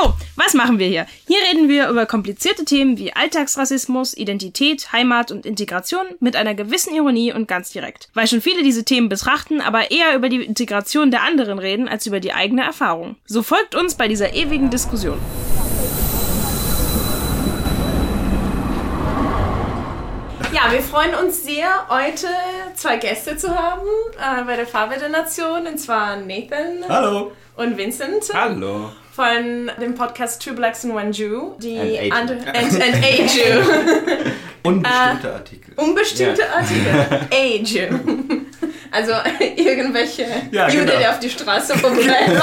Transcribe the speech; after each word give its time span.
So, 0.00 0.14
was 0.36 0.54
machen 0.54 0.78
wir 0.78 0.86
hier? 0.86 1.06
Hier 1.26 1.38
reden 1.50 1.68
wir 1.68 1.88
über 1.88 2.06
komplizierte 2.06 2.64
Themen 2.64 2.98
wie 2.98 3.12
Alltagsrassismus, 3.14 4.16
Identität, 4.16 4.92
Heimat 4.92 5.32
und 5.32 5.44
Integration 5.44 6.06
mit 6.20 6.36
einer 6.36 6.54
gewissen 6.54 6.94
Ironie 6.94 7.32
und 7.32 7.48
ganz 7.48 7.70
direkt. 7.70 8.08
Weil 8.14 8.28
schon 8.28 8.40
viele 8.40 8.62
diese 8.62 8.84
Themen 8.84 9.08
betrachten, 9.08 9.60
aber 9.60 9.90
eher 9.90 10.14
über 10.14 10.28
die 10.28 10.44
Integration 10.44 11.10
der 11.10 11.22
anderen 11.22 11.58
reden 11.58 11.88
als 11.88 12.06
über 12.06 12.20
die 12.20 12.32
eigene 12.32 12.62
Erfahrung. 12.62 13.16
So 13.24 13.42
folgt 13.42 13.74
uns 13.74 13.96
bei 13.96 14.06
dieser 14.06 14.34
ewigen 14.34 14.70
Diskussion. 14.70 15.18
Ja, 20.52 20.70
wir 20.70 20.82
freuen 20.82 21.14
uns 21.14 21.44
sehr, 21.44 21.88
heute 21.88 22.28
zwei 22.74 22.98
Gäste 22.98 23.36
zu 23.36 23.50
haben 23.50 23.86
äh, 24.16 24.44
bei 24.44 24.54
der 24.54 24.66
Farbe 24.66 24.96
der 24.98 25.08
Nation, 25.08 25.66
und 25.66 25.78
zwar 25.78 26.16
Nathan 26.16 26.88
Hallo. 26.88 27.32
und 27.56 27.76
Vincent. 27.76 28.30
Hallo. 28.32 28.90
Von 29.18 29.68
dem 29.80 29.96
Podcast 29.96 30.40
Two 30.44 30.54
Blacks 30.54 30.84
and 30.84 30.94
One 30.94 31.10
Jew. 31.10 31.54
Die 31.60 31.76
And 32.12 32.30
a 32.30 32.34
Jew. 32.34 32.40
and, 32.44 32.46
and, 32.54 32.82
and 32.82 33.04
a 33.04 33.26
Jew. 33.26 33.64
Unbestimmte 34.62 35.32
Artikel. 35.34 35.72
Unbestimmte 35.74 36.42
Ja. 36.42 36.54
Artikel. 36.56 37.28
A 37.32 37.56
Jew. 37.64 37.98
Also 38.90 39.12
irgendwelche 39.56 40.24
Ja, 40.52 40.68
Jude, 40.68 40.86
genau. 40.86 40.98
der 40.98 41.10
auf 41.10 41.18
die 41.18 41.28
Straße 41.30 41.76
vorbeiläuft. 41.78 42.42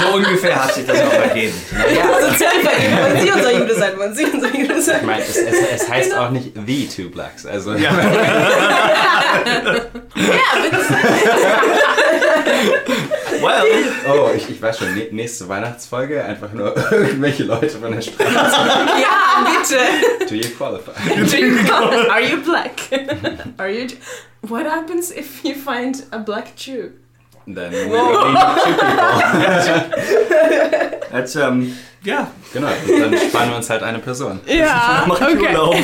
So 0.00 0.14
ungefähr 0.16 0.62
hat 0.62 0.74
sich 0.74 0.86
das 0.86 1.00
auch 1.00 1.12
ergeben. 1.12 1.54
Wollen 1.72 3.20
Sie 3.20 3.30
unser 3.32 3.52
Jude 3.58 3.74
sein? 3.74 3.98
Wollen 3.98 4.14
Sie 4.14 4.24
unser 4.26 4.54
Jude 4.56 4.80
sein? 4.82 5.00
Ich 5.00 5.06
meine, 5.06 5.22
es, 5.22 5.36
es, 5.36 5.54
es 5.82 5.88
heißt 5.90 6.14
auch 6.16 6.30
nicht 6.30 6.52
The 6.66 6.86
Two 6.88 7.08
Blacks. 7.10 7.44
Also, 7.46 7.74
ja, 7.74 7.90
bitte. 7.92 9.90
Oh, 14.12 14.30
ich, 14.34 14.48
ich 14.50 14.60
weiß 14.62 14.78
schon, 14.78 14.88
nä- 14.94 15.12
nächste 15.12 15.48
Weihnachtsfolge 15.48 16.24
einfach 16.24 16.52
nur 16.52 16.74
irgendwelche 16.92 17.44
Leute 17.44 17.70
von 17.70 17.92
der 17.92 18.00
Straße. 18.02 18.30
Ja, 19.00 19.44
bitte. 19.44 19.78
Do 20.28 20.34
you 20.34 20.48
qualify? 20.56 20.92
Are 22.10 22.20
you 22.22 22.36
black? 22.42 22.72
Are 23.58 23.68
you? 23.70 23.86
What 24.42 24.66
happens 24.66 25.10
if 25.10 25.42
you 25.44 25.54
find 25.54 26.02
a 26.10 26.18
black 26.18 26.54
Jew? 26.56 26.90
Then 27.46 27.72
we 27.72 27.86
need 27.86 27.92
two 28.64 28.72
people. 28.72 29.90
That's, 31.10 31.34
um, 31.36 31.76
ja, 32.04 32.28
Genau, 32.52 32.68
dann 32.86 33.18
spannen 33.18 33.50
wir 33.50 33.56
uns 33.56 33.68
halt 33.70 33.82
eine 33.82 33.98
Person. 33.98 34.40
Ja, 34.46 35.04
macht 35.06 35.22
okay. 35.22 35.36
Urlaub. 35.48 35.74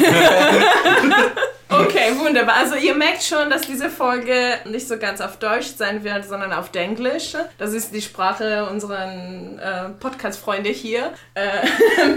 Okay, 1.81 2.13
wunderbar. 2.19 2.57
Also 2.57 2.77
ihr 2.77 2.95
merkt 2.95 3.23
schon, 3.23 3.51
dass 3.51 3.63
diese 3.63 3.91
Folge 3.91 4.59
nicht 4.67 4.89
so 4.89 4.99
ganz 4.99 5.21
auf 5.21 5.39
Deutsch 5.39 5.69
sein 5.77 6.05
wird, 6.05 6.25
sondern 6.25 6.53
auf 6.53 6.71
Denglisch. 6.71 7.35
Das 7.59 7.73
ist 7.73 7.95
die 7.95 8.03
Sprache 8.03 8.67
unserer 8.71 9.07
äh, 9.07 9.89
Podcast-Freunde 10.01 10.71
hier. 10.71 11.13
Äh, 11.35 11.49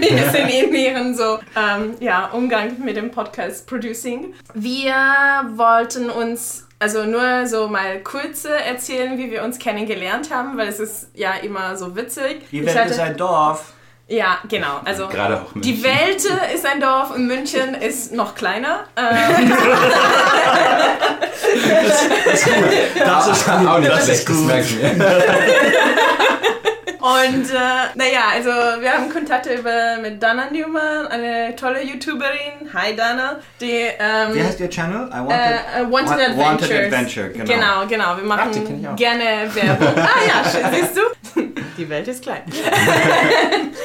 wir 0.00 0.30
sind 0.30 0.48
in 0.48 0.74
ihren 0.74 1.14
so 1.16 1.38
ähm, 1.56 1.94
ja, 2.00 2.26
Umgang 2.32 2.82
mit 2.84 2.96
dem 2.96 3.10
Podcast-Producing. 3.10 4.34
Wir 4.54 4.94
wollten 5.54 6.10
uns 6.10 6.66
also 6.78 7.04
nur 7.04 7.46
so 7.46 7.68
mal 7.68 8.00
kurz 8.00 8.44
äh, 8.44 8.48
erzählen, 8.68 9.16
wie 9.16 9.30
wir 9.30 9.44
uns 9.44 9.58
kennengelernt 9.60 10.32
haben, 10.34 10.56
weil 10.58 10.66
es 10.66 10.80
ist 10.80 11.10
ja 11.14 11.34
immer 11.34 11.76
so 11.76 11.94
witzig. 11.94 12.42
Hatte- 12.74 12.90
ist 12.90 12.98
ein 13.00 13.16
Dorf. 13.16 13.72
Ja, 14.12 14.38
genau. 14.48 14.80
Also 14.84 15.08
Gerade 15.08 15.36
auch 15.42 15.52
die 15.54 15.72
München. 15.72 15.84
Welt 15.84 16.24
äh, 16.50 16.54
ist 16.54 16.66
ein 16.66 16.80
Dorf 16.80 17.10
und 17.14 17.26
München 17.26 17.74
ist 17.74 18.12
noch 18.12 18.34
kleiner. 18.34 18.84
Ähm, 18.96 19.52
Das 23.04 23.26
ist 23.28 23.46
gut. 23.46 23.66
auch 23.68 23.78
nicht 23.78 23.90
das 23.90 24.04
schlecht, 24.04 24.20
ist 24.20 24.28
das 24.28 24.36
gut. 24.36 24.46
merken 24.46 24.80
wir. 24.80 25.06
und 27.00 27.50
äh, 27.50 27.54
naja, 27.94 28.20
also 28.32 28.50
wir 28.80 28.92
haben 28.92 29.10
Kontakte 29.12 29.54
über 29.54 29.96
mit 30.00 30.22
Dana 30.22 30.50
Newman, 30.50 31.06
eine 31.08 31.54
tolle 31.56 31.82
YouTuberin. 31.82 32.70
Hi 32.74 32.94
Dana. 32.94 33.36
Die 33.60 33.70
ähm, 33.98 34.34
Wie 34.34 34.42
heißt 34.42 34.60
Ihr 34.60 34.70
Channel? 34.70 35.08
I 35.12 35.18
want 35.18 35.32
äh, 35.32 35.80
äh, 35.82 35.90
Wanted 35.90 36.08
Wa- 36.10 36.14
Adventures. 36.14 36.70
Wanted 36.70 36.72
Adventure, 36.86 37.28
genau. 37.30 37.44
Genau, 37.44 37.86
genau. 37.88 38.16
Wir 38.16 38.24
Ach, 38.30 38.36
machen 38.46 38.86
auch. 38.92 38.96
gerne 38.96 39.24
Werbung. 39.54 39.94
ah 39.96 40.08
ja, 40.26 40.50
schön, 40.50 40.64
siehst 40.72 40.96
du? 40.96 41.00
Die 41.78 41.88
Welt 41.88 42.06
ist 42.06 42.22
klein. 42.22 42.42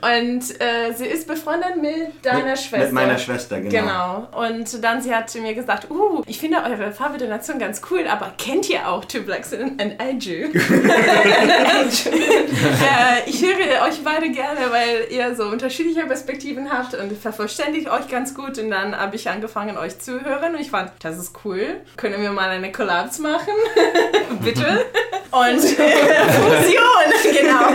und 0.00 0.60
äh, 0.60 0.92
sie 0.94 1.06
ist 1.06 1.26
befreundet 1.26 1.76
mit 1.80 2.24
deiner 2.24 2.50
mit, 2.50 2.58
Schwester. 2.58 2.78
Mit 2.78 2.92
meiner 2.92 3.18
Schwester, 3.18 3.60
genau. 3.60 3.70
Genau. 3.70 4.28
Und 4.48 4.84
dann 4.84 5.02
sie 5.02 5.14
hat 5.14 5.34
mir 5.34 5.54
gesagt, 5.54 5.90
uh, 5.90 6.22
ich 6.26 6.38
finde 6.38 6.58
eure 6.62 6.92
Farbe 6.92 7.18
der 7.18 7.28
Nation 7.28 7.58
ganz 7.58 7.80
cool, 7.90 8.06
aber 8.08 8.32
kennt 8.38 8.68
ihr 8.70 8.88
auch 8.88 9.04
Two 9.04 9.22
Blacks 9.22 9.52
and 9.52 9.80
an 9.80 10.20
Jew? 10.20 10.48
äh, 10.54 10.56
ich 13.26 13.42
höre 13.42 13.86
euch 13.86 14.02
beide 14.04 14.30
gerne, 14.30 14.70
weil 14.70 15.06
ihr 15.10 15.34
so 15.34 15.44
unterschiedliche 15.44 16.06
Perspektiven 16.06 16.70
habt 16.70 16.94
und 16.94 17.12
vervollständigt 17.16 17.88
euch 17.90 18.08
ganz 18.08 18.34
gut. 18.34 18.58
Und 18.58 18.70
dann 18.70 18.96
habe 18.96 19.16
ich 19.16 19.28
angefangen, 19.28 19.76
euch 19.76 19.98
zu 19.98 20.24
hören 20.24 20.54
und 20.54 20.60
ich 20.60 20.70
fand, 20.70 20.92
das 21.02 21.18
ist 21.18 21.32
cool. 21.44 21.80
Können 21.96 22.22
wir 22.22 22.30
mal 22.30 22.48
eine 22.50 22.72
Collabs 22.72 23.18
machen? 23.18 23.52
Bitte? 24.42 24.86
Und 25.30 25.60
Fusion, 25.60 27.06
genau. 27.32 27.68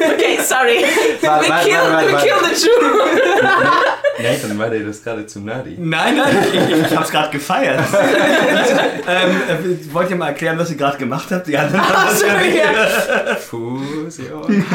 Okay, 0.00 0.38
sorry. 0.42 0.84
Warte, 1.20 1.44
We 1.44 1.48
warte, 1.50 1.68
kill, 1.68 1.78
warte, 1.78 2.06
we 2.06 2.12
warte. 2.12 2.26
kill 2.26 2.38
the 2.44 2.54
Jew. 2.66 4.22
Nathan, 4.22 4.58
war 4.58 4.70
dir 4.70 4.84
das 4.84 5.02
gerade 5.02 5.26
zu 5.26 5.40
nerdy? 5.40 5.76
Nein, 5.78 6.16
nein, 6.16 6.36
ich, 6.52 6.54
ich, 6.54 6.86
ich 6.90 6.96
hab's 6.96 7.10
gerade 7.10 7.30
gefeiert. 7.30 7.80
ähm, 9.08 9.30
äh, 9.48 9.94
wollt 9.94 10.10
ihr 10.10 10.16
mal 10.16 10.28
erklären, 10.28 10.58
was 10.58 10.70
ihr 10.70 10.76
gerade 10.76 10.98
gemacht 10.98 11.28
habt? 11.30 11.46
Die 11.46 11.56
anderen 11.56 11.88
haben 11.88 12.08
das 12.10 12.22
ja 12.22 12.36
nicht. 12.36 13.40
Fusion. 13.42 14.66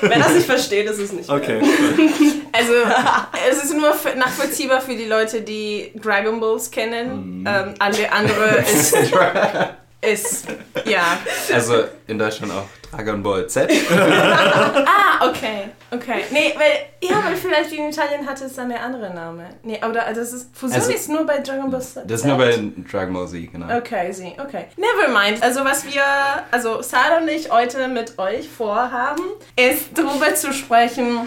Wer 0.00 0.18
das 0.18 0.34
nicht 0.34 0.46
versteht, 0.46 0.88
ist 0.88 0.98
es 0.98 1.12
nicht. 1.12 1.28
Okay. 1.28 1.60
Also, 2.56 2.72
es 3.50 3.64
ist 3.64 3.76
nur 3.76 3.92
nachvollziehbar 4.16 4.80
für 4.80 4.94
die 4.94 5.06
Leute, 5.06 5.40
die 5.42 5.90
Dragon 6.00 6.38
Balls 6.38 6.70
kennen. 6.70 7.44
Ähm, 7.44 7.74
alle 7.80 8.12
andere 8.12 8.58
ist, 8.72 8.94
ist, 10.00 10.46
ja. 10.84 11.18
Also 11.52 11.82
in 12.06 12.16
Deutschland 12.16 12.52
auch 12.52 12.66
Dragon 12.96 13.22
Ball 13.22 13.46
Z. 13.46 13.70
Ah, 14.86 15.28
okay, 15.28 15.68
okay. 15.90 16.24
Nee, 16.30 16.54
weil, 16.56 17.08
ja, 17.08 17.22
weil 17.24 17.36
vielleicht 17.36 17.72
in 17.72 17.88
Italien 17.88 18.26
hat 18.26 18.40
es 18.40 18.58
einen 18.58 18.76
anderen 18.76 19.14
Namen. 19.14 19.46
Nee, 19.62 19.80
oder, 19.88 20.04
also, 20.06 20.20
es 20.20 20.32
ist, 20.32 20.56
Fusion 20.56 20.80
Also- 20.80 20.92
ist 20.92 21.08
nur 21.08 21.24
bei 21.24 21.38
Dragon 21.38 21.70
Ball 21.70 21.80
Z. 21.80 22.02
Das 22.10 22.20
ist 22.20 22.26
nur 22.26 22.36
bei 22.36 22.50
Dragon 22.90 23.14
Ball 23.14 23.28
Z, 23.28 23.52
genau. 23.52 23.76
Okay, 23.76 24.12
sie, 24.12 24.34
okay. 24.38 24.66
Never 24.76 25.08
mind. 25.18 25.42
Also 25.42 25.64
was 25.64 25.84
wir, 25.84 26.02
also 26.50 26.82
Sarah 26.82 27.18
und 27.18 27.28
ich 27.28 27.50
heute 27.50 27.86
mit 27.88 28.18
euch 28.18 28.48
vorhaben, 28.48 29.22
ist 29.56 29.96
darüber 29.96 30.34
zu 30.34 30.52
sprechen, 30.52 31.26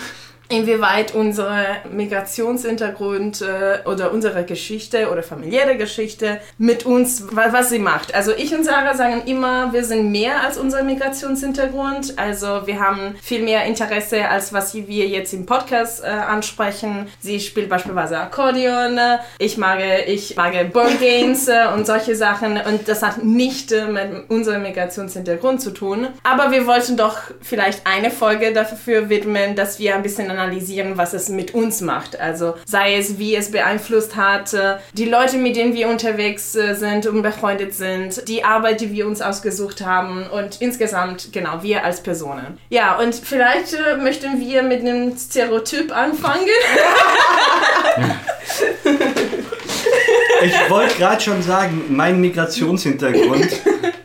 inwieweit 0.49 1.13
unser 1.13 1.63
Migrationshintergrund 1.91 3.41
äh, 3.41 3.87
oder 3.87 4.11
unsere 4.11 4.43
Geschichte 4.45 5.09
oder 5.11 5.23
familiäre 5.23 5.77
Geschichte 5.77 6.39
mit 6.57 6.85
uns, 6.85 7.23
wa- 7.35 7.47
was 7.51 7.69
sie 7.69 7.79
macht. 7.79 8.13
Also 8.15 8.31
ich 8.35 8.53
und 8.53 8.63
Sarah 8.63 8.95
sagen 8.95 9.23
immer, 9.25 9.73
wir 9.73 9.83
sind 9.83 10.11
mehr 10.11 10.41
als 10.43 10.57
unser 10.57 10.83
Migrationshintergrund. 10.83 12.17
Also 12.17 12.65
wir 12.65 12.79
haben 12.79 13.15
viel 13.21 13.43
mehr 13.43 13.65
Interesse, 13.65 14.27
als 14.29 14.53
was 14.53 14.73
wir 14.73 15.07
jetzt 15.07 15.33
im 15.33 15.45
Podcast 15.45 16.03
äh, 16.03 16.07
ansprechen. 16.07 17.07
Sie 17.19 17.39
spielt 17.39 17.69
beispielsweise 17.69 18.17
Akkordeon, 18.19 18.99
ich 19.39 19.57
mag, 19.57 19.79
ich 20.07 20.35
mag 20.35 20.53
Board 20.73 20.99
Games 20.99 21.47
äh, 21.47 21.65
und 21.73 21.85
solche 21.85 22.15
Sachen 22.15 22.57
und 22.57 22.87
das 22.87 23.01
hat 23.03 23.23
nicht 23.23 23.71
äh, 23.71 23.85
mit 23.85 24.29
unserem 24.29 24.63
Migrationshintergrund 24.63 25.61
zu 25.61 25.71
tun. 25.71 26.07
Aber 26.23 26.51
wir 26.51 26.67
wollten 26.67 26.97
doch 26.97 27.17
vielleicht 27.41 27.85
eine 27.85 28.11
Folge 28.11 28.53
dafür 28.53 29.09
widmen, 29.09 29.55
dass 29.55 29.79
wir 29.79 29.95
ein 29.95 30.03
bisschen 30.03 30.27
analysieren, 30.37 30.97
was 30.97 31.13
es 31.13 31.29
mit 31.29 31.53
uns 31.53 31.81
macht. 31.81 32.19
Also 32.19 32.55
sei 32.65 32.95
es, 32.95 33.17
wie 33.17 33.35
es 33.35 33.51
beeinflusst 33.51 34.15
hat, 34.15 34.53
äh, 34.53 34.77
die 34.93 35.05
Leute, 35.05 35.37
mit 35.37 35.55
denen 35.55 35.73
wir 35.73 35.89
unterwegs 35.89 36.55
äh, 36.55 36.75
sind 36.75 37.07
und 37.07 37.21
befreundet 37.21 37.73
sind, 37.73 38.27
die 38.27 38.43
Arbeit, 38.43 38.81
die 38.81 38.91
wir 38.91 39.07
uns 39.07 39.21
ausgesucht 39.21 39.81
haben 39.81 40.27
und 40.27 40.61
insgesamt, 40.61 41.29
genau, 41.31 41.63
wir 41.63 41.83
als 41.83 42.01
Personen. 42.01 42.57
Ja, 42.69 42.97
und 42.99 43.15
vielleicht 43.15 43.73
äh, 43.73 43.97
möchten 43.97 44.39
wir 44.39 44.63
mit 44.63 44.81
einem 44.81 45.17
Stereotyp 45.17 45.95
anfangen. 45.95 46.47
Ich 50.43 50.69
wollte 50.69 50.95
gerade 50.95 51.21
schon 51.21 51.41
sagen, 51.41 51.85
mein 51.89 52.21
Migrationshintergrund 52.21 53.49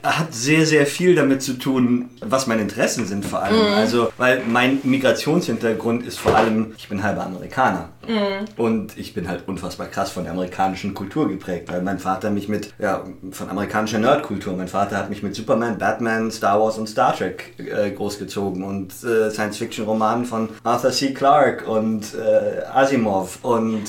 hat 0.03 0.35
sehr, 0.35 0.67
sehr 0.67 0.87
viel 0.87 1.15
damit 1.15 1.43
zu 1.43 1.55
tun, 1.55 2.11
was 2.21 2.47
meine 2.47 2.63
Interessen 2.63 3.07
sind 3.07 3.25
vor 3.25 3.43
allem. 3.43 3.57
Mhm. 3.57 3.75
Also, 3.75 4.13
weil 4.17 4.43
mein 4.47 4.81
Migrationshintergrund 4.83 6.05
ist 6.05 6.19
vor 6.19 6.35
allem, 6.35 6.75
ich 6.77 6.89
bin 6.89 7.03
halber 7.03 7.25
Amerikaner. 7.25 7.91
Mhm. 8.09 8.47
Und 8.57 8.99
ich 8.99 9.15
bin 9.15 9.29
halt 9.29 9.47
unfassbar 9.47 9.87
krass 9.87 10.11
von 10.11 10.25
der 10.25 10.33
amerikanischen 10.33 10.95
Kultur 10.95 11.29
geprägt, 11.29 11.71
weil 11.71 11.83
mein 11.83 12.01
Vater 12.01 12.31
mich 12.31 12.49
mit, 12.49 12.73
ja, 12.79 13.05
von 13.31 13.49
amerikanischer 13.49 13.99
Nerdkultur, 13.99 14.57
mein 14.57 14.69
Vater 14.69 14.97
hat 14.97 15.09
mich 15.09 15.23
mit 15.23 15.37
Superman, 15.37 15.79
Batman, 15.79 16.33
Star 16.33 16.61
Wars 16.61 16.79
und 16.79 16.89
Star 16.89 17.15
Trek 17.17 17.55
äh, 17.59 17.91
großgezogen 17.93 18.65
und 18.65 18.93
äh, 19.05 19.31
Science-Fiction-Romanen 19.31 20.25
von 20.25 20.49
Arthur 20.65 20.91
C. 20.91 21.15
Clarke 21.15 21.65
und 21.67 22.15
äh, 22.15 22.65
Asimov 22.73 23.39
und 23.43 23.85
äh, 23.85 23.89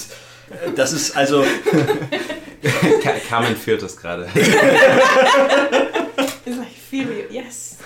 das 0.75 0.93
ist 0.93 1.15
also, 1.15 1.43
Carmen 3.29 3.55
führt 3.55 3.81
das 3.81 3.97
gerade. 3.97 4.27
It's 6.45 6.57
like, 6.57 6.67
feel 6.89 7.07
you, 7.07 7.23
yes. 7.31 7.77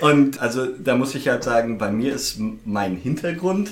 Und 0.00 0.40
also 0.40 0.66
da 0.66 0.96
muss 0.96 1.14
ich 1.14 1.28
halt 1.28 1.42
sagen, 1.42 1.78
bei 1.78 1.90
mir 1.90 2.14
ist 2.14 2.38
mein 2.64 2.96
Hintergrund 2.96 3.70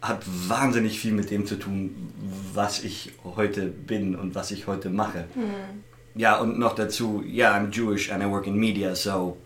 hat 0.00 0.22
wahnsinnig 0.26 1.00
viel 1.00 1.12
mit 1.12 1.30
dem 1.30 1.46
zu 1.46 1.56
tun, 1.56 2.12
was 2.52 2.84
ich 2.84 3.12
heute 3.24 3.62
bin 3.66 4.14
und 4.14 4.34
was 4.34 4.50
ich 4.50 4.66
heute 4.66 4.90
mache. 4.90 5.24
Ja, 6.14 6.38
und 6.38 6.58
noch 6.58 6.74
dazu, 6.74 7.24
ja, 7.26 7.56
I'm 7.56 7.72
Jewish 7.72 8.12
and 8.12 8.22
I 8.22 8.26
work 8.26 8.46
in 8.46 8.54
media, 8.56 8.94
so 8.94 9.38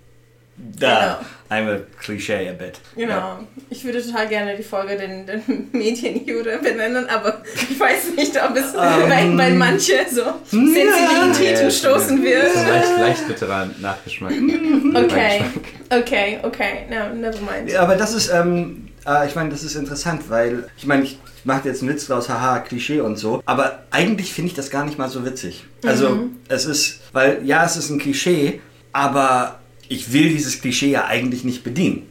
da, 0.59 1.21
I'm 1.51 1.69
a 1.69 1.81
cliché 2.01 2.51
a 2.51 2.53
bit. 2.53 2.81
Genau. 2.95 3.15
Ja. 3.15 3.41
Ich 3.71 3.85
würde 3.85 4.05
total 4.05 4.29
gerne 4.29 4.57
die 4.57 4.63
Folge 4.63 4.97
den, 4.97 5.27
den 5.27 5.69
Medienjude 5.73 6.59
benennen, 6.59 7.09
aber 7.09 7.43
ich 7.55 7.79
weiß 7.79 8.15
nicht, 8.17 8.37
ob 8.43 8.57
es 8.57 8.73
bei, 8.75 9.35
bei 9.37 9.51
manche 9.51 9.95
so 10.11 10.23
Sensibilitäten 10.45 11.71
stoßen 11.71 12.23
wird. 12.23 12.51
Vielleicht 12.53 12.99
leicht 12.99 13.29
bitterer 13.29 13.69
Nachgeschmack. 13.81 14.33
Okay, 14.89 15.43
okay, 15.91 16.39
okay, 16.43 16.87
no, 16.89 17.15
never 17.15 17.39
mind. 17.41 17.71
Ja, 17.71 17.83
aber 17.83 17.95
das 17.95 18.15
ist, 18.15 18.31
ähm, 18.31 18.89
äh, 19.07 19.27
ich 19.27 19.35
meine, 19.35 19.51
das 19.51 19.63
ist 19.63 19.75
interessant, 19.75 20.29
weil, 20.29 20.69
ich 20.77 20.87
meine, 20.87 21.05
ich 21.05 21.19
mache 21.45 21.69
jetzt 21.69 21.83
einen 21.83 21.91
Witz 21.91 22.07
draus, 22.07 22.29
haha, 22.29 22.61
Klischee 22.61 23.01
und 23.01 23.17
so, 23.17 23.43
aber 23.45 23.85
eigentlich 23.91 24.33
finde 24.33 24.49
ich 24.49 24.55
das 24.55 24.71
gar 24.71 24.85
nicht 24.85 24.99
mal 24.99 25.09
so 25.09 25.25
witzig. 25.25 25.65
Also, 25.85 26.31
es 26.49 26.65
ist, 26.65 27.01
weil, 27.13 27.45
ja, 27.45 27.65
es 27.65 27.77
ist 27.77 27.91
ein 27.91 27.99
Klischee, 27.99 28.61
aber 28.93 29.59
ich 29.89 30.13
will 30.13 30.29
dieses 30.29 30.61
Klischee 30.61 30.91
ja 30.91 31.07
eigentlich 31.07 31.45
nicht 31.45 31.65
bedienen. 31.65 32.07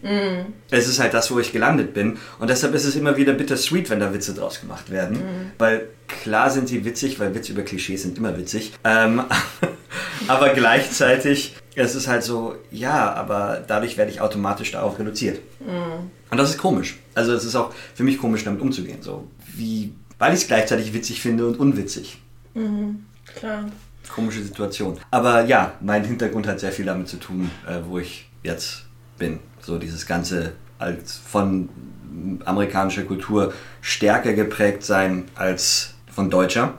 Es 0.70 0.88
ist 0.88 1.00
halt 1.00 1.14
das, 1.14 1.32
wo 1.32 1.40
ich 1.40 1.52
gelandet 1.52 1.94
bin. 1.94 2.18
Und 2.40 2.50
deshalb 2.50 2.74
ist 2.74 2.86
es 2.86 2.96
immer 2.96 3.18
wieder 3.18 3.34
bittersweet, 3.34 3.90
wenn 3.90 4.00
da 4.00 4.14
Witze 4.14 4.34
draus 4.34 4.60
gemacht 4.60 4.90
werden. 4.90 5.18
Weil 5.58 5.88
klar 6.08 6.50
sind 6.50 6.68
sie 6.68 6.86
witzig, 6.86 7.20
weil 7.20 7.36
Witze 7.36 7.54
über 7.54 7.62
Klischees 7.62 8.02
sind 8.02 8.18
immer 8.18 8.38
witzig. 8.38 8.74
Ähm, 8.84 9.24
aber 10.28 10.50
gleichzeitig 10.50 11.56
es 11.78 11.94
ist 11.94 12.08
halt 12.08 12.24
so, 12.24 12.56
ja, 12.72 13.14
aber 13.14 13.64
dadurch 13.68 13.98
werde 13.98 14.10
ich 14.10 14.20
automatisch 14.20 14.72
darauf 14.72 14.98
reduziert. 14.98 15.40
Und 16.32 16.38
das 16.38 16.50
ist 16.50 16.58
komisch. 16.58 16.98
Also 17.14 17.34
es 17.34 17.46
ist 17.46 17.56
auch 17.56 17.72
für 17.94 18.04
mich 18.04 18.18
komisch, 18.18 18.44
damit 18.44 18.62
umzugehen. 18.62 19.02
So 19.02 19.28
wie, 19.56 19.94
weil 20.18 20.34
ich 20.34 20.42
es 20.42 20.48
gleichzeitig 20.48 20.94
witzig 20.94 21.22
finde 21.22 21.46
und 21.46 21.60
unwitzig. 21.60 22.18
Klar. 23.36 23.66
Komische 24.10 24.44
Situation. 24.44 24.98
Aber 25.12 25.46
ja, 25.46 25.74
mein 25.82 26.04
Hintergrund 26.04 26.48
hat 26.48 26.60
sehr 26.60 26.72
viel 26.72 26.86
damit 26.86 27.08
zu 27.08 27.18
tun, 27.18 27.52
äh, 27.68 27.80
wo 27.88 28.00
ich 28.00 28.30
jetzt 28.44 28.86
bin. 29.18 29.40
So 29.62 29.78
dieses 29.78 30.06
Ganze 30.06 30.54
als 30.80 31.18
von 31.18 31.70
amerikanischer 32.46 33.04
Kultur 33.04 33.54
stärker 33.82 34.34
geprägt 34.34 34.84
sein 34.84 35.26
als 35.36 35.94
von 36.12 36.30
deutscher. 36.30 36.76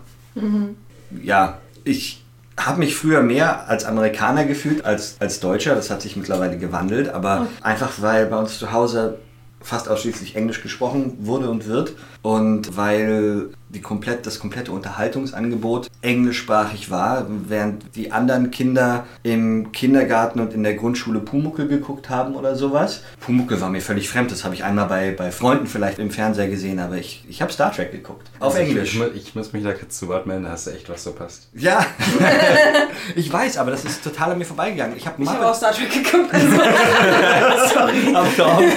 Ja, 1.23 1.59
ich 1.85 2.25
habe 2.59 2.79
mich 2.81 2.97
früher 2.97 3.23
mehr 3.23 3.69
als 3.69 3.85
Amerikaner 3.85 4.45
gefühlt 4.45 4.85
als 4.85 5.17
als 5.21 5.41
Deutscher. 5.41 5.75
Das 5.75 5.91
hat 5.91 6.03
sich 6.03 6.17
mittlerweile 6.17 6.59
gewandelt, 6.59 7.09
aber 7.09 7.47
einfach 7.61 8.01
weil 8.01 8.27
bei 8.27 8.37
uns 8.37 8.59
zu 8.59 8.73
Hause 8.73 9.19
fast 9.61 9.89
ausschließlich 9.89 10.37
Englisch 10.37 10.63
gesprochen 10.63 11.17
wurde 11.21 11.51
und 11.51 11.67
wird 11.67 11.95
und 12.23 12.77
weil 12.77 13.51
die 13.71 13.81
komplett, 13.81 14.27
das 14.27 14.39
komplette 14.39 14.73
Unterhaltungsangebot 14.73 15.89
englischsprachig 16.01 16.91
war, 16.91 17.27
während 17.29 17.95
die 17.97 18.13
anderen 18.13 18.51
Kinder 18.51 19.07
im 19.23 19.73
Kindergarten 19.73 20.41
und 20.41 20.55
in 20.55 20.63
der 20.63 20.75
Grundschule 20.75 21.21
Pumuckel 21.21 21.69
geguckt 21.69 22.09
haben 22.09 22.35
oder 22.35 22.55
sowas. 22.57 23.03
Pumuckel 23.21 23.61
war 23.61 23.69
mir 23.69 23.81
völlig 23.81 24.09
fremd, 24.09 24.31
das 24.31 24.45
habe 24.45 24.55
ich 24.55 24.65
einmal 24.65 24.87
bei, 24.87 25.13
bei 25.13 25.31
Freunden 25.31 25.67
vielleicht 25.67 25.99
im 25.99 26.11
Fernseher 26.11 26.49
gesehen, 26.49 26.79
aber 26.79 26.97
ich, 26.97 27.25
ich 27.29 27.43
habe 27.43 27.53
Star 27.53 27.73
Trek 27.73 27.93
geguckt. 27.93 28.29
Auf 28.41 28.55
Also 28.55 28.67
Englisch. 28.67 28.95
Ich, 28.95 29.29
ich 29.29 29.35
muss 29.35 29.53
mich 29.53 29.65
da 29.65 29.73
kurz 29.73 29.99
zu 29.99 30.09
Wort 30.09 30.27
melden, 30.27 30.45
da 30.45 30.51
hast 30.51 30.67
du 30.67 30.71
echt 30.71 30.89
was 30.89 31.03
verpasst. 31.03 31.49
Ja, 31.55 31.85
ich 33.15 33.33
weiß, 33.33 33.59
aber 33.59 33.71
das 33.71 33.85
ist 33.85 34.03
total 34.03 34.33
an 34.33 34.39
mir 34.39 34.45
vorbeigegangen. 34.45 34.97
Ich 34.97 35.07
habe 35.07 35.23
Ich 35.23 35.29
habe 35.29 35.47
auch 35.47 35.55
Star 35.55 35.73
Trek 35.73 35.93
geguckt. 35.93 36.33
Also, 36.33 36.57
sorry. 37.75 38.73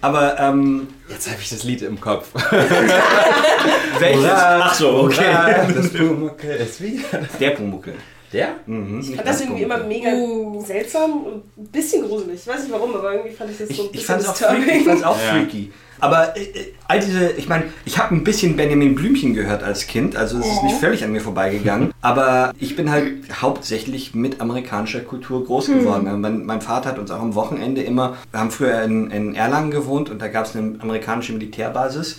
Aber 0.00 0.38
ähm, 0.38 0.88
Jetzt 1.14 1.30
habe 1.30 1.40
ich 1.40 1.48
das 1.50 1.62
Lied 1.64 1.82
im 1.82 2.00
Kopf. 2.00 2.28
welches? 3.98 4.24
Ach 4.30 4.74
so, 4.74 4.90
okay. 5.04 5.32
Das 5.74 5.90
Pumuckl 5.92 6.46
ist 6.48 6.80
wieder. 6.82 7.20
Der 7.40 7.50
Pumuckel. 7.50 7.94
Der? 8.32 8.48
Mhm, 8.66 9.00
Ich 9.00 9.14
fand 9.14 9.28
das 9.28 9.40
irgendwie 9.42 9.62
immer 9.62 9.78
mega 9.84 10.10
Uh. 10.12 10.60
seltsam 10.66 11.24
und 11.24 11.56
ein 11.56 11.66
bisschen 11.68 12.02
gruselig. 12.06 12.40
Ich 12.40 12.46
weiß 12.48 12.62
nicht 12.64 12.72
warum, 12.72 12.94
aber 12.96 13.12
irgendwie 13.14 13.32
fand 13.34 13.50
ich 13.52 13.58
das 13.58 13.68
so 13.68 13.84
ein 13.84 13.88
Ich, 13.92 14.00
ich 14.00 14.06
bisschen 14.06 14.20
fand 14.20 14.98
es 14.98 15.04
auch, 15.04 15.16
freaky, 15.16 15.72
Aber 16.00 16.36
äh, 16.36 16.42
äh, 16.42 16.72
all 16.88 17.00
diese, 17.00 17.30
ich 17.32 17.48
meine, 17.48 17.64
ich 17.84 17.98
habe 17.98 18.14
ein 18.14 18.24
bisschen 18.24 18.56
Benjamin 18.56 18.94
Blümchen 18.94 19.34
gehört 19.34 19.62
als 19.62 19.86
Kind, 19.86 20.16
also 20.16 20.38
es 20.38 20.46
ist 20.46 20.62
nicht 20.62 20.76
völlig 20.76 21.04
an 21.04 21.12
mir 21.12 21.20
vorbeigegangen. 21.20 21.92
Aber 22.02 22.52
ich 22.58 22.76
bin 22.76 22.90
halt 22.90 23.12
hauptsächlich 23.40 24.14
mit 24.14 24.40
amerikanischer 24.40 25.00
Kultur 25.00 25.44
groß 25.44 25.66
geworden. 25.68 26.06
Also 26.06 26.18
Mein, 26.18 26.44
mein 26.44 26.60
Vater 26.60 26.90
hat 26.90 26.98
uns 26.98 27.10
auch 27.10 27.20
am 27.20 27.34
Wochenende 27.34 27.82
immer, 27.82 28.16
wir 28.30 28.40
haben 28.40 28.50
früher 28.50 28.82
in, 28.82 29.10
in 29.10 29.34
Erlangen 29.34 29.70
gewohnt 29.70 30.10
und 30.10 30.20
da 30.20 30.28
gab 30.28 30.44
es 30.46 30.54
eine 30.56 30.76
amerikanische 30.80 31.32
Militärbasis. 31.32 32.18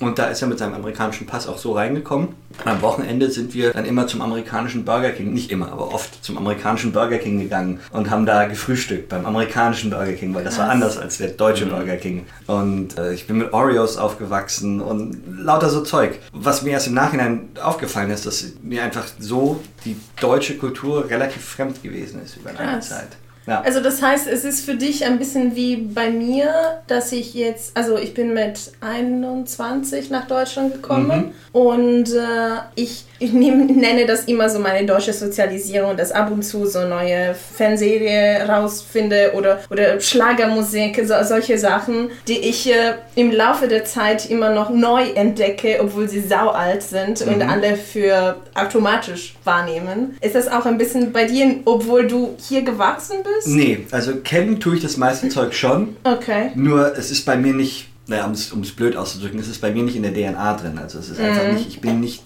Und 0.00 0.18
da 0.18 0.26
ist 0.26 0.42
er 0.42 0.48
mit 0.48 0.58
seinem 0.58 0.74
amerikanischen 0.74 1.26
Pass 1.26 1.46
auch 1.46 1.58
so 1.58 1.72
reingekommen. 1.72 2.28
Am 2.64 2.82
Wochenende 2.82 3.30
sind 3.30 3.54
wir 3.54 3.72
dann 3.72 3.84
immer 3.84 4.06
zum 4.06 4.22
amerikanischen 4.22 4.84
Burger 4.84 5.10
King, 5.10 5.32
nicht 5.32 5.50
immer, 5.50 5.72
aber 5.72 5.92
oft 5.92 6.24
zum 6.24 6.38
amerikanischen 6.38 6.92
Burger 6.92 7.18
King 7.18 7.40
gegangen 7.40 7.80
und 7.90 8.10
haben 8.10 8.26
da 8.26 8.44
gefrühstückt 8.46 9.08
beim 9.08 9.26
amerikanischen 9.26 9.90
Burger 9.90 10.12
King, 10.12 10.34
weil 10.34 10.44
das 10.44 10.58
war 10.58 10.68
anders 10.68 10.98
als 10.98 11.18
der 11.18 11.28
deutsche 11.28 11.66
Burger 11.66 11.96
King. 11.96 12.26
Und 12.46 12.98
äh, 12.98 13.12
ich 13.12 13.26
bin 13.26 13.38
mit 13.38 13.52
Oreos 13.52 13.96
aufgewachsen 13.96 14.80
und 14.80 15.22
lauter 15.38 15.70
so 15.70 15.82
Zeug. 15.82 16.18
Was 16.32 16.62
mir 16.62 16.70
erst 16.70 16.86
im 16.86 16.94
Nachhinein 16.94 17.50
aufgefallen 17.62 18.10
ist, 18.10 18.26
dass 18.26 18.44
mir 18.62 18.82
einfach 18.82 19.04
so 19.18 19.60
die 19.84 19.96
deutsche 20.20 20.56
Kultur 20.56 21.08
relativ 21.08 21.44
fremd 21.44 21.82
gewesen 21.82 22.22
ist 22.22 22.36
über 22.36 22.52
lange. 22.52 22.80
Zeit. 22.80 23.08
Ja. 23.46 23.60
Also 23.62 23.80
das 23.80 24.00
heißt, 24.00 24.28
es 24.28 24.44
ist 24.44 24.64
für 24.64 24.74
dich 24.74 25.04
ein 25.04 25.18
bisschen 25.18 25.56
wie 25.56 25.76
bei 25.76 26.10
mir, 26.10 26.82
dass 26.86 27.12
ich 27.12 27.34
jetzt, 27.34 27.76
also 27.76 27.98
ich 27.98 28.14
bin 28.14 28.34
mit 28.34 28.72
21 28.80 30.10
nach 30.10 30.26
Deutschland 30.26 30.74
gekommen 30.74 31.32
und 31.52 32.12
äh, 32.12 32.60
ich, 32.76 33.04
ich 33.18 33.32
nehm, 33.32 33.66
nenne 33.66 34.06
das 34.06 34.24
immer 34.24 34.48
so 34.48 34.58
meine 34.58 34.86
deutsche 34.86 35.12
Sozialisierung, 35.12 35.96
dass 35.96 36.12
ab 36.12 36.30
und 36.30 36.42
zu 36.42 36.66
so 36.66 36.86
neue 36.86 37.34
Fanserie 37.34 38.46
rausfinde 38.48 39.32
oder, 39.34 39.58
oder 39.70 40.00
Schlagermusik, 40.00 41.02
so, 41.04 41.14
solche 41.22 41.58
Sachen, 41.58 42.10
die 42.28 42.38
ich 42.38 42.70
äh, 42.70 42.94
im 43.16 43.32
Laufe 43.32 43.66
der 43.66 43.84
Zeit 43.84 44.30
immer 44.30 44.50
noch 44.50 44.70
neu 44.70 45.02
entdecke, 45.14 45.78
obwohl 45.80 46.08
sie 46.08 46.20
sau 46.20 46.48
alt 46.48 46.82
sind 46.82 47.22
und 47.22 47.42
alle 47.42 47.76
für 47.76 48.36
automatisch 48.54 49.34
wahrnehmen. 49.44 50.16
Ist 50.20 50.34
das 50.34 50.48
auch 50.48 50.64
ein 50.66 50.78
bisschen 50.78 51.12
bei 51.12 51.24
dir, 51.24 51.56
obwohl 51.64 52.06
du 52.06 52.36
hier 52.38 52.62
gewachsen 52.62 53.18
bist? 53.24 53.31
Nee, 53.46 53.86
also 53.90 54.16
kennen 54.16 54.60
tue 54.60 54.76
ich 54.76 54.82
das 54.82 54.96
meiste 54.96 55.28
Zeug 55.28 55.54
schon. 55.54 55.96
Okay. 56.04 56.50
Nur 56.54 56.96
es 56.96 57.10
ist 57.10 57.24
bei 57.26 57.36
mir 57.36 57.52
nicht, 57.54 57.88
naja, 58.06 58.24
um 58.26 58.32
es 58.32 58.70
blöd 58.72 58.96
auszudrücken, 58.96 59.38
es 59.40 59.48
ist 59.48 59.60
bei 59.60 59.70
mir 59.72 59.82
nicht 59.82 59.96
in 59.96 60.02
der 60.02 60.12
DNA 60.12 60.54
drin. 60.56 60.78
Also 60.78 60.98
es 60.98 61.08
ist 61.10 61.20
einfach 61.20 61.52
nicht, 61.52 61.68
ich 61.68 61.80
bin 61.80 62.00
nicht. 62.00 62.22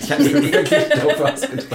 Ich 0.00 0.10
hab, 0.12 0.18
Doof 1.02 1.20
ausgedrückt. 1.20 1.66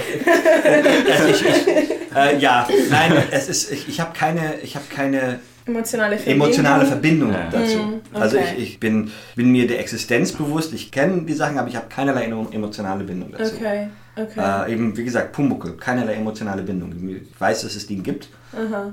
ich, 1.30 1.42
ich, 1.46 2.16
äh, 2.16 2.38
ja, 2.38 2.66
nein, 2.90 3.12
es 3.30 3.48
ist, 3.48 3.70
ich, 3.72 3.88
ich 3.88 4.00
habe 4.00 4.12
keine, 4.16 4.54
ich 4.62 4.74
habe 4.76 4.84
keine 4.88 5.40
Emotionale 5.66 6.16
Verbindung. 6.18 6.46
emotionale 6.46 6.86
Verbindung 6.86 7.32
Ja. 7.32 7.48
dazu. 7.50 7.78
Mm, 7.78 8.00
Also 8.12 8.36
okay. 8.36 8.46
ich, 8.58 8.62
ich 8.64 8.80
bin, 8.80 9.10
bin 9.34 9.50
mir 9.50 9.66
der 9.66 9.80
Existenz 9.80 10.32
bewusst, 10.32 10.74
ich 10.74 10.90
kenne 10.90 11.22
die 11.22 11.32
Sachen, 11.32 11.56
aber 11.58 11.68
ich 11.68 11.76
habe 11.76 11.86
keinerlei 11.88 12.26
emo- 12.28 12.52
emotionale 12.52 13.02
Bindung 13.04 13.32
dazu. 13.32 13.54
Okay, 13.56 13.88
okay. 14.16 14.66
Äh, 14.66 14.72
eben, 14.72 14.96
wie 14.96 15.04
gesagt, 15.04 15.32
Pumuckel, 15.32 15.76
keinerlei 15.76 16.14
emotionale 16.14 16.62
Bindung. 16.62 16.92
Ich 17.08 17.40
weiß, 17.40 17.62
dass 17.62 17.74
es 17.74 17.86
den 17.86 18.02
gibt, 18.02 18.28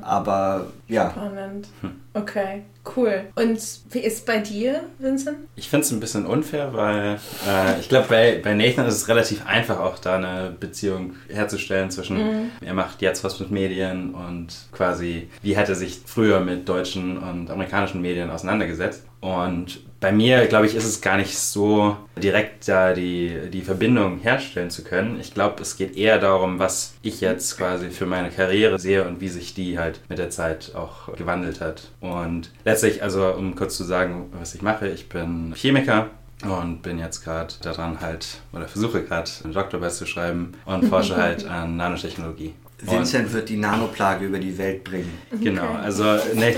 aber 0.01 0.67
ja. 0.87 1.11
Spannend. 1.11 1.67
Okay, 2.13 2.63
cool. 2.95 3.21
Und 3.35 3.59
wie 3.91 3.99
ist 3.99 4.25
bei 4.25 4.39
dir, 4.39 4.81
Vincent? 4.99 5.37
Ich 5.55 5.69
finde 5.69 5.85
es 5.85 5.91
ein 5.91 5.99
bisschen 5.99 6.25
unfair, 6.25 6.73
weil 6.73 7.19
äh, 7.47 7.79
ich 7.79 7.87
glaube, 7.87 8.07
bei, 8.09 8.41
bei 8.43 8.53
Nathan 8.53 8.85
ist 8.85 8.95
es 8.95 9.07
relativ 9.07 9.45
einfach, 9.45 9.79
auch 9.79 9.97
da 9.97 10.17
eine 10.17 10.53
Beziehung 10.59 11.13
herzustellen 11.29 11.89
zwischen, 11.89 12.51
er 12.59 12.73
macht 12.73 13.01
jetzt 13.01 13.23
was 13.23 13.39
mit 13.39 13.51
Medien 13.51 14.13
und 14.13 14.47
quasi, 14.71 15.29
wie 15.41 15.55
hat 15.55 15.69
er 15.69 15.75
sich 15.75 16.01
früher 16.05 16.41
mit 16.41 16.67
deutschen 16.67 17.17
und 17.17 17.49
amerikanischen 17.49 18.01
Medien 18.01 18.29
auseinandergesetzt. 18.29 19.03
Und 19.21 19.79
bei 19.99 20.11
mir, 20.11 20.47
glaube 20.47 20.65
ich, 20.65 20.73
ist 20.75 20.83
es 20.83 20.99
gar 20.99 21.15
nicht 21.15 21.37
so 21.37 21.95
direkt 22.17 22.67
da 22.67 22.93
die, 22.93 23.49
die 23.53 23.61
Verbindung 23.61 24.17
herstellen 24.17 24.71
zu 24.71 24.83
können. 24.83 25.19
Ich 25.21 25.33
glaube, 25.35 25.61
es 25.61 25.77
geht 25.77 25.95
eher 25.95 26.17
darum, 26.17 26.57
was 26.57 26.95
ich 27.03 27.21
jetzt 27.21 27.55
quasi 27.57 27.91
für 27.91 28.07
meine 28.07 28.31
Karriere 28.31 28.79
sehe 28.79 29.07
und 29.07 29.21
wie 29.21 29.29
sich 29.29 29.53
die 29.53 29.77
halt 29.77 30.01
mit 30.09 30.17
der 30.17 30.31
Zeit 30.31 30.73
auch 30.75 31.13
gewandelt 31.15 31.61
hat. 31.61 31.91
Und 31.99 32.49
letztlich, 32.65 33.03
also 33.03 33.31
um 33.31 33.55
kurz 33.55 33.77
zu 33.77 33.83
sagen, 33.83 34.31
was 34.39 34.55
ich 34.55 34.63
mache, 34.63 34.87
ich 34.87 35.07
bin 35.07 35.53
Chemiker 35.55 36.09
und 36.43 36.81
bin 36.81 36.97
jetzt 36.97 37.23
gerade 37.23 37.53
daran 37.61 38.01
halt, 38.01 38.39
oder 38.53 38.67
versuche 38.67 39.03
gerade 39.03 39.29
eine 39.43 39.53
Doktorarbeit 39.53 39.93
zu 39.93 40.07
schreiben 40.07 40.53
und 40.65 40.85
forsche 40.85 41.15
halt 41.15 41.45
an 41.45 41.77
Nanotechnologie. 41.77 42.55
Vincent 42.83 43.31
wird 43.33 43.47
die 43.49 43.57
Nanoplage 43.57 44.25
über 44.25 44.39
die 44.39 44.57
Welt 44.57 44.83
bringen. 44.83 45.17
Genau, 45.39 45.73
also 45.83 46.03
ne, 46.03 46.55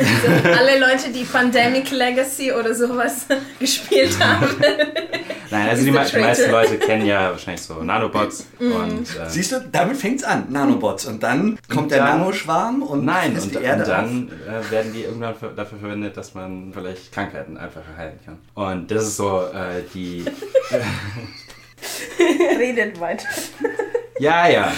Alle 0.58 0.80
Leute, 0.80 1.12
die 1.14 1.24
Pandemic 1.24 1.92
Legacy 1.92 2.52
oder 2.52 2.74
sowas 2.74 3.26
gespielt 3.60 4.18
haben. 4.20 4.48
nein, 5.52 5.70
also 5.70 5.84
die, 5.84 5.92
me- 5.92 6.00
der 6.00 6.06
die 6.10 6.18
meisten. 6.20 6.52
Leute 6.52 6.78
kennen 6.78 7.06
ja 7.06 7.32
wahrscheinlich 7.32 7.62
so 7.62 7.76
Nanobots 7.84 8.48
und 8.60 9.02
äh, 9.18 9.30
Siehst 9.30 9.52
du, 9.52 9.60
damit 9.72 9.98
fängt's 9.98 10.24
an, 10.24 10.46
Nanobots. 10.50 11.06
Und 11.06 11.22
dann 11.24 11.58
kommt 11.68 11.92
der 11.92 12.00
dann- 12.00 12.20
Nanoschwarm 12.20 12.84
und 12.84 13.04
Nein, 13.06 13.34
und, 13.38 13.52
die 13.52 13.58
und 13.58 13.64
Erde 13.64 13.82
auf. 13.84 13.88
dann 13.90 14.30
äh, 14.48 14.72
werden 14.72 14.94
die 14.94 15.02
irgendwann 15.04 15.36
für, 15.36 15.48
dafür 15.50 15.78
verwendet, 15.80 16.16
dass 16.16 16.34
man 16.34 16.72
vielleicht 16.74 17.12
Krankheiten 17.12 17.58
einfacher 17.58 17.98
heilen 17.98 18.20
kann. 18.26 18.38
Und 18.54 18.90
das 18.92 19.04
ist 19.08 19.18
so 19.18 19.42
äh, 19.54 19.84
die. 19.94 20.24
Redet 22.58 23.00
weiter. 23.00 23.28
Ja, 24.20 24.48
ja. 24.48 24.72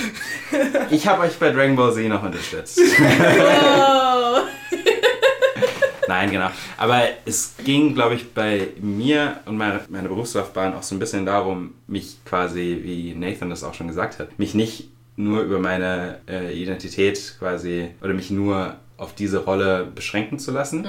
Ich 0.90 1.08
habe 1.08 1.24
euch 1.24 1.38
bei 1.38 1.52
Dragon 1.52 1.76
Ball 1.76 1.94
Z 1.94 2.08
noch 2.08 2.24
unterstützt. 2.24 2.80
Oh. 2.80 4.40
Nein, 6.08 6.32
genau. 6.32 6.50
Aber 6.78 7.02
es 7.26 7.56
ging, 7.64 7.94
glaube 7.94 8.16
ich, 8.16 8.34
bei 8.34 8.68
mir 8.80 9.38
und 9.46 9.58
meiner 9.58 9.82
meine 9.90 10.08
Berufslaufbahn 10.08 10.74
auch 10.76 10.84
so 10.84 10.96
ein 10.96 11.00
bisschen 11.00 11.26
darum, 11.26 11.74
mich 11.88 12.18
quasi, 12.26 12.80
wie 12.84 13.16
Nathan 13.16 13.50
das 13.50 13.64
auch 13.64 13.74
schon 13.74 13.88
gesagt 13.88 14.20
hat, 14.20 14.38
mich 14.38 14.54
nicht 14.54 14.90
nur 15.18 15.42
über 15.42 15.60
meine 15.60 16.20
äh, 16.30 16.54
Identität 16.54 17.36
quasi 17.40 17.90
oder 18.02 18.14
mich 18.14 18.30
nur 18.30 18.76
auf 18.98 19.14
diese 19.14 19.44
Rolle 19.44 19.88
beschränken 19.94 20.40
zu 20.40 20.52
lassen, 20.52 20.86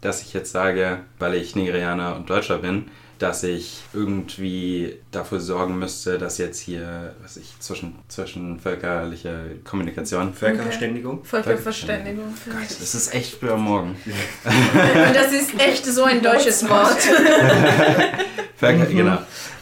dass 0.00 0.22
ich 0.22 0.32
jetzt 0.32 0.52
sage, 0.52 1.00
weil 1.18 1.34
ich 1.34 1.56
Nigerianer 1.56 2.14
und 2.14 2.30
Deutscher 2.30 2.58
bin, 2.58 2.86
dass 3.20 3.42
ich 3.42 3.82
irgendwie 3.92 4.96
dafür 5.10 5.40
sorgen 5.40 5.78
müsste, 5.78 6.16
dass 6.16 6.38
jetzt 6.38 6.58
hier, 6.58 7.14
was 7.22 7.36
ich, 7.36 7.52
zwischen, 7.60 7.98
zwischenvölkerliche 8.08 9.56
Kommunikation. 9.62 10.32
Völkerverständigung. 10.32 11.22
Völkerverständigung. 11.22 12.34
Das 12.48 12.94
ist 12.94 13.14
echt 13.14 13.34
früh 13.34 13.50
am 13.50 13.62
Morgen. 13.62 13.90
Und 14.44 15.14
das 15.14 15.32
ist 15.32 15.54
echt 15.60 15.84
so 15.84 16.04
ein 16.04 16.22
deutsches 16.22 16.66
Wort. 16.66 16.96
Völker, 18.56 18.86
genau. 18.86 19.18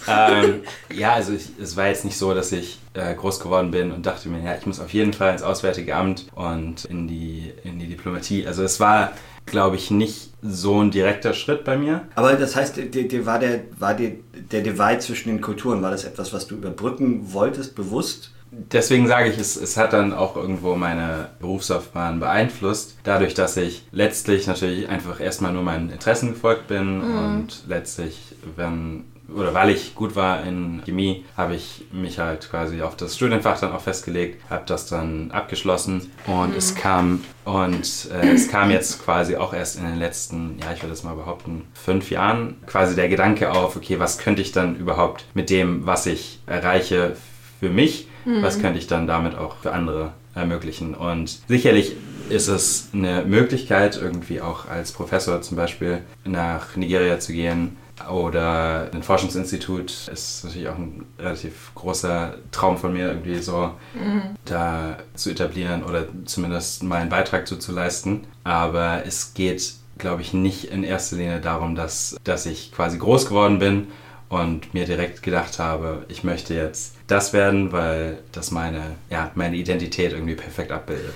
ähm, 0.07 0.63
ja, 0.93 1.15
also 1.15 1.33
ich, 1.33 1.49
es 1.61 1.77
war 1.77 1.89
jetzt 1.89 2.05
nicht 2.05 2.17
so, 2.17 2.35
dass 2.35 2.53
ich 2.53 2.79
äh, 2.95 3.13
groß 3.15 3.41
geworden 3.41 3.73
bin 3.73 3.91
und 3.91 4.07
dachte 4.07 4.29
mir, 4.29 4.41
ja, 4.41 4.57
ich 4.57 4.67
muss 4.67 4.79
auf 4.79 4.93
jeden 4.93 5.13
Fall 5.13 5.33
ins 5.33 5.43
Auswärtige 5.43 5.97
Amt 5.97 6.27
und 6.37 6.85
in 6.85 7.09
die, 7.09 7.53
in 7.65 7.81
die 7.81 7.89
Diplomatie. 7.89 8.47
Also 8.47 8.63
es 8.63 8.79
war, 8.79 9.13
glaube 9.51 9.77
ich, 9.77 9.91
nicht 9.91 10.31
so 10.43 10.81
ein 10.81 10.91
direkter 10.91 11.35
Schritt 11.35 11.65
bei 11.65 11.77
mir. 11.77 12.07
Aber 12.15 12.35
das 12.35 12.57
heißt, 12.57 12.77
dir, 12.77 13.09
dir 13.09 13.27
war, 13.27 13.39
der, 13.39 13.63
war 13.79 13.95
dir 13.95 14.17
der 14.53 14.63
Divide 14.63 14.99
zwischen 15.01 15.29
den 15.29 15.41
Kulturen, 15.41 15.83
war 15.83 15.91
das 15.91 16.05
etwas, 16.05 16.33
was 16.33 16.47
du 16.47 16.57
überbrücken 16.57 17.33
wolltest, 17.33 17.75
bewusst? 17.75 18.33
Deswegen 18.51 19.07
sage 19.07 19.31
ich, 19.31 19.39
es, 19.39 19.57
es 19.57 19.77
hat 19.77 19.93
dann 19.93 20.13
auch 20.13 20.37
irgendwo 20.37 20.75
meine 20.75 21.31
Berufslaufbahn 21.41 22.21
beeinflusst, 22.21 22.97
dadurch, 23.05 23.35
dass 23.35 23.57
ich 23.57 23.87
letztlich 23.93 24.47
natürlich 24.47 24.89
einfach 24.89 25.21
erstmal 25.21 25.53
nur 25.53 25.63
meinen 25.63 25.91
Interessen 25.91 26.33
gefolgt 26.33 26.69
bin 26.69 27.01
und 27.01 27.65
letztlich, 27.67 28.37
wenn 28.57 29.05
oder 29.35 29.53
weil 29.53 29.71
ich 29.71 29.95
gut 29.95 30.17
war 30.17 30.43
in 30.45 30.83
Chemie, 30.85 31.25
habe 31.37 31.55
ich 31.55 31.85
mich 31.93 32.19
halt 32.19 32.49
quasi 32.51 32.81
auf 32.81 32.97
das 32.97 33.17
Studienfach 33.17 33.61
dann 33.61 33.73
auch 33.73 33.81
festgelegt, 33.81 34.43
habe 34.49 34.65
das 34.67 34.87
dann 34.87 35.31
abgeschlossen 35.31 36.11
und 36.27 36.57
es 36.57 36.75
kam 36.75 37.23
und 37.45 38.09
äh, 38.11 38.31
es 38.31 38.49
kam 38.49 38.71
jetzt 38.71 39.05
quasi 39.05 39.37
auch 39.37 39.53
erst 39.53 39.79
in 39.79 39.85
den 39.85 39.99
letzten, 39.99 40.59
ja 40.59 40.73
ich 40.73 40.83
würde 40.83 40.95
es 40.95 41.05
mal 41.05 41.15
behaupten, 41.15 41.67
fünf 41.75 42.11
Jahren 42.11 42.57
quasi 42.67 42.95
der 42.95 43.09
Gedanke 43.09 43.53
auf, 43.53 43.77
okay, 43.77 43.99
was 43.99 44.19
könnte 44.19 44.41
ich 44.41 44.53
dann 44.53 44.77
überhaupt 44.77 45.27
mit 45.35 45.51
dem, 45.51 45.85
was 45.85 46.07
ich 46.07 46.41
erreiche, 46.47 47.17
für 47.61 47.71
mich, 47.71 48.09
was 48.43 48.61
könnte 48.61 48.79
ich 48.79 48.87
dann 48.87 49.07
damit 49.07 49.37
auch 49.37 49.57
für 49.57 49.73
andere 49.73 50.13
ermöglichen. 50.35 50.95
Und 50.95 51.41
sicherlich 51.49 51.97
ist 52.29 52.49
es 52.49 52.89
eine 52.93 53.25
Möglichkeit, 53.25 53.99
irgendwie 54.01 54.41
auch 54.41 54.69
als 54.69 54.93
Professor 54.93 55.41
zum 55.43 55.57
Beispiel 55.57 56.03
nach 56.25 56.77
Nigeria 56.77 57.19
zu 57.19 57.33
gehen 57.33 57.77
oder 58.11 58.91
ein 58.93 59.03
Forschungsinstitut 59.03 60.09
ist 60.09 60.45
natürlich 60.45 60.69
auch 60.69 60.77
ein 60.77 61.05
relativ 61.19 61.73
großer 61.75 62.37
Traum 62.53 62.77
von 62.77 62.93
mir, 62.93 63.09
irgendwie 63.09 63.39
so 63.39 63.73
da 64.45 64.99
zu 65.15 65.31
etablieren 65.31 65.83
oder 65.83 66.05
zumindest 66.25 66.83
mal 66.85 67.01
einen 67.01 67.11
Beitrag 67.11 67.49
zu, 67.49 67.57
zu 67.57 67.73
leisten. 67.73 68.25
Aber 68.45 69.03
es 69.05 69.35
geht, 69.35 69.75
glaube 69.99 70.23
ich, 70.23 70.33
nicht 70.33 70.67
in 70.67 70.85
erster 70.85 71.17
Linie 71.17 71.41
darum, 71.41 71.75
dass, 71.75 72.17
dass 72.23 72.47
ich 72.47 72.73
quasi 72.73 72.99
groß 72.99 73.27
geworden 73.27 73.59
bin 73.59 73.89
und 74.29 74.75
mir 74.75 74.85
direkt 74.85 75.23
gedacht 75.23 75.59
habe, 75.59 76.05
ich 76.09 76.25
möchte 76.25 76.55
jetzt 76.55 76.95
das 77.07 77.33
werden, 77.33 77.73
weil 77.73 78.19
das 78.33 78.51
meine, 78.51 78.97
ja, 79.11 79.31
meine 79.35 79.57
Identität 79.57 80.13
irgendwie 80.13 80.35
perfekt 80.35 80.71
abbildet. 80.71 81.15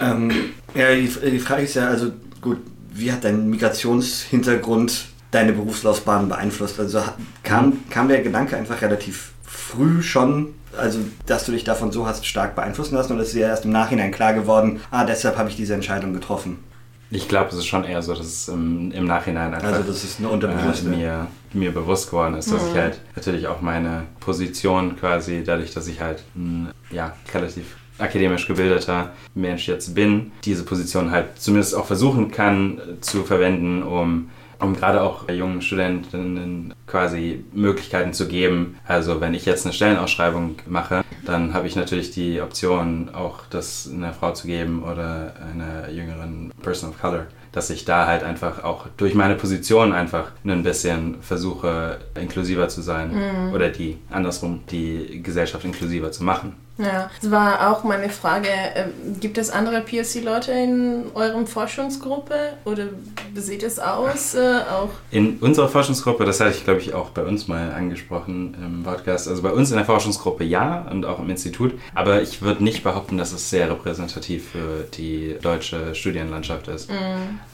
Ähm, 0.00 0.30
ja, 0.74 0.94
die, 0.94 1.08
die 1.30 1.38
Frage 1.38 1.62
ist 1.62 1.74
ja, 1.74 1.88
also 1.88 2.12
gut, 2.40 2.58
wie 2.92 3.12
hat 3.12 3.24
dein 3.24 3.50
Migrationshintergrund 3.50 5.06
deine 5.30 5.52
Berufslaufbahn 5.52 6.28
beeinflusst? 6.28 6.80
Also 6.80 7.02
kam, 7.42 7.78
kam 7.90 8.08
der 8.08 8.22
Gedanke 8.22 8.56
einfach 8.56 8.80
relativ 8.80 9.32
früh 9.42 10.02
schon, 10.02 10.54
also 10.76 11.00
dass 11.26 11.44
du 11.44 11.52
dich 11.52 11.64
davon 11.64 11.92
so 11.92 12.06
hast 12.06 12.26
stark 12.26 12.54
beeinflussen 12.54 12.94
lassen 12.94 13.12
oder 13.12 13.22
ist 13.22 13.34
dir 13.34 13.46
erst 13.46 13.64
im 13.64 13.72
Nachhinein 13.72 14.12
klar 14.12 14.32
geworden, 14.32 14.80
ah, 14.90 15.04
deshalb 15.04 15.36
habe 15.36 15.50
ich 15.50 15.56
diese 15.56 15.74
Entscheidung 15.74 16.14
getroffen? 16.14 16.58
Ich 17.10 17.28
glaube, 17.28 17.50
es 17.50 17.56
ist 17.56 17.66
schon 17.66 17.84
eher 17.84 18.00
so, 18.00 18.14
dass 18.14 18.26
es 18.26 18.48
im, 18.48 18.90
im 18.92 19.04
Nachhinein 19.04 19.52
einfach 19.52 19.68
Also 19.68 19.82
das 19.82 20.02
ist 20.02 20.18
eine 20.18 20.30
äh, 20.30 20.88
mir, 20.88 21.26
mir 21.54 21.72
bewusst 21.72 22.10
geworden 22.10 22.34
ist, 22.34 22.52
dass 22.52 22.66
ich 22.68 22.74
halt 22.74 23.00
natürlich 23.16 23.46
auch 23.46 23.60
meine 23.60 24.04
Position 24.20 24.96
quasi, 24.96 25.42
dadurch, 25.44 25.72
dass 25.72 25.88
ich 25.88 26.00
halt 26.00 26.22
ein 26.34 26.70
ja, 26.90 27.14
relativ 27.34 27.76
akademisch 27.98 28.46
gebildeter 28.46 29.12
Mensch 29.34 29.68
jetzt 29.68 29.94
bin, 29.94 30.32
diese 30.44 30.64
Position 30.64 31.10
halt 31.10 31.40
zumindest 31.40 31.74
auch 31.74 31.86
versuchen 31.86 32.30
kann 32.30 32.78
äh, 32.78 33.00
zu 33.00 33.24
verwenden, 33.24 33.82
um 33.82 34.30
um 34.62 34.76
gerade 34.76 35.02
auch 35.02 35.28
jungen 35.28 35.60
Studentinnen 35.60 36.72
quasi 36.86 37.44
Möglichkeiten 37.52 38.12
zu 38.12 38.28
geben. 38.28 38.76
Also 38.86 39.20
wenn 39.20 39.34
ich 39.34 39.44
jetzt 39.44 39.66
eine 39.66 39.72
Stellenausschreibung 39.72 40.56
mache, 40.66 41.02
dann 41.26 41.52
habe 41.52 41.66
ich 41.66 41.76
natürlich 41.76 42.12
die 42.12 42.40
Option, 42.40 43.10
auch 43.12 43.40
das 43.50 43.90
einer 43.92 44.12
Frau 44.12 44.32
zu 44.32 44.46
geben 44.46 44.84
oder 44.84 45.34
einer 45.52 45.90
jüngeren 45.90 46.52
Person 46.62 46.90
of 46.90 47.00
Color, 47.00 47.26
dass 47.52 47.70
ich 47.70 47.84
da 47.84 48.06
halt 48.06 48.22
einfach 48.22 48.64
auch 48.64 48.86
durch 48.96 49.14
meine 49.14 49.34
Position 49.34 49.92
einfach 49.92 50.32
ein 50.44 50.62
bisschen 50.62 51.16
versuche, 51.20 51.98
inklusiver 52.18 52.68
zu 52.68 52.80
sein 52.80 53.12
oder 53.54 53.68
die 53.68 53.98
andersrum 54.10 54.60
die 54.70 55.22
Gesellschaft 55.22 55.64
inklusiver 55.64 56.10
zu 56.12 56.24
machen. 56.24 56.54
Ja, 56.78 57.10
das 57.20 57.30
war 57.30 57.70
auch 57.70 57.84
meine 57.84 58.08
Frage. 58.08 58.48
ähm, 58.74 59.20
Gibt 59.20 59.36
es 59.36 59.50
andere 59.50 59.82
POC-Leute 59.82 60.52
in 60.52 61.04
eurem 61.14 61.46
Forschungsgruppe? 61.46 62.34
Oder 62.64 62.84
wie 63.34 63.40
sieht 63.40 63.62
es 63.62 63.78
aus? 63.78 64.34
Äh, 64.34 64.60
auch 64.70 64.88
In 65.10 65.36
unserer 65.38 65.68
Forschungsgruppe, 65.68 66.24
das 66.24 66.40
hatte 66.40 66.50
ich 66.50 66.64
glaube 66.64 66.80
ich 66.80 66.94
auch 66.94 67.10
bei 67.10 67.22
uns 67.24 67.46
mal 67.46 67.72
angesprochen 67.72 68.56
im 68.58 68.82
Podcast, 68.84 69.28
also 69.28 69.42
bei 69.42 69.50
uns 69.52 69.70
in 69.70 69.76
der 69.76 69.84
Forschungsgruppe 69.84 70.44
ja 70.44 70.86
und 70.90 71.04
auch 71.04 71.18
im 71.18 71.28
Institut, 71.28 71.74
aber 71.94 72.22
ich 72.22 72.40
würde 72.40 72.64
nicht 72.64 72.82
behaupten, 72.82 73.18
dass 73.18 73.32
es 73.32 73.50
sehr 73.50 73.70
repräsentativ 73.70 74.50
für 74.52 74.84
die 74.96 75.36
deutsche 75.42 75.94
Studienlandschaft 75.94 76.68
ist. 76.68 76.88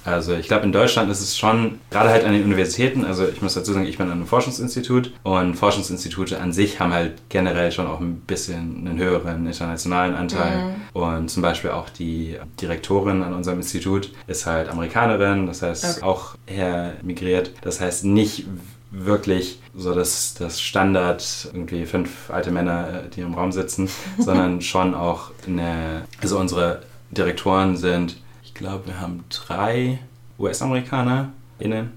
Also 0.05 0.35
ich 0.35 0.47
glaube 0.47 0.65
in 0.65 0.73
Deutschland 0.73 1.11
ist 1.11 1.21
es 1.21 1.37
schon, 1.37 1.81
gerade 1.91 2.11
halt 2.11 2.25
an 2.25 2.33
den 2.33 2.45
Universitäten, 2.45 3.05
also 3.05 3.27
ich 3.27 3.43
muss 3.43 3.55
dazu 3.55 3.73
sagen, 3.73 3.87
ich 3.87 3.99
bin 3.99 4.07
an 4.07 4.13
einem 4.13 4.27
Forschungsinstitut 4.27 5.13
und 5.25 5.55
Forschungsinstitute 5.55 6.41
an 6.41 6.53
sich 6.53 6.79
haben 6.81 6.93
halt 6.93 7.15
generell 7.29 7.73
schon 7.73 7.87
auch 7.87 8.01
ein 8.01 8.21
bisschen 8.21 8.87
einen 8.87 8.99
höheren 8.99 9.08
internationalen 9.17 10.15
Anteil 10.15 10.75
und 10.93 11.29
zum 11.31 11.43
Beispiel 11.43 11.71
auch 11.71 11.89
die 11.89 12.37
Direktorin 12.61 13.23
an 13.23 13.35
unserem 13.35 13.59
Institut 13.59 14.13
ist 14.27 14.47
halt 14.47 14.69
Amerikanerin, 14.69 15.47
das 15.47 15.63
heißt 15.63 15.99
Okay. 15.99 16.03
auch 16.03 16.35
her 16.47 16.95
migriert. 17.03 17.53
Das 17.63 17.81
heißt 17.81 18.05
nicht 18.05 18.47
wirklich 18.91 19.61
so 19.77 19.95
das, 19.95 20.35
das 20.35 20.61
Standard, 20.61 21.49
irgendwie 21.53 21.85
fünf 21.85 22.31
alte 22.31 22.51
Männer, 22.51 23.05
äh, 23.05 23.09
die 23.11 23.21
im 23.21 23.35
Raum 23.35 23.53
sitzen, 23.53 23.89
sondern 24.19 24.61
schon 24.63 24.95
auch 24.95 25.31
eine, 25.47 26.05
also 26.23 26.39
unsere 26.39 26.83
Direktoren 27.11 27.77
sind, 27.77 28.17
ich 28.43 28.55
glaube, 28.55 28.87
wir 28.87 29.01
haben 29.01 29.25
drei 29.31 29.99
US-AmerikanerInnen 30.39 31.93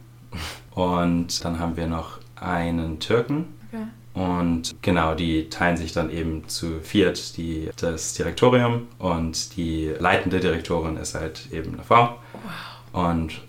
und 0.72 1.44
dann 1.46 1.60
haben 1.60 1.78
wir 1.78 1.88
noch 1.88 2.20
einen 2.36 3.00
Türken. 3.00 3.46
Und 4.14 4.76
genau, 4.82 5.16
die 5.16 5.50
teilen 5.50 5.78
sich 5.78 5.94
dann 5.94 6.12
eben 6.12 6.48
zu 6.48 6.80
viert 6.82 7.38
die, 7.38 7.70
das 7.78 8.14
Direktorium 8.14 8.88
und 9.00 9.56
die 9.56 9.92
leitende 10.00 10.40
Direktorin 10.40 10.98
ist 10.98 11.16
halt 11.16 11.48
eben 11.52 11.74
eine 11.74 11.84
Frau. 11.84 12.18
Und 12.92 13.42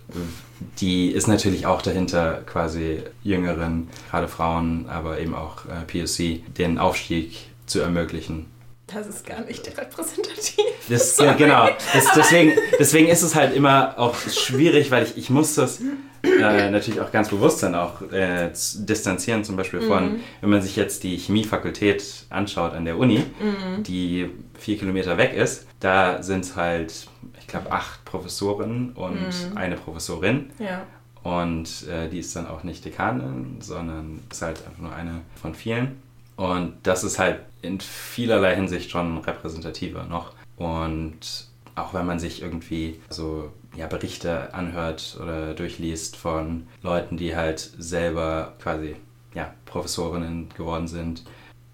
die 0.81 1.11
ist 1.11 1.26
natürlich 1.26 1.66
auch 1.66 1.83
dahinter, 1.83 2.42
quasi 2.47 3.02
jüngeren, 3.25 3.88
gerade 4.11 4.28
Frauen, 4.28 4.88
aber 4.88 5.19
eben 5.19 5.35
auch 5.35 5.64
äh, 5.66 5.85
POC, 5.85 6.54
den 6.57 6.78
Aufstieg 6.78 7.38
zu 7.66 7.81
ermöglichen. 7.81 8.47
Das 8.87 9.07
ist 9.07 9.26
gar 9.26 9.40
nicht 9.40 9.66
repräsentativ. 9.66 10.64
Das, 10.88 11.16
ja, 11.16 11.33
genau. 11.33 11.69
Das, 11.92 12.04
deswegen, 12.14 12.52
deswegen 12.78 13.09
ist 13.09 13.23
es 13.23 13.35
halt 13.35 13.54
immer 13.54 13.99
auch 13.99 14.14
schwierig, 14.16 14.90
weil 14.90 15.04
ich, 15.04 15.16
ich 15.16 15.31
muss 15.31 15.54
das 15.54 15.81
äh, 16.23 16.71
natürlich 16.71 17.00
auch 17.00 17.11
ganz 17.12 17.29
bewusst 17.29 17.62
dann 17.62 17.75
auch 17.75 18.02
äh, 18.12 18.50
distanzieren, 18.50 19.45
zum 19.45 19.57
Beispiel 19.57 19.81
von, 19.83 20.21
wenn 20.41 20.50
man 20.50 20.62
sich 20.62 20.76
jetzt 20.76 21.05
die 21.05 21.17
Chemiefakultät 21.17 22.26
anschaut 22.31 22.75
an 22.75 22.85
der 22.85 22.99
Uni, 22.99 23.25
die 23.79 24.31
vier 24.59 24.79
Kilometer 24.79 25.19
weg 25.19 25.35
ist, 25.35 25.67
da 25.81 26.23
sind 26.23 26.55
halt, 26.57 27.09
ich 27.41 27.47
glaube, 27.47 27.73
acht 27.73 28.05
Professoren 28.05 28.93
und 28.93 29.33
eine 29.55 29.76
Professorin. 29.76 30.50
Ja. 30.59 30.85
Und 31.23 31.87
äh, 31.88 32.09
die 32.09 32.19
ist 32.19 32.35
dann 32.35 32.47
auch 32.47 32.64
nicht 32.64 32.85
Dekanin, 32.85 33.59
sondern 33.61 34.21
ist 34.31 34.43
halt 34.43 34.67
einfach 34.67 34.83
nur 34.83 34.95
eine 34.95 35.21
von 35.41 35.55
vielen. 35.55 36.02
Und 36.37 36.75
das 36.83 37.05
ist 37.05 37.19
halt 37.19 37.41
in 37.62 37.81
vielerlei 37.81 38.57
Hinsicht 38.57 38.91
schon 38.91 39.19
repräsentativer 39.19 40.05
noch. 40.05 40.33
Und 40.57 41.47
auch 41.75 41.95
wenn 41.95 42.07
man 42.07 42.19
sich 42.19 42.43
irgendwie 42.43 43.00
so 43.09 43.52
ja, 43.75 43.87
Berichte 43.87 44.52
anhört 44.55 45.19
oder 45.21 45.55
durchliest 45.55 46.17
von 46.17 46.67
Leuten, 46.83 47.17
die 47.17 47.35
halt 47.37 47.59
selber 47.79 48.55
quasi 48.61 48.97
ja, 49.35 49.55
Professorinnen 49.64 50.49
geworden 50.57 50.88
sind. 50.88 51.25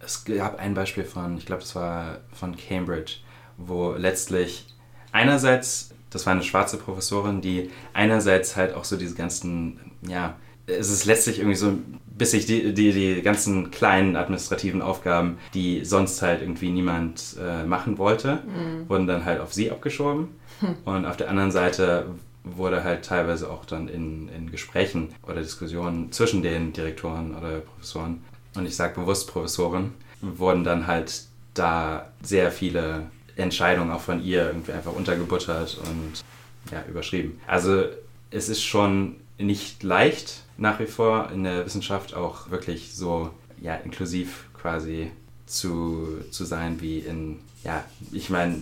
Es 0.01 0.25
gab 0.25 0.59
ein 0.59 0.75
Beispiel 0.75 1.05
von, 1.05 1.37
ich 1.39 1.47
glaube, 1.47 1.63
das 1.63 1.75
war 1.75 2.19
von 2.33 2.57
Cambridge, 2.57 3.17
wo 3.57 3.93
letztlich 3.93 4.67
einerseits, 5.11 5.91
das 6.11 6.25
war 6.25 6.33
eine 6.33 6.45
schwarze 6.45 6.77
Professorin, 6.77 7.41
die 7.41 7.71
einerseits 7.93 8.57
halt 8.57 8.75
auch 8.75 8.85
so 8.85 8.97
diese 8.97 9.17
ganzen, 9.17 9.93
ja, 10.03 10.37
es 10.69 10.91
ist 10.91 11.07
letztlich 11.07 11.39
irgendwie 11.39 11.57
so, 11.57 11.79
bis 12.17 12.33
sich 12.33 12.47
die, 12.47 12.75
die, 12.75 12.93
die 12.93 13.23
ganzen 13.23 13.71
kleinen 13.71 14.17
administrativen 14.17 14.83
Aufgaben, 14.83 15.39
die 15.55 15.85
sonst 15.85 16.21
halt 16.23 16.43
irgendwie 16.43 16.71
niemand 16.71 17.37
äh, 17.41 17.65
machen 17.65 17.99
wollte, 17.99 18.43
wurden 18.87 19.07
dann 19.07 19.25
halt 19.25 19.41
auf 19.41 19.55
sie 19.55 19.71
abgeschoben. 19.71 20.29
Und 20.85 21.07
auf 21.07 21.17
der 21.17 21.31
anderen 21.31 21.53
Seite 21.53 22.07
wurde 22.45 22.85
halt 22.85 23.05
teilweise 23.05 23.51
auch 23.51 23.65
dann 23.65 23.89
in, 23.89 24.29
in 24.29 24.51
Gesprächen 24.51 25.15
oder 25.23 25.41
Diskussionen 25.41 26.13
zwischen 26.13 26.43
den 26.43 26.73
Direktoren 26.73 27.37
oder 27.37 27.61
Professoren, 27.61 28.23
und 28.55 28.67
ich 28.67 28.75
sage 28.75 29.01
bewusst 29.01 29.31
Professoren, 29.31 29.93
wurden 30.21 30.65
dann 30.65 30.87
halt 30.87 31.23
da 31.55 32.11
sehr 32.23 32.51
viele 32.51 33.07
Entscheidungen 33.37 33.91
auch 33.91 34.01
von 34.01 34.25
ihr 34.25 34.47
irgendwie 34.47 34.73
einfach 34.73 34.93
untergebuttert 34.93 35.79
und 35.85 36.25
ja, 36.73 36.83
überschrieben. 36.89 37.39
Also 37.47 37.85
es 38.31 38.49
ist 38.49 38.63
schon 38.63 39.17
nicht 39.39 39.83
leicht 39.83 40.43
nach 40.59 40.79
wie 40.81 40.87
vor 40.87 41.31
in 41.33 41.45
der 41.45 41.65
Wissenschaft 41.65 42.15
auch 42.15 42.51
wirklich 42.51 42.95
so 42.95 43.31
ja, 43.61 43.75
inklusiv 43.77 44.45
quasi 44.55 45.11
zu, 45.47 46.19
zu 46.31 46.45
sein 46.45 46.81
wie 46.81 46.99
in, 46.99 47.39
ja, 47.65 47.85
ich 48.13 48.29
meine, 48.29 48.57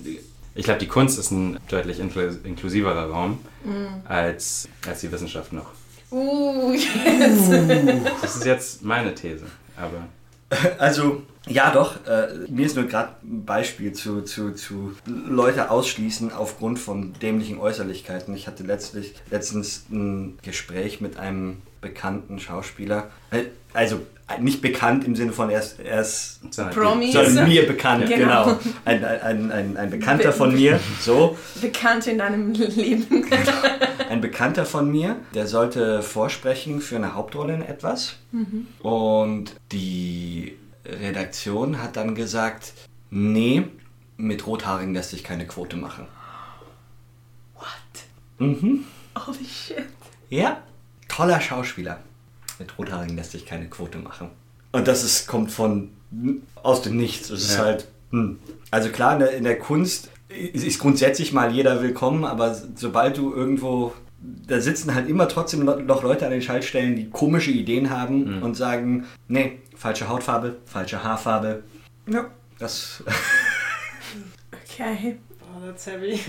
ich 0.54 0.64
glaube, 0.64 0.78
die 0.80 0.86
Kunst 0.86 1.18
ist 1.18 1.30
ein 1.32 1.58
deutlich 1.68 2.00
inklu- 2.00 2.44
inklusiverer 2.44 3.10
Raum 3.10 3.38
als, 4.04 4.68
als 4.86 5.00
die 5.00 5.10
Wissenschaft 5.10 5.52
noch. 5.52 5.66
Uh, 6.10 6.72
jetzt. 6.72 7.50
Das 8.22 8.36
ist 8.36 8.44
jetzt 8.44 8.82
meine 8.84 9.14
These, 9.14 9.44
aber 9.76 10.06
Also, 10.78 11.22
ja 11.48 11.72
doch, 11.72 12.06
äh, 12.06 12.28
mir 12.48 12.66
ist 12.66 12.76
nur 12.76 12.86
gerade 12.86 13.14
ein 13.22 13.44
Beispiel 13.44 13.92
zu, 13.92 14.22
zu, 14.22 14.52
zu 14.52 14.94
Leute 15.06 15.70
ausschließen 15.70 16.32
aufgrund 16.32 16.78
von 16.78 17.12
dämlichen 17.14 17.58
Äußerlichkeiten. 17.58 18.34
Ich 18.34 18.46
hatte 18.46 18.62
letztlich, 18.62 19.14
letztens 19.30 19.86
ein 19.90 20.38
Gespräch 20.42 21.00
mit 21.00 21.16
einem 21.16 21.62
bekannten 21.88 22.38
Schauspieler. 22.38 23.10
Äh, 23.30 23.44
Also 23.72 24.00
nicht 24.40 24.60
bekannt 24.60 25.04
im 25.04 25.14
Sinne 25.14 25.32
von 25.32 25.50
er 25.50 25.60
ist, 25.60 25.78
er 25.78 26.00
ist 26.00 26.40
sondern 26.50 26.74
Promi. 26.74 27.12
sondern 27.12 27.48
mir 27.48 27.64
bekannt, 27.66 28.06
Genau. 28.08 28.44
genau. 28.46 28.58
Ein, 28.84 29.04
ein, 29.04 29.52
ein, 29.52 29.76
ein 29.76 29.90
Bekannter 29.90 30.32
von 30.32 30.52
mir, 30.52 30.80
so. 31.00 31.38
Bekannt 31.60 32.06
in 32.08 32.18
deinem 32.18 32.52
Leben. 32.52 33.24
Ein 34.10 34.20
Bekannter 34.20 34.66
von 34.66 34.90
mir, 34.90 35.16
der 35.34 35.46
sollte 35.46 36.02
vorsprechen 36.02 36.80
für 36.80 36.96
eine 36.96 37.14
Hauptrolle 37.14 37.54
in 37.54 37.62
etwas. 37.62 38.16
Und 38.80 39.54
die 39.72 40.56
Redaktion 40.84 41.80
hat 41.82 41.96
dann 41.96 42.14
gesagt, 42.16 42.72
nee, 43.10 43.62
mit 44.16 44.44
Rothaarigen 44.46 44.92
lässt 44.94 45.10
sich 45.10 45.22
keine 45.22 45.46
Quote 45.46 45.76
machen. 45.76 46.06
What? 47.54 47.64
Mhm. 48.38 48.84
Holy 49.24 49.44
shit. 49.44 49.84
Ja, 50.30 50.62
toller 51.16 51.40
Schauspieler. 51.40 51.98
Mit 52.58 52.78
Rothaarigen 52.78 53.16
lässt 53.16 53.32
sich 53.32 53.46
keine 53.46 53.68
Quote 53.68 53.98
machen. 53.98 54.30
Und 54.72 54.86
das 54.88 55.02
ist, 55.04 55.26
kommt 55.26 55.50
von 55.50 55.90
aus 56.62 56.82
dem 56.82 56.96
Nichts. 56.96 57.30
Es 57.30 57.42
ist 57.42 57.56
Ja. 57.56 57.64
halt. 57.64 57.88
Hm. 58.10 58.38
Also 58.70 58.90
klar, 58.90 59.14
in 59.14 59.18
der, 59.20 59.30
in 59.32 59.44
der 59.44 59.58
Kunst 59.58 60.10
ist 60.28 60.78
grundsätzlich 60.78 61.32
mal 61.32 61.52
jeder 61.52 61.82
willkommen, 61.82 62.24
aber 62.24 62.54
sobald 62.74 63.16
du 63.16 63.32
irgendwo. 63.34 63.92
Da 64.48 64.60
sitzen 64.60 64.94
halt 64.94 65.08
immer 65.08 65.28
trotzdem 65.28 65.64
noch 65.64 65.78
noch 65.78 66.02
Leute 66.02 66.24
an 66.24 66.32
den 66.32 66.42
Schaltstellen, 66.42 66.96
die 66.96 67.10
komische 67.10 67.50
Ideen 67.50 67.90
haben 67.90 68.42
und 68.42 68.56
sagen, 68.56 69.04
nee, 69.28 69.60
falsche 69.76 70.08
Hautfarbe, 70.08 70.56
falsche 70.64 71.02
Haarfarbe. 71.04 71.62
Ja, 72.08 72.26
das. 72.58 73.02
Okay. 74.78 75.16
Oh, 75.56 75.60
that's 75.66 75.84
heavy. 75.86 76.20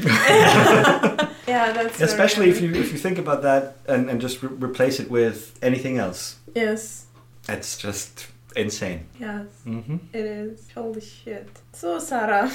Yeah, 1.47 1.71
that's 1.73 2.01
Especially 2.01 2.49
if 2.49 2.61
you 2.61 2.71
if 2.73 2.91
you 2.91 2.97
think 2.97 3.17
about 3.17 3.41
that 3.43 3.77
and, 3.87 4.09
and 4.09 4.21
just 4.21 4.41
re 4.43 4.49
replace 4.49 4.99
it 4.99 5.09
with 5.09 5.57
anything 5.61 5.97
else. 5.97 6.35
Yes. 6.55 7.05
It's 7.49 7.77
just 7.77 8.27
insane. 8.55 9.05
Yes. 9.19 9.45
Mhm. 9.65 9.99
It 10.13 10.25
is. 10.25 10.67
Holy 10.75 11.01
shit. 11.01 11.47
So, 11.73 11.99
Sarah. 11.99 12.47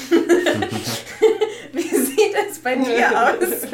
Wie 1.73 1.83
sieht 1.89 2.35
es 2.35 2.59
bei 2.59 2.75
dir 2.77 3.11
aus? 3.11 3.67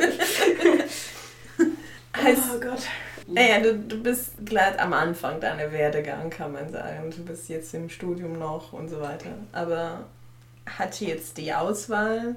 Als, 2.12 2.38
Oh 2.54 2.60
Gott. 2.60 2.82
naja, 3.26 3.60
du, 3.60 3.74
du 3.76 4.02
bist 4.02 4.32
glatt 4.44 4.78
am 4.78 4.92
Anfang 4.92 5.40
deiner 5.40 5.70
Werdegang, 5.72 6.30
kann 6.30 6.52
man 6.52 6.70
sagen. 6.72 7.10
Du 7.10 7.24
bist 7.24 7.48
jetzt 7.48 7.74
im 7.74 7.88
Studium 7.88 8.38
noch 8.38 8.72
und 8.72 8.88
so 8.88 9.00
weiter. 9.00 9.30
Aber 9.52 10.06
hat 10.66 11.00
jetzt 11.00 11.36
die 11.38 11.52
Auswahl 11.52 12.36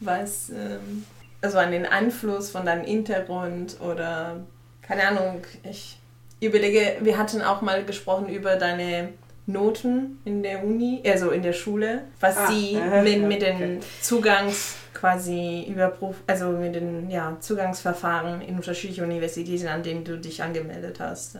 was, 0.00 0.50
ähm, 0.50 1.04
also 1.42 1.58
an 1.58 1.70
den 1.72 1.86
Einfluss 1.86 2.50
von 2.50 2.66
deinem 2.66 2.84
Hintergrund 2.84 3.76
oder, 3.80 4.36
keine 4.82 5.06
Ahnung, 5.06 5.42
ich 5.68 5.98
überlege, 6.40 6.96
wir 7.00 7.18
hatten 7.18 7.42
auch 7.42 7.60
mal 7.60 7.84
gesprochen 7.84 8.28
über 8.28 8.56
deine 8.56 9.12
Noten 9.46 10.20
in 10.24 10.42
der 10.42 10.64
Uni, 10.64 11.02
also 11.04 11.30
in 11.30 11.42
der 11.42 11.52
Schule, 11.52 12.02
was 12.20 12.36
Ah, 12.36 12.46
sie 12.48 12.74
äh, 12.74 13.02
mit, 13.02 13.22
mit 13.22 13.42
den 13.42 13.56
okay. 13.56 13.80
Zugangs 14.00 14.76
quasi 14.94 15.64
Überprüf, 15.68 16.16
also 16.26 16.50
mit 16.50 16.74
den 16.74 17.10
ja, 17.10 17.36
Zugangsverfahren 17.40 18.42
in 18.42 18.56
unterschiedliche 18.56 19.02
Universitäten, 19.02 19.68
an 19.68 19.82
denen 19.82 20.04
du 20.04 20.18
dich 20.18 20.42
angemeldet 20.42 21.00
hast. 21.00 21.38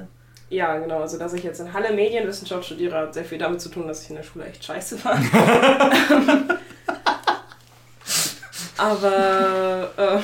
Ja, 0.48 0.76
genau. 0.78 1.00
Also, 1.00 1.16
dass 1.18 1.32
ich 1.34 1.44
jetzt 1.44 1.60
in 1.60 1.72
Halle 1.72 1.92
Medienwissenschaft 1.92 2.64
studiere, 2.64 2.96
hat 2.96 3.14
sehr 3.14 3.24
viel 3.24 3.38
damit 3.38 3.60
zu 3.60 3.68
tun, 3.68 3.86
dass 3.86 4.02
ich 4.02 4.10
in 4.10 4.16
der 4.16 4.24
Schule 4.24 4.46
echt 4.46 4.64
scheiße 4.64 5.04
war. 5.04 5.16
Aber 8.80 9.90
äh, 9.98 10.18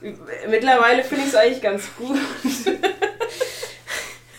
mittlerweile 0.48 1.02
finde 1.02 1.24
ich 1.24 1.30
es 1.30 1.34
eigentlich 1.34 1.60
ganz 1.60 1.88
gut. 1.96 2.16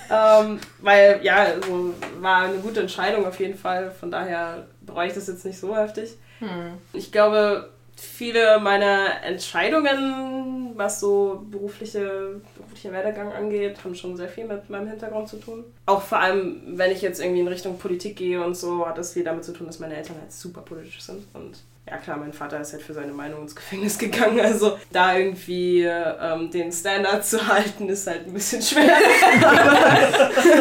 ähm, 0.10 0.60
weil, 0.80 1.20
ja, 1.22 1.36
also, 1.36 1.94
war 2.22 2.44
eine 2.44 2.60
gute 2.60 2.80
Entscheidung 2.80 3.26
auf 3.26 3.38
jeden 3.42 3.58
Fall. 3.58 3.92
Von 3.92 4.10
daher 4.10 4.68
bereue 4.82 5.08
ich 5.08 5.14
das 5.14 5.28
jetzt 5.28 5.44
nicht 5.44 5.60
so 5.60 5.76
heftig. 5.76 6.12
Hm. 6.40 6.78
Ich 6.94 7.12
glaube, 7.12 7.70
viele 7.98 8.58
meiner 8.62 9.22
Entscheidungen, 9.24 10.72
was 10.78 11.02
so 11.02 11.46
berufliche, 11.52 12.40
beruflicher 12.56 12.94
Werdegang 12.94 13.34
angeht, 13.34 13.84
haben 13.84 13.96
schon 13.96 14.16
sehr 14.16 14.30
viel 14.30 14.46
mit 14.46 14.70
meinem 14.70 14.88
Hintergrund 14.88 15.28
zu 15.28 15.42
tun. 15.42 15.66
Auch 15.88 16.02
vor 16.02 16.20
allem, 16.20 16.62
wenn 16.78 16.92
ich 16.92 17.02
jetzt 17.02 17.20
irgendwie 17.20 17.42
in 17.42 17.50
Richtung 17.50 17.78
Politik 17.78 18.16
gehe 18.16 18.42
und 18.42 18.56
so, 18.56 18.88
hat 18.88 18.98
das 18.98 19.12
viel 19.12 19.26
damit 19.26 19.44
zu 19.44 19.52
tun, 19.52 19.68
dass 19.68 19.80
meine 19.80 19.98
Eltern 19.98 20.16
halt 20.22 20.32
super 20.32 20.62
politisch 20.62 21.02
sind. 21.02 21.26
Und 21.34 21.60
ja 21.86 21.98
klar, 21.98 22.18
mein 22.18 22.34
Vater 22.34 22.62
ist 22.62 22.74
halt 22.74 22.82
für 22.82 22.94
seine 22.94 23.12
Meinung 23.12 23.42
ins 23.42 23.56
Gefängnis 23.56 23.98
gegangen. 23.98 24.40
Also 24.40 24.78
da 24.92 25.18
irgendwie 25.18 25.84
ähm, 25.84 26.50
den 26.50 26.72
Standard 26.72 27.26
zu 27.26 27.46
halten, 27.46 27.90
ist 27.90 28.08
halt 28.08 28.28
ein 28.28 28.34
bisschen 28.34 28.62
schwer. 28.62 28.84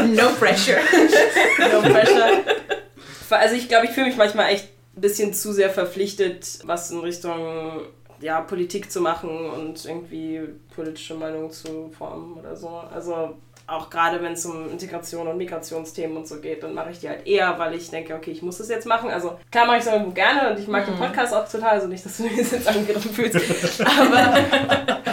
No 0.06 0.30
pressure. 0.38 0.80
No 1.58 1.80
pressure. 1.80 2.42
Also 3.30 3.54
ich 3.54 3.68
glaube, 3.68 3.86
ich 3.86 3.92
fühle 3.92 4.06
mich 4.06 4.16
manchmal 4.16 4.52
echt 4.52 4.68
ein 4.96 5.00
bisschen 5.00 5.32
zu 5.32 5.52
sehr 5.52 5.70
verpflichtet, 5.70 6.58
was 6.64 6.90
in 6.90 6.98
Richtung 7.00 7.82
ja, 8.20 8.40
Politik 8.40 8.90
zu 8.90 9.00
machen 9.00 9.50
und 9.50 9.84
irgendwie 9.84 10.40
politische 10.74 11.14
Meinung 11.14 11.50
zu 11.50 11.90
formen 11.96 12.34
oder 12.38 12.56
so. 12.56 12.68
Also 12.68 13.36
auch 13.72 13.90
gerade 13.90 14.22
wenn 14.22 14.32
es 14.32 14.44
um 14.44 14.70
Integration 14.70 15.26
und 15.26 15.38
Migrationsthemen 15.38 16.16
und 16.16 16.28
so 16.28 16.40
geht, 16.40 16.62
dann 16.62 16.74
mache 16.74 16.90
ich 16.90 17.00
die 17.00 17.08
halt 17.08 17.26
eher, 17.26 17.58
weil 17.58 17.74
ich 17.74 17.90
denke, 17.90 18.14
okay, 18.14 18.30
ich 18.30 18.42
muss 18.42 18.58
das 18.58 18.68
jetzt 18.68 18.86
machen. 18.86 19.10
Also 19.10 19.38
klar 19.50 19.66
mache 19.66 19.78
ich 19.78 19.84
es 19.84 19.90
irgendwo 19.90 20.10
gerne 20.10 20.50
und 20.50 20.58
ich 20.58 20.68
mag 20.68 20.86
den 20.86 20.96
Podcast 20.96 21.34
auch 21.34 21.48
total, 21.48 21.70
also 21.70 21.86
nicht, 21.86 22.04
dass 22.04 22.18
du 22.18 22.24
dich 22.24 22.36
jetzt 22.36 22.68
angegriffen 22.68 23.12
fühlst. 23.12 23.80
Aber 23.80 24.34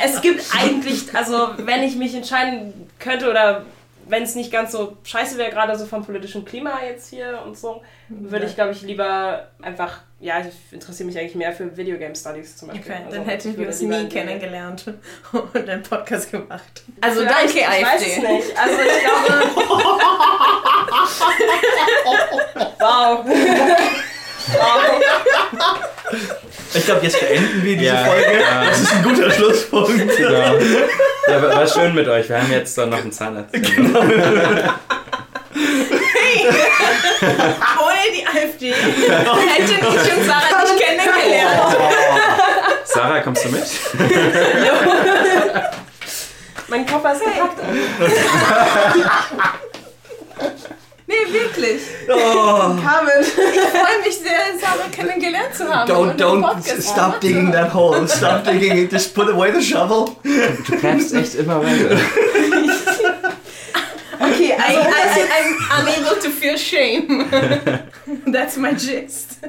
es 0.04 0.22
gibt 0.22 0.44
eigentlich, 0.56 1.16
also 1.16 1.50
wenn 1.58 1.84
ich 1.84 1.96
mich 1.96 2.14
entscheiden 2.14 2.90
könnte 3.00 3.30
oder 3.30 3.66
wenn 4.10 4.24
es 4.24 4.36
nicht 4.36 4.52
ganz 4.52 4.72
so 4.72 4.98
scheiße 5.04 5.38
wäre, 5.38 5.52
gerade 5.52 5.78
so 5.78 5.86
vom 5.86 6.04
politischen 6.06 6.44
Klima 6.46 6.84
jetzt 6.84 7.10
hier 7.10 7.42
und 7.46 7.58
so, 7.58 7.82
würde 8.10 8.46
ich, 8.48 8.56
glaube 8.56 8.72
ich, 8.72 8.82
lieber 8.82 9.48
einfach, 9.62 10.00
ja, 10.20 10.40
ich 10.40 10.48
interessiere 10.74 11.08
mich 11.08 11.18
eigentlich 11.18 11.36
mehr 11.36 11.54
für 11.54 11.78
Videogame 11.78 12.16
Studies 12.16 12.58
zum 12.58 12.70
Beispiel. 12.70 12.92
Okay, 12.92 13.04
Also, 13.06 13.18
dann 13.18 13.26
hätten 13.28 13.52
ich 13.52 13.58
wir 13.58 13.68
uns 13.68 13.82
nie 13.82 14.10
kennengelernt 14.10 14.86
und 15.54 15.70
einen 15.70 15.84
Podcast 15.84 16.32
gemacht. 16.32 16.84
Also 17.02 17.22
Vielleicht, 17.22 17.56
danke, 17.56 17.80
ich 17.80 17.86
weiß 17.86 18.02
es 18.02 18.18
AfD. 18.18 18.34
nicht. 18.34 18.58
Also 18.58 18.78
ich 18.82 19.00
glaube. 19.04 19.50
wow. 22.80 23.26
Ich 26.74 26.86
glaube, 26.86 27.02
jetzt 27.04 27.20
beenden 27.20 27.64
wir 27.64 27.78
diese 27.78 27.94
Ja, 27.96 28.06
Folge. 28.06 28.40
ja. 28.40 28.64
Das 28.66 28.80
ist 28.80 28.92
ein 28.94 29.04
guter 29.04 29.30
Schlusspunkt. 29.32 30.18
Genau. 30.18 30.56
Ja, 31.28 31.42
war 31.42 31.56
war 31.56 31.68
schön 31.68 31.94
mit 31.96 32.08
euch. 32.08 32.30
Wir 32.30 32.40
haben 32.42 32.52
jetzt 32.52 32.78
dann 32.78 32.90
noch 32.90 33.00
einen 33.00 33.12
Zahnarzt. 33.12 33.56
Ohne 33.56 34.74
die 38.14 38.26
AfD 38.26 38.72
hätte 38.72 39.74
ich 39.74 39.84
und 40.18 40.26
Sarah 40.26 40.64
nicht 40.64 40.80
kennengelernt. 40.80 41.76
Sarah, 42.86 43.20
kommst 43.22 43.46
du 43.46 43.50
mit? 43.50 43.64
Mein 46.68 46.86
Koffer 46.86 47.14
ist 47.14 47.24
gepackt. 47.24 47.60
Nee, 51.10 51.34
wirklich. 51.34 51.82
Oh, 52.08 52.14
Carmen. 52.84 53.22
Ich 53.22 53.34
freue 53.34 54.00
mich 54.06 54.18
sehr, 54.20 54.60
Sarah 54.62 54.90
kennengelernt 54.92 55.56
zu 55.56 55.68
haben. 55.68 55.90
don't, 55.90 56.16
don't 56.16 56.82
stop 56.82 57.20
digging 57.20 57.52
that 57.52 57.74
hole. 57.74 58.08
Stop 58.08 58.44
digging 58.44 58.78
it. 58.78 58.92
Just 58.92 59.16
put 59.16 59.28
away 59.28 59.52
the 59.52 59.60
shovel. 59.60 60.16
Du 60.24 60.78
greifst 60.78 61.14
echt 61.16 61.36
immer 61.36 61.62
weiter. 61.64 61.98
Okay, 64.22 64.52
I, 64.52 64.76
I, 64.76 65.02
I, 65.16 65.28
I'm 65.38 65.58
unable 65.80 66.22
to 66.22 66.30
feel 66.30 66.58
shame. 66.58 67.30
That's 68.28 68.58
my 68.58 68.74
gist. 68.74 69.40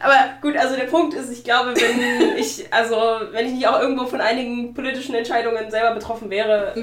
Aber 0.00 0.14
gut, 0.42 0.56
also 0.56 0.76
der 0.76 0.84
Punkt 0.84 1.14
ist, 1.14 1.30
ich 1.32 1.44
glaube, 1.44 1.74
wenn 1.74 2.36
ich, 2.36 2.72
also 2.72 2.96
wenn 3.32 3.46
ich 3.46 3.52
nicht 3.52 3.68
auch 3.68 3.80
irgendwo 3.80 4.06
von 4.06 4.20
einigen 4.20 4.74
politischen 4.74 5.14
Entscheidungen 5.14 5.70
selber 5.70 5.94
betroffen 5.94 6.30
wäre 6.30 6.74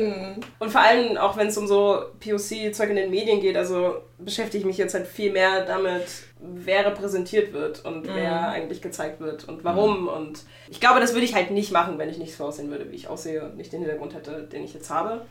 und 0.60 0.72
vor 0.72 0.82
allem 0.82 1.18
auch 1.18 1.38
wenn 1.38 1.48
es 1.48 1.58
um 1.58 1.68
so 1.68 2.04
POC-Zeug 2.20 2.90
in 2.90 2.96
den 2.96 3.12
Medien 3.12 3.42
geht, 3.42 3.58
also 3.58 4.02
beschäftige 4.18 4.60
ich 4.60 4.66
mich 4.66 4.78
jetzt 4.78 4.94
halt 4.94 5.08
viel 5.08 5.32
mehr 5.32 5.66
damit, 5.66 6.06
wer 6.44 6.86
repräsentiert 6.86 7.54
wird 7.54 7.86
und 7.86 8.06
wer 8.08 8.50
eigentlich 8.50 8.82
gezeigt 8.82 9.22
wird 9.22 9.48
und 9.48 9.64
warum. 9.64 10.08
Und 10.08 10.44
ich 10.70 10.80
glaube, 10.80 11.00
das 11.00 11.14
würde 11.14 11.26
ich 11.26 11.34
halt 11.34 11.52
nicht 11.52 11.72
machen, 11.72 11.98
wenn 11.98 12.10
ich 12.10 12.18
nicht 12.18 12.36
so 12.36 12.46
aussehen 12.46 12.70
würde, 12.70 12.92
wie 12.92 12.96
ich 12.96 13.08
aussehe 13.08 13.44
und 13.44 13.56
nicht 13.56 13.72
den 13.72 13.82
Hintergrund 13.82 14.14
hätte, 14.14 14.44
den 14.44 14.64
ich 14.64 14.74
jetzt 14.74 14.90
habe. 14.90 15.26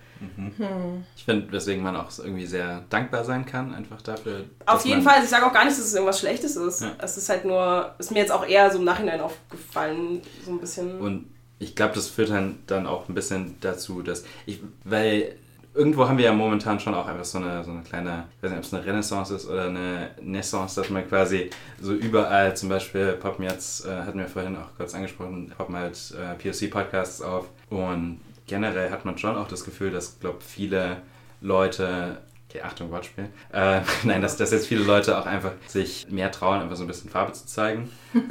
Ich 1.17 1.25
finde, 1.25 1.51
weswegen 1.53 1.83
man 1.83 1.97
auch 1.97 2.11
irgendwie 2.19 2.47
sehr 2.47 2.85
dankbar 2.89 3.25
sein 3.25 3.45
kann, 3.45 3.75
einfach 3.75 4.01
dafür. 4.03 4.45
Auf 4.67 4.85
jeden 4.85 5.03
Fall, 5.03 5.23
ich 5.23 5.29
sage 5.29 5.45
auch 5.47 5.53
gar 5.53 5.65
nicht, 5.65 5.77
dass 5.77 5.85
es 5.85 5.95
irgendwas 5.95 6.21
Schlechtes 6.21 6.57
ist. 6.57 6.83
Ja. 6.83 6.93
Es 6.99 7.17
ist 7.17 7.29
halt 7.29 7.45
nur, 7.45 7.95
ist 7.99 8.13
mir 8.13 8.21
jetzt 8.21 8.33
auch 8.33 8.47
eher 8.47 8.71
so 8.71 8.79
im 8.79 8.85
Nachhinein 8.85 9.21
aufgefallen, 9.21 10.23
so 10.45 10.53
ein 10.53 10.61
bisschen. 10.61 11.01
Und 11.01 11.27
ich 11.59 11.75
glaube, 11.75 11.95
das 11.95 12.09
führt 12.09 12.31
dann, 12.31 12.61
dann 12.67 12.87
auch 12.87 13.09
ein 13.09 13.15
bisschen 13.15 13.57
dazu, 13.61 14.03
dass 14.03 14.25
ich, 14.47 14.61
weil 14.85 15.37
irgendwo 15.75 16.09
haben 16.09 16.19
wir 16.19 16.27
ja 16.27 16.33
momentan 16.33 16.79
schon 16.81 16.95
auch 16.95 17.07
einfach 17.07 17.25
so 17.25 17.39
eine, 17.39 17.65
so 17.65 17.71
eine 17.71 17.83
kleine, 17.83 18.25
ich 18.37 18.43
weiß 18.43 18.51
nicht, 18.51 18.59
ob 18.59 18.65
es 18.65 18.75
eine 18.75 18.85
Renaissance 18.85 19.35
ist 19.35 19.49
oder 19.49 19.67
eine 19.67 20.11
Naissance, 20.21 20.81
dass 20.81 20.91
man 20.91 21.09
quasi 21.09 21.51
so 21.81 21.93
überall, 21.93 22.57
zum 22.57 22.69
Beispiel 22.69 23.13
poppen 23.13 23.45
jetzt, 23.45 23.87
äh, 23.87 23.91
hatten 23.91 24.19
wir 24.19 24.29
vorhin 24.29 24.57
auch 24.57 24.77
kurz 24.77 24.95
angesprochen, 24.95 25.53
poppen 25.57 25.77
halt 25.77 25.99
äh, 26.13 26.35
POC-Podcasts 26.35 27.23
auf 27.23 27.47
und 27.71 28.21
generell 28.47 28.91
hat 28.91 29.05
man 29.05 29.17
schon 29.19 29.37
auch 29.37 29.49
das 29.49 29.65
Gefühl, 29.65 29.91
dass, 29.91 30.19
glaube 30.21 30.39
viele 30.41 30.99
Leute 31.41 32.19
Okay, 32.55 32.61
Achtung, 32.63 32.91
Wortspiel. 32.91 33.31
Äh, 33.51 33.81
nein, 34.03 34.21
dass, 34.21 34.37
dass 34.37 34.51
jetzt 34.51 34.67
viele 34.67 34.85
Leute 34.85 35.17
auch 35.19 35.25
einfach 35.25 35.53
sich 35.67 36.07
mehr 36.11 36.31
trauen, 36.31 36.61
einfach 36.61 36.77
so 36.77 36.85
ein 36.85 36.87
bisschen 36.87 37.09
Farbe 37.09 37.33
zu 37.33 37.47
zeigen. 37.47 37.91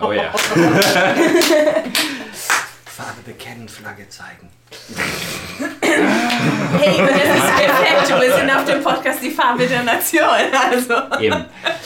Oh 0.00 0.12
ja. 0.12 0.32
Farbe 2.98 3.22
bekennen, 3.24 3.68
Flagge 3.68 4.08
zeigen. 4.08 4.48
Hey, 5.80 6.98
das 6.98 7.36
ist 7.36 7.56
perfekt. 7.56 8.20
Wir 8.20 8.36
sind 8.36 8.50
auf 8.50 8.64
dem 8.64 8.82
Podcast 8.82 9.22
die 9.22 9.30
Farbe 9.30 9.68
der 9.68 9.84
Nation. 9.84 10.24
Also. 10.24 10.94
Eben. 11.20 11.44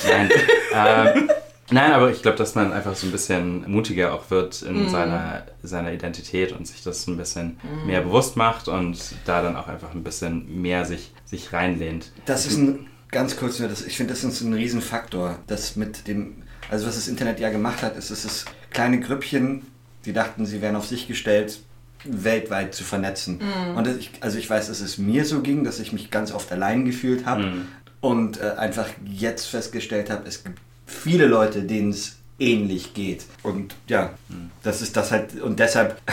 Nein. 0.09 0.31
Ähm, 0.75 1.31
nein, 1.71 1.93
aber 1.93 2.11
ich 2.11 2.23
glaube, 2.23 2.39
dass 2.39 2.55
man 2.55 2.73
einfach 2.73 2.97
so 2.97 3.07
ein 3.07 3.13
bisschen 3.13 3.71
mutiger 3.71 4.15
auch 4.15 4.31
wird 4.31 4.63
in 4.63 4.89
seiner, 4.89 5.43
seiner 5.63 5.93
Identität 5.93 6.53
und 6.53 6.67
sich 6.67 6.83
das 6.83 7.07
ein 7.07 7.19
bisschen 7.19 7.61
mehr 7.85 8.01
bewusst 8.01 8.39
macht 8.39 8.69
und 8.69 8.99
da 9.27 9.43
dann 9.43 9.55
auch 9.55 9.69
einfach 9.69 9.93
ein 9.93 10.03
bisschen 10.03 10.63
mehr 10.63 10.87
sich, 10.87 11.13
sich 11.27 11.53
reinlehnt. 11.53 12.11
Das 12.25 12.47
ist 12.47 12.57
ein, 12.57 12.87
ganz 13.11 13.37
kurz 13.37 13.59
nur, 13.59 13.69
das, 13.69 13.85
ich 13.85 13.99
finde, 13.99 14.15
das 14.15 14.25
ist 14.25 14.41
ein 14.41 14.55
Riesenfaktor. 14.55 15.39
Das 15.47 15.77
mit 15.77 16.09
dem, 16.09 16.43
also 16.71 16.87
was 16.87 16.95
das 16.95 17.07
Internet 17.07 17.39
ja 17.39 17.51
gemacht 17.51 17.83
hat, 17.83 17.97
ist, 17.97 18.09
es 18.09 18.25
ist 18.25 18.47
kleine 18.71 18.99
Grüppchen, 18.99 19.67
die 20.05 20.13
dachten, 20.13 20.47
sie 20.47 20.61
wären 20.61 20.77
auf 20.77 20.87
sich 20.87 21.09
gestellt, 21.09 21.61
weltweit 22.05 22.75
zu 22.75 22.85
vernetzen. 22.85 23.41
Und 23.77 23.87
das, 23.87 23.97
ich, 23.97 24.11
also 24.21 24.39
ich 24.39 24.49
weiß, 24.51 24.69
dass 24.69 24.81
es 24.81 24.99
mir 24.99 25.25
so 25.25 25.41
ging, 25.41 25.65
dass 25.65 25.79
ich 25.79 25.93
mich 25.93 26.11
ganz 26.11 26.33
oft 26.33 26.51
allein 26.51 26.85
gefühlt 26.85 27.27
habe 27.27 27.45
und 28.01 28.41
äh, 28.41 28.55
einfach 28.57 28.89
jetzt 29.05 29.47
festgestellt 29.47 30.11
habe, 30.11 30.27
es 30.27 30.43
gibt 30.43 30.59
viele 30.87 31.27
Leute, 31.27 31.63
denen 31.63 31.91
es 31.91 32.17
ähnlich 32.39 32.95
geht. 32.95 33.25
Und 33.43 33.77
ja, 33.87 34.11
das 34.63 34.83
ist 34.83 34.97
das 34.97 35.13
halt, 35.13 35.41
und 35.41 35.61
deshalb 35.61 36.01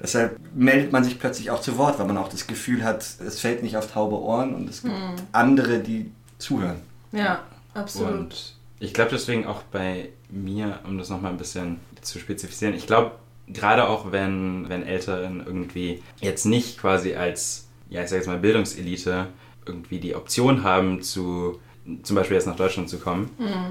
Deshalb 0.00 0.38
meldet 0.54 0.92
man 0.92 1.02
sich 1.02 1.18
plötzlich 1.18 1.50
auch 1.50 1.60
zu 1.60 1.76
Wort, 1.76 1.98
weil 1.98 2.06
man 2.06 2.16
auch 2.18 2.28
das 2.28 2.46
Gefühl 2.46 2.84
hat, 2.84 3.02
es 3.02 3.40
fällt 3.40 3.62
nicht 3.62 3.76
auf 3.76 3.92
taube 3.92 4.20
Ohren 4.20 4.54
und 4.54 4.70
es 4.70 4.82
gibt 4.82 4.94
andere, 5.32 5.80
die 5.80 6.12
zuhören. 6.38 6.80
Ja, 7.10 7.42
absolut. 7.74 8.12
Und 8.12 8.54
ich 8.78 8.94
glaube 8.94 9.10
deswegen 9.10 9.46
auch 9.46 9.62
bei 9.64 10.10
mir, 10.30 10.80
um 10.84 10.98
das 10.98 11.08
nochmal 11.08 11.32
ein 11.32 11.38
bisschen 11.38 11.80
zu 12.00 12.18
spezifizieren, 12.18 12.74
ich 12.74 12.86
glaube, 12.86 13.12
gerade 13.48 13.88
auch 13.88 14.12
wenn, 14.12 14.68
wenn 14.68 14.82
Älteren 14.82 15.42
irgendwie 15.44 16.02
jetzt 16.20 16.44
nicht 16.44 16.78
quasi 16.78 17.14
als, 17.14 17.68
ja, 17.88 18.02
ich 18.02 18.10
sag 18.10 18.16
jetzt 18.16 18.26
mal 18.26 18.38
Bildungselite 18.38 19.28
irgendwie 19.66 19.98
die 19.98 20.14
Option 20.14 20.62
haben 20.64 21.02
zu 21.02 21.60
zum 22.02 22.16
Beispiel 22.16 22.34
jetzt 22.34 22.46
nach 22.46 22.56
Deutschland 22.56 22.88
zu 22.88 22.98
kommen, 22.98 23.30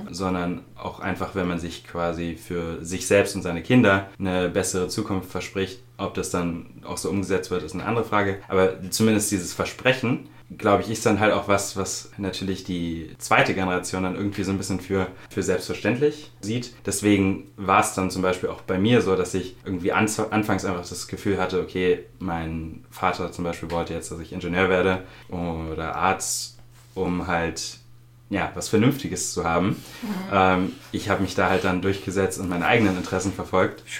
sondern 0.09 0.61
auch 0.75 0.99
einfach, 0.99 1.35
wenn 1.35 1.47
man 1.47 1.59
sich 1.59 1.85
quasi 1.85 2.35
für 2.35 2.83
sich 2.83 3.05
selbst 3.05 3.35
und 3.35 3.43
seine 3.43 3.61
Kinder 3.61 4.09
eine 4.17 4.49
bessere 4.49 4.87
Zukunft 4.87 5.29
verspricht. 5.29 5.81
Ob 5.97 6.13
das 6.13 6.29
dann 6.31 6.65
auch 6.83 6.97
so 6.97 7.09
umgesetzt 7.09 7.51
wird, 7.51 7.63
ist 7.63 7.73
eine 7.73 7.85
andere 7.85 8.05
Frage. 8.05 8.39
Aber 8.47 8.89
zumindest 8.89 9.31
dieses 9.31 9.53
Versprechen, 9.53 10.29
glaube 10.55 10.81
ich, 10.81 10.89
ist 10.89 11.05
dann 11.05 11.19
halt 11.19 11.33
auch 11.33 11.49
was, 11.49 11.75
was 11.75 12.11
natürlich 12.17 12.63
die 12.63 13.09
zweite 13.17 13.53
Generation 13.53 14.03
dann 14.03 14.15
irgendwie 14.15 14.43
so 14.43 14.51
ein 14.51 14.57
bisschen 14.57 14.79
für, 14.79 15.07
für 15.29 15.43
selbstverständlich 15.43 16.31
sieht. 16.39 16.73
Deswegen 16.85 17.49
war 17.57 17.81
es 17.81 17.93
dann 17.95 18.09
zum 18.09 18.21
Beispiel 18.21 18.49
auch 18.49 18.61
bei 18.61 18.77
mir 18.77 19.01
so, 19.01 19.15
dass 19.15 19.33
ich 19.33 19.57
irgendwie 19.65 19.91
anfangs 19.91 20.63
einfach 20.63 20.87
das 20.87 21.07
Gefühl 21.07 21.37
hatte, 21.37 21.61
okay, 21.61 22.05
mein 22.19 22.85
Vater 22.89 23.31
zum 23.31 23.43
Beispiel 23.43 23.71
wollte 23.71 23.93
jetzt, 23.93 24.11
dass 24.11 24.19
ich 24.19 24.31
Ingenieur 24.31 24.69
werde 24.69 25.03
oder 25.29 25.95
Arzt, 25.95 26.57
um 26.95 27.27
halt 27.27 27.79
ja, 28.29 28.51
was 28.55 28.69
Vernünftiges 28.69 29.33
zu 29.33 29.45
haben. 29.45 29.81
Ähm, 30.31 30.73
ich 30.91 31.09
habe 31.09 31.21
mich 31.21 31.35
da 31.35 31.49
halt 31.49 31.63
dann 31.63 31.81
durchgesetzt 31.81 32.39
und 32.39 32.49
meine 32.49 32.65
eigenen 32.65 32.97
Interessen 32.97 33.33
verfolgt. 33.33 33.83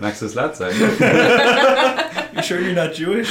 Magst 0.00 0.22
du 0.22 0.26
es 0.26 0.34
laut 0.34 0.56
sagen? 0.56 0.76
You're 2.42 2.72
not 2.74 2.94
Jewish. 2.96 3.28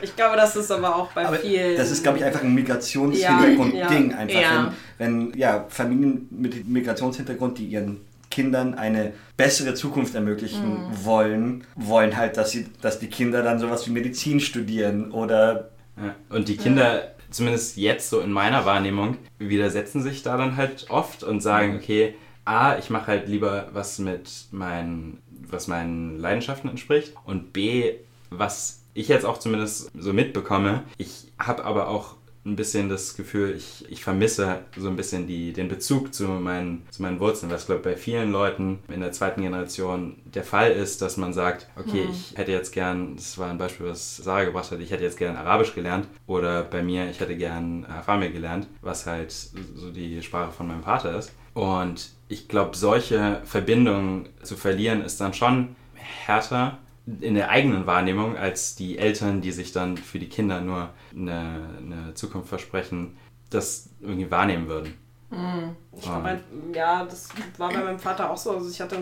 Ich 0.00 0.16
glaube, 0.16 0.36
das 0.36 0.56
ist 0.56 0.70
aber 0.70 0.96
auch 0.96 1.12
bei 1.12 1.26
Aber 1.26 1.36
vielen. 1.36 1.76
das 1.76 1.90
ist, 1.90 2.02
glaube 2.02 2.18
ich, 2.18 2.24
einfach 2.24 2.42
ein 2.42 2.54
Migrationshintergrund-Ding. 2.54 4.10
Ja, 4.10 4.16
einfach, 4.18 4.40
ja. 4.40 4.72
Wenn, 4.98 5.30
wenn 5.30 5.38
ja, 5.38 5.64
Familien 5.68 6.26
mit 6.30 6.66
Migrationshintergrund, 6.68 7.58
die 7.58 7.66
ihren 7.66 8.00
Kindern 8.30 8.74
eine 8.74 9.12
bessere 9.36 9.74
Zukunft 9.74 10.14
ermöglichen 10.14 10.78
wollen, 11.04 11.64
wollen 11.76 12.16
halt, 12.16 12.36
dass, 12.36 12.50
sie, 12.50 12.66
dass 12.80 12.98
die 12.98 13.08
Kinder 13.08 13.42
dann 13.42 13.58
sowas 13.58 13.86
wie 13.86 13.90
Medizin 13.92 14.40
studieren 14.40 15.12
oder 15.12 15.70
Ja. 15.96 16.14
Und 16.30 16.48
die 16.48 16.56
Kinder, 16.56 17.12
zumindest 17.30 17.76
jetzt 17.76 18.08
so 18.10 18.20
in 18.20 18.32
meiner 18.32 18.64
Wahrnehmung, 18.64 19.18
widersetzen 19.38 20.02
sich 20.02 20.22
da 20.22 20.36
dann 20.36 20.56
halt 20.56 20.86
oft 20.88 21.22
und 21.22 21.40
sagen, 21.42 21.76
okay, 21.76 22.14
A, 22.44 22.76
ich 22.76 22.90
mache 22.90 23.06
halt 23.08 23.28
lieber 23.28 23.68
was 23.72 23.98
mit 23.98 24.28
meinen, 24.50 25.18
was 25.52 25.68
meinen 25.68 26.18
Leidenschaften 26.18 26.70
entspricht 26.70 27.14
und 27.24 27.52
B, 27.52 27.94
was 28.30 28.82
ich 28.94 29.08
jetzt 29.08 29.24
auch 29.24 29.38
zumindest 29.38 29.90
so 29.98 30.12
mitbekomme, 30.12 30.82
ich 30.98 31.32
habe 31.38 31.64
aber 31.64 31.88
auch 31.88 32.16
ein 32.44 32.56
bisschen 32.56 32.88
das 32.88 33.16
Gefühl, 33.16 33.54
ich, 33.56 33.88
ich 33.88 34.02
vermisse 34.02 34.60
so 34.76 34.88
ein 34.88 34.96
bisschen 34.96 35.28
die, 35.28 35.52
den 35.52 35.68
Bezug 35.68 36.12
zu 36.12 36.24
meinen, 36.24 36.84
zu 36.90 37.02
meinen 37.02 37.20
Wurzeln, 37.20 37.52
was 37.52 37.66
glaube 37.66 37.82
bei 37.82 37.96
vielen 37.96 38.32
Leuten 38.32 38.80
in 38.88 39.00
der 39.00 39.12
zweiten 39.12 39.42
Generation 39.42 40.16
der 40.24 40.42
Fall 40.42 40.72
ist, 40.72 41.02
dass 41.02 41.16
man 41.16 41.32
sagt, 41.32 41.68
okay, 41.76 42.04
hm. 42.04 42.10
ich 42.10 42.36
hätte 42.36 42.50
jetzt 42.50 42.72
gern, 42.72 43.14
das 43.14 43.38
war 43.38 43.48
ein 43.48 43.58
Beispiel, 43.58 43.86
was 43.86 44.16
Sarah 44.16 44.44
gebracht 44.44 44.72
hat, 44.72 44.80
ich 44.80 44.90
hätte 44.90 45.04
jetzt 45.04 45.18
gern 45.18 45.36
Arabisch 45.36 45.74
gelernt 45.74 46.08
oder 46.26 46.64
bei 46.64 46.82
mir, 46.82 47.08
ich 47.08 47.20
hätte 47.20 47.36
gern 47.36 47.84
Afamir 47.84 48.30
gelernt, 48.30 48.66
was 48.80 49.06
halt 49.06 49.30
so 49.30 49.90
die 49.92 50.20
Sprache 50.22 50.50
von 50.50 50.66
meinem 50.66 50.82
Vater 50.82 51.16
ist. 51.16 51.32
Und 51.54 52.10
ich 52.32 52.48
glaube, 52.48 52.76
solche 52.76 53.42
Verbindungen 53.44 54.28
zu 54.42 54.56
verlieren 54.56 55.02
ist 55.02 55.20
dann 55.20 55.34
schon 55.34 55.76
härter 55.94 56.78
in 57.20 57.34
der 57.34 57.50
eigenen 57.50 57.86
Wahrnehmung 57.86 58.36
als 58.36 58.74
die 58.74 58.96
Eltern, 58.96 59.40
die 59.42 59.52
sich 59.52 59.72
dann 59.72 59.96
für 59.96 60.18
die 60.18 60.28
Kinder 60.28 60.60
nur 60.60 60.90
eine, 61.14 61.68
eine 61.78 62.14
Zukunft 62.14 62.48
versprechen, 62.48 63.16
das 63.50 63.90
irgendwie 64.00 64.30
wahrnehmen 64.30 64.68
würden. 64.68 64.94
Mhm. 65.30 65.76
Ich 65.96 66.02
glaube, 66.02 66.40
ja, 66.74 67.04
das 67.04 67.30
war 67.58 67.72
bei 67.72 67.82
meinem 67.82 67.98
Vater 67.98 68.30
auch 68.30 68.36
so. 68.36 68.52
Also 68.52 68.70
ich 68.70 68.80
hatte 68.80 68.98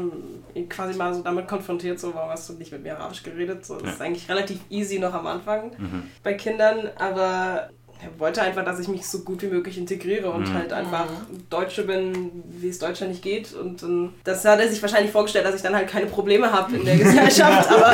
ihn 0.55 0.69
quasi 0.69 0.97
mal 0.97 1.13
so 1.13 1.23
damit 1.23 1.47
konfrontiert, 1.49 1.99
so, 1.99 2.15
warum 2.15 2.31
hast 2.31 2.49
du 2.49 2.55
nicht 2.55 2.73
mit 2.73 2.83
mir 2.83 2.99
Arabisch 2.99 3.23
geredet? 3.23 3.67
So, 3.67 3.75
das 3.75 3.85
ja. 3.85 3.91
ist 3.91 4.01
eigentlich 4.01 4.29
relativ 4.29 4.61
easy 4.71 4.99
noch 4.99 5.13
am 5.13 5.27
Anfang 5.27 5.73
mhm. 5.77 6.05
bei 6.23 6.35
Kindern, 6.35 6.89
aber 6.97 7.71
er 8.03 8.19
wollte 8.19 8.41
einfach, 8.43 8.65
dass 8.65 8.79
ich 8.79 8.89
mich 8.89 9.07
so 9.07 9.21
gut 9.21 9.43
wie 9.43 9.49
möglich 9.49 9.77
integriere 9.77 10.31
und 10.31 10.49
mhm. 10.49 10.55
halt 10.55 10.73
einfach 10.73 11.07
Deutsche 11.51 11.83
bin, 11.83 12.31
wie 12.49 12.69
es 12.69 12.79
Deutschland 12.79 13.13
nicht 13.13 13.23
geht. 13.23 13.53
Und 13.53 13.83
um, 13.83 14.15
das 14.25 14.45
hat 14.45 14.59
er 14.61 14.69
sich 14.69 14.81
wahrscheinlich 14.81 15.13
vorgestellt, 15.13 15.45
dass 15.45 15.55
ich 15.55 15.63
dann 15.63 15.75
halt 15.75 15.89
keine 15.89 16.07
Probleme 16.07 16.51
habe 16.51 16.77
in 16.77 16.85
der 16.85 16.97
Gesellschaft. 16.99 17.69
aber 17.71 17.93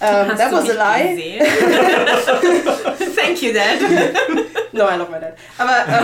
um, 0.00 0.36
that 0.36 0.52
was 0.52 0.70
a 0.70 0.74
lie. 0.74 1.38
Thank 3.16 3.42
you, 3.42 3.52
Dad. 3.52 3.78
no, 4.72 4.86
I 4.86 4.96
love 4.96 5.10
my 5.10 5.18
dad. 5.18 5.36
Aber 5.56 6.02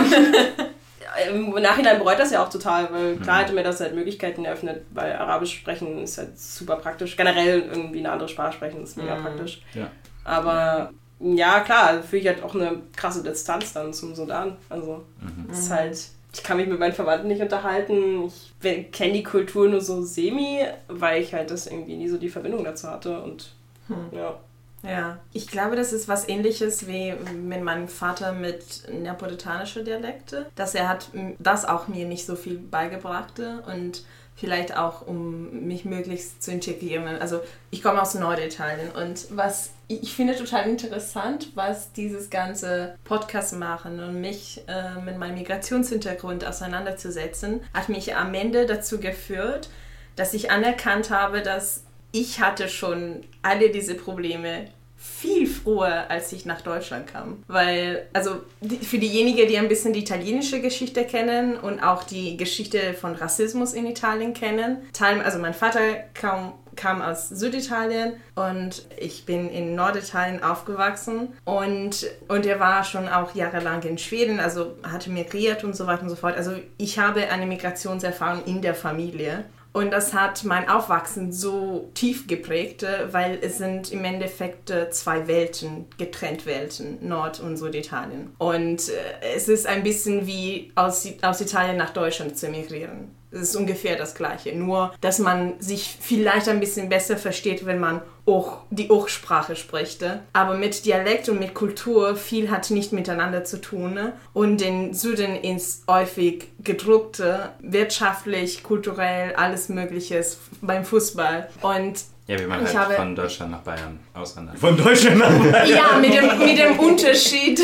um, 1.31 1.55
im 1.55 1.61
Nachhinein 1.61 1.99
bereut 1.99 2.19
das 2.19 2.31
ja 2.31 2.43
auch 2.43 2.49
total, 2.49 2.91
weil 2.91 3.17
klar 3.17 3.41
hätte 3.41 3.53
mir 3.53 3.63
das 3.63 3.79
halt 3.79 3.93
Möglichkeiten 3.93 4.43
eröffnet, 4.45 4.85
weil 4.91 5.13
Arabisch 5.13 5.53
sprechen 5.53 6.01
ist 6.01 6.17
halt 6.17 6.39
super 6.39 6.77
praktisch. 6.77 7.15
Generell 7.15 7.61
irgendwie 7.61 7.99
eine 7.99 8.11
andere 8.11 8.29
Sprache 8.29 8.53
sprechen 8.53 8.81
ist 8.83 8.97
mega 8.97 9.15
mhm. 9.15 9.21
praktisch. 9.21 9.61
Ja. 9.73 9.91
Aber 10.23 10.91
ja, 11.19 11.61
klar, 11.61 11.87
also 11.87 12.07
fühle 12.07 12.21
ich 12.21 12.27
halt 12.27 12.43
auch 12.43 12.53
eine 12.53 12.81
krasse 12.95 13.23
Distanz 13.23 13.73
dann 13.73 13.93
zum 13.93 14.15
Sudan. 14.15 14.57
Also, 14.69 15.03
mhm. 15.19 15.51
ist 15.51 15.71
halt, 15.71 15.97
ich 16.33 16.43
kann 16.43 16.57
mich 16.57 16.67
mit 16.67 16.79
meinen 16.79 16.93
Verwandten 16.93 17.27
nicht 17.27 17.41
unterhalten. 17.41 18.31
Ich 18.61 18.91
kenne 18.91 19.13
die 19.13 19.23
Kultur 19.23 19.67
nur 19.67 19.81
so 19.81 20.03
semi, 20.03 20.65
weil 20.87 21.21
ich 21.21 21.33
halt 21.33 21.49
das 21.51 21.67
irgendwie 21.67 21.95
nie 21.95 22.09
so 22.09 22.17
die 22.17 22.29
Verbindung 22.29 22.63
dazu 22.63 22.87
hatte 22.87 23.21
und 23.21 23.53
hm. 23.87 24.09
ja. 24.11 24.37
Ja, 24.83 25.17
ich 25.33 25.47
glaube, 25.47 25.75
das 25.75 25.91
ist 25.91 26.07
was 26.07 26.29
ähnliches 26.29 26.87
wie 26.87 27.13
mit 27.33 27.63
meinem 27.63 27.87
Vater 27.87 28.31
mit 28.31 28.83
neapolitanischer 28.91 29.83
Dialekte, 29.83 30.45
dass 30.55 30.75
er 30.75 30.87
hat 30.87 31.09
das 31.39 31.65
auch 31.65 31.87
mir 31.87 32.05
nicht 32.05 32.25
so 32.25 32.35
viel 32.35 32.59
beigebracht 32.59 33.41
und 33.73 34.05
vielleicht 34.35 34.77
auch, 34.77 35.05
um 35.05 35.65
mich 35.67 35.83
möglichst 35.83 36.43
zu 36.43 36.51
integrieren. 36.51 37.07
Also 37.19 37.41
ich 37.71 37.81
komme 37.81 38.01
aus 38.01 38.13
Norditalien 38.13 38.91
und 38.91 39.25
was 39.31 39.71
ich 39.87 40.13
finde 40.13 40.35
total 40.35 40.69
interessant, 40.69 41.49
was 41.55 41.93
dieses 41.93 42.29
ganze 42.29 42.95
Podcast 43.05 43.53
machen 43.53 43.99
und 44.01 44.19
mich 44.19 44.61
äh, 44.67 44.99
mit 44.99 45.17
meinem 45.17 45.35
Migrationshintergrund 45.35 46.45
auseinanderzusetzen, 46.45 47.61
hat 47.73 47.87
mich 47.87 48.15
am 48.15 48.33
Ende 48.33 48.65
dazu 48.65 48.99
geführt, 48.99 49.69
dass 50.15 50.33
ich 50.33 50.51
anerkannt 50.51 51.09
habe, 51.09 51.41
dass 51.41 51.83
ich 52.11 52.41
hatte 52.41 52.67
schon 52.67 53.23
alle 53.41 53.69
diese 53.69 53.95
Probleme 53.95 54.65
viel 54.97 55.47
früher, 55.47 56.09
als 56.09 56.33
ich 56.33 56.45
nach 56.45 56.61
Deutschland 56.61 57.07
kam. 57.07 57.43
Weil, 57.47 58.07
also 58.13 58.41
für 58.81 58.97
diejenigen, 58.97 59.47
die 59.47 59.57
ein 59.57 59.67
bisschen 59.67 59.93
die 59.93 59.99
italienische 59.99 60.59
Geschichte 60.59 61.05
kennen 61.05 61.55
und 61.55 61.81
auch 61.81 62.03
die 62.03 62.35
Geschichte 62.35 62.93
von 62.93 63.13
Rassismus 63.13 63.73
in 63.73 63.85
Italien 63.85 64.33
kennen, 64.33 64.79
also 64.99 65.37
mein 65.37 65.53
Vater 65.53 65.79
kam, 66.13 66.53
kam 66.77 67.01
aus 67.01 67.29
Süditalien 67.29 68.13
und 68.35 68.85
ich 68.97 69.25
bin 69.25 69.49
in 69.49 69.75
Norditalien 69.75 70.41
aufgewachsen 70.43 71.33
und, 71.43 72.07
und 72.27 72.45
er 72.45 72.59
war 72.59 72.83
schon 72.83 73.07
auch 73.07 73.35
jahrelang 73.35 73.83
in 73.83 73.97
Schweden, 73.97 74.39
also 74.39 74.77
hatte 74.83 75.09
migriert 75.09 75.63
und 75.63 75.75
so 75.75 75.87
weiter 75.87 76.03
und 76.03 76.09
so 76.09 76.15
fort. 76.15 76.37
Also 76.37 76.53
ich 76.77 76.99
habe 76.99 77.27
eine 77.29 77.45
Migrationserfahrung 77.45 78.45
in 78.45 78.61
der 78.61 78.75
Familie 78.75 79.45
und 79.77 79.91
das 79.91 80.11
hat 80.13 80.43
mein 80.43 80.67
Aufwachsen 80.69 81.31
so 81.31 81.91
tief 81.93 82.25
geprägt, 82.25 82.81
äh, 82.81 83.13
weil 83.13 83.37
es 83.41 83.59
sind 83.59 83.91
im 83.91 84.03
Endeffekt 84.05 84.71
äh, 84.71 84.89
zwei 84.89 85.27
Welten, 85.27 85.85
getrennt 85.99 86.47
Welten, 86.47 87.07
Nord- 87.07 87.39
und 87.39 87.57
Süditalien. 87.57 88.33
Und 88.39 88.89
äh, 88.89 89.35
es 89.35 89.47
ist 89.47 89.67
ein 89.67 89.83
bisschen 89.83 90.25
wie 90.25 90.71
aus, 90.73 91.07
aus 91.21 91.41
Italien 91.41 91.77
nach 91.77 91.91
Deutschland 91.91 92.39
zu 92.39 92.47
emigrieren. 92.47 93.11
Es 93.31 93.41
ist 93.41 93.55
ungefähr 93.55 93.97
das 93.97 94.15
Gleiche, 94.15 94.55
nur 94.55 94.93
dass 95.01 95.19
man 95.19 95.59
sich 95.59 95.97
vielleicht 95.99 96.47
ein 96.47 96.59
bisschen 96.59 96.89
besser 96.89 97.17
versteht, 97.17 97.65
wenn 97.65 97.79
man 97.79 98.01
auch 98.25 98.59
die 98.69 98.89
Ochsprache 98.89 99.55
spricht. 99.55 100.03
Aber 100.33 100.55
mit 100.55 100.85
Dialekt 100.85 101.29
und 101.29 101.39
mit 101.39 101.53
Kultur 101.53 102.15
viel 102.15 102.51
hat 102.51 102.69
nicht 102.71 102.93
miteinander 102.93 103.43
zu 103.43 103.59
tun. 103.59 103.97
Und 104.33 104.61
den 104.61 104.93
Süden 104.93 105.35
ist 105.35 105.83
häufig 105.87 106.49
gedruckte, 106.59 107.51
wirtschaftlich, 107.59 108.63
kulturell, 108.63 109.33
alles 109.35 109.69
Mögliche 109.69 110.23
beim 110.61 110.83
Fußball. 110.83 111.49
Und 111.61 112.03
ja, 112.27 112.37
wie 112.39 112.45
man 112.45 112.59
halt 112.59 112.77
habe, 112.77 112.93
von 112.93 113.15
Deutschland 113.15 113.51
nach 113.51 113.61
Bayern 113.61 113.99
auswandert. 114.13 114.59
Von 114.59 114.75
Deutschland 114.75 115.17
nach 115.17 115.29
Bayern? 115.29 115.69
Ja, 115.69 115.97
mit 115.97 116.13
dem, 116.13 116.39
mit 116.39 116.57
dem 116.57 116.77
Unterschied, 116.77 117.59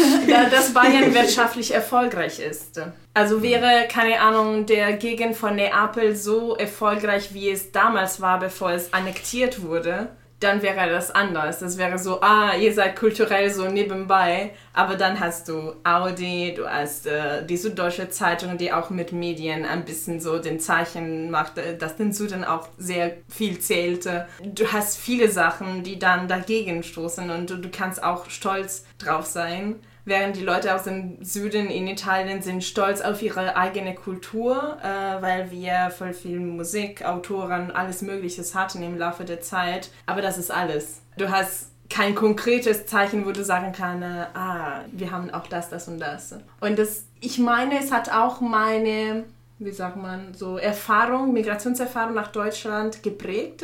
dass 0.52 0.74
Bayern 0.74 1.14
wirtschaftlich 1.14 1.74
erfolgreich 1.74 2.40
ist. 2.40 2.82
Also 3.14 3.44
wäre, 3.44 3.88
keine 3.90 4.22
Ahnung, 4.22 4.66
der 4.66 4.94
Gegend 4.94 5.36
von 5.36 5.56
Neapel 5.56 6.16
so 6.16 6.56
erfolgreich, 6.56 7.34
wie 7.34 7.50
es 7.52 7.72
damals 7.72 8.22
war, 8.22 8.40
bevor 8.40 8.72
es 8.72 8.94
annektiert 8.94 9.62
wurde, 9.62 10.10
dann 10.44 10.62
wäre 10.62 10.90
das 10.90 11.12
anders. 11.12 11.60
Das 11.60 11.78
wäre 11.78 11.98
so, 11.98 12.22
ah, 12.22 12.56
ihr 12.56 12.74
seid 12.74 12.96
kulturell 12.96 13.50
so 13.50 13.68
nebenbei, 13.68 14.52
aber 14.74 14.96
dann 14.96 15.20
hast 15.20 15.48
du 15.48 15.74
Audi, 15.84 16.54
du 16.56 16.68
hast 16.68 17.08
äh, 17.08 17.46
die 17.46 17.58
Süddeutsche 17.58 18.10
Zeitung, 18.10 18.58
die 18.58 18.74
auch 18.74 18.90
mit 18.90 19.12
Medien 19.12 19.66
ein 19.66 19.86
bisschen 19.86 20.20
so 20.20 20.40
den 20.40 20.60
Zeichen 20.60 21.32
macht, 21.32 21.58
äh, 21.58 21.78
dass 21.78 21.96
den 21.96 22.12
Süden 22.12 22.44
auch 22.44 22.68
sehr 22.78 23.18
viel 23.30 23.60
zählte. 23.60 24.28
Du 24.44 24.72
hast 24.72 24.98
viele 24.98 25.30
Sachen, 25.30 25.84
die 25.84 26.00
dann 26.00 26.28
dagegen 26.28 26.84
stoßen 26.84 27.30
und 27.30 27.50
du, 27.50 27.58
du 27.58 27.70
kannst 27.70 28.04
auch 28.04 28.30
stolz 28.30 28.86
drauf 28.98 29.26
sein 29.26 29.80
während 30.06 30.36
die 30.36 30.44
Leute 30.44 30.74
aus 30.76 30.84
dem 30.84 31.24
Süden 31.24 31.70
in 31.70 31.88
Italien 31.88 32.42
sind 32.42 32.64
stolz 32.64 33.02
auf 33.02 33.22
ihre 33.22 33.56
eigene 33.56 33.96
Kultur, 33.96 34.78
äh, 34.82 35.22
weil 35.22 35.52
wir 35.52 35.92
voll 35.92 36.14
viel 36.14 36.40
Musik, 36.40 37.06
Autoren, 37.06 37.72
alles 37.72 38.02
Mögliche 38.02 38.44
hatten 38.54 38.84
im 38.84 38.98
Laufe 38.98 39.26
der 39.26 39.42
Zeit. 39.42 39.90
Aber 40.06 40.22
das 40.22 40.38
ist 40.38 40.52
alles. 40.52 41.02
Du 41.18 41.30
hast 41.30 41.70
kein 41.90 42.16
konkretes 42.16 42.86
Zeichen, 42.86 43.26
wo 43.26 43.32
du 43.32 43.44
sagen 43.44 43.72
kannst, 43.72 44.04
äh, 44.04 44.38
ah, 44.38 44.82
wir 44.92 45.12
haben 45.12 45.30
auch 45.32 45.48
das, 45.48 45.70
das 45.70 45.88
und 45.88 46.00
das. 46.00 46.36
Und 46.60 46.80
das, 46.80 47.06
ich 47.20 47.40
meine, 47.40 47.80
es 47.80 47.92
hat 47.92 48.12
auch 48.12 48.42
meine 48.42 49.26
wie 49.66 49.72
sagt 49.72 49.98
man, 49.98 50.34
so 50.34 50.58
Erfahrung, 50.58 51.34
Migrationserfahrung 51.34 52.14
nach 52.14 52.32
Deutschland 52.32 53.04
geprägt, 53.04 53.64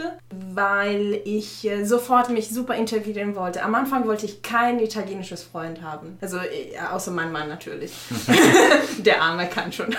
weil 0.53 1.21
ich 1.25 1.65
äh, 1.65 1.85
sofort 1.85 2.29
mich 2.29 2.49
super 2.49 2.75
integrieren 2.75 3.35
wollte. 3.35 3.63
Am 3.63 3.75
Anfang 3.75 4.07
wollte 4.07 4.25
ich 4.25 4.41
kein 4.41 4.79
italienisches 4.79 5.43
Freund 5.43 5.81
haben. 5.81 6.17
Also 6.21 6.37
äh, 6.37 6.77
außer 6.91 7.11
mein 7.11 7.31
Mann 7.31 7.49
natürlich. 7.49 7.93
Der 8.99 9.21
Arme 9.21 9.47
kann 9.47 9.71
schon. 9.71 9.95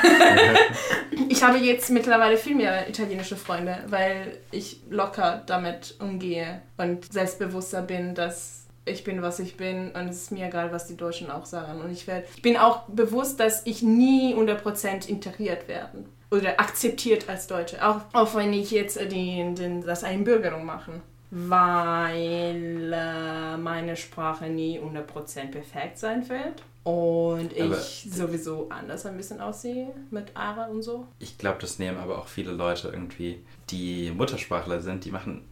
ich 1.28 1.42
habe 1.42 1.58
jetzt 1.58 1.90
mittlerweile 1.90 2.36
viel 2.36 2.54
mehr 2.54 2.88
italienische 2.88 3.36
Freunde, 3.36 3.78
weil 3.86 4.38
ich 4.50 4.80
locker 4.88 5.42
damit 5.46 5.96
umgehe 6.00 6.62
und 6.76 7.12
selbstbewusster 7.12 7.82
bin, 7.82 8.14
dass 8.14 8.59
ich 8.84 9.04
bin, 9.04 9.22
was 9.22 9.38
ich 9.38 9.56
bin 9.56 9.90
und 9.92 10.08
es 10.08 10.22
ist 10.22 10.32
mir 10.32 10.46
egal, 10.46 10.72
was 10.72 10.86
die 10.86 10.96
Deutschen 10.96 11.30
auch 11.30 11.46
sagen. 11.46 11.80
Und 11.80 11.90
ich, 11.90 12.06
werd, 12.06 12.26
ich 12.34 12.42
bin 12.42 12.56
auch 12.56 12.84
bewusst, 12.88 13.40
dass 13.40 13.66
ich 13.66 13.82
nie 13.82 14.34
100% 14.34 15.08
integriert 15.08 15.68
werde 15.68 16.04
oder 16.30 16.60
akzeptiert 16.60 17.28
als 17.28 17.46
Deutsche, 17.46 17.86
auch, 17.86 18.02
auch 18.12 18.34
wenn 18.34 18.52
ich 18.52 18.70
jetzt 18.70 19.00
die, 19.00 19.54
die, 19.54 19.80
das 19.84 20.04
Einbürgerung 20.04 20.64
mache, 20.64 21.00
weil 21.30 22.92
äh, 22.92 23.56
meine 23.56 23.96
Sprache 23.96 24.46
nie 24.48 24.78
100% 24.78 25.50
perfekt 25.50 25.98
sein 25.98 26.28
wird. 26.28 26.62
Und 26.82 27.52
ich 27.52 27.62
aber 27.62 27.76
sowieso 27.76 28.68
anders 28.70 29.04
ein 29.04 29.16
bisschen 29.16 29.40
aussehe 29.40 29.88
mit 30.10 30.34
Ara 30.34 30.66
und 30.66 30.82
so. 30.82 31.06
Ich 31.18 31.36
glaube, 31.36 31.58
das 31.60 31.78
nehmen 31.78 31.98
aber 31.98 32.18
auch 32.18 32.26
viele 32.26 32.52
Leute 32.52 32.88
irgendwie, 32.88 33.44
die 33.68 34.10
Muttersprachler 34.12 34.80
sind, 34.80 35.04
die 35.04 35.10
machen 35.10 35.44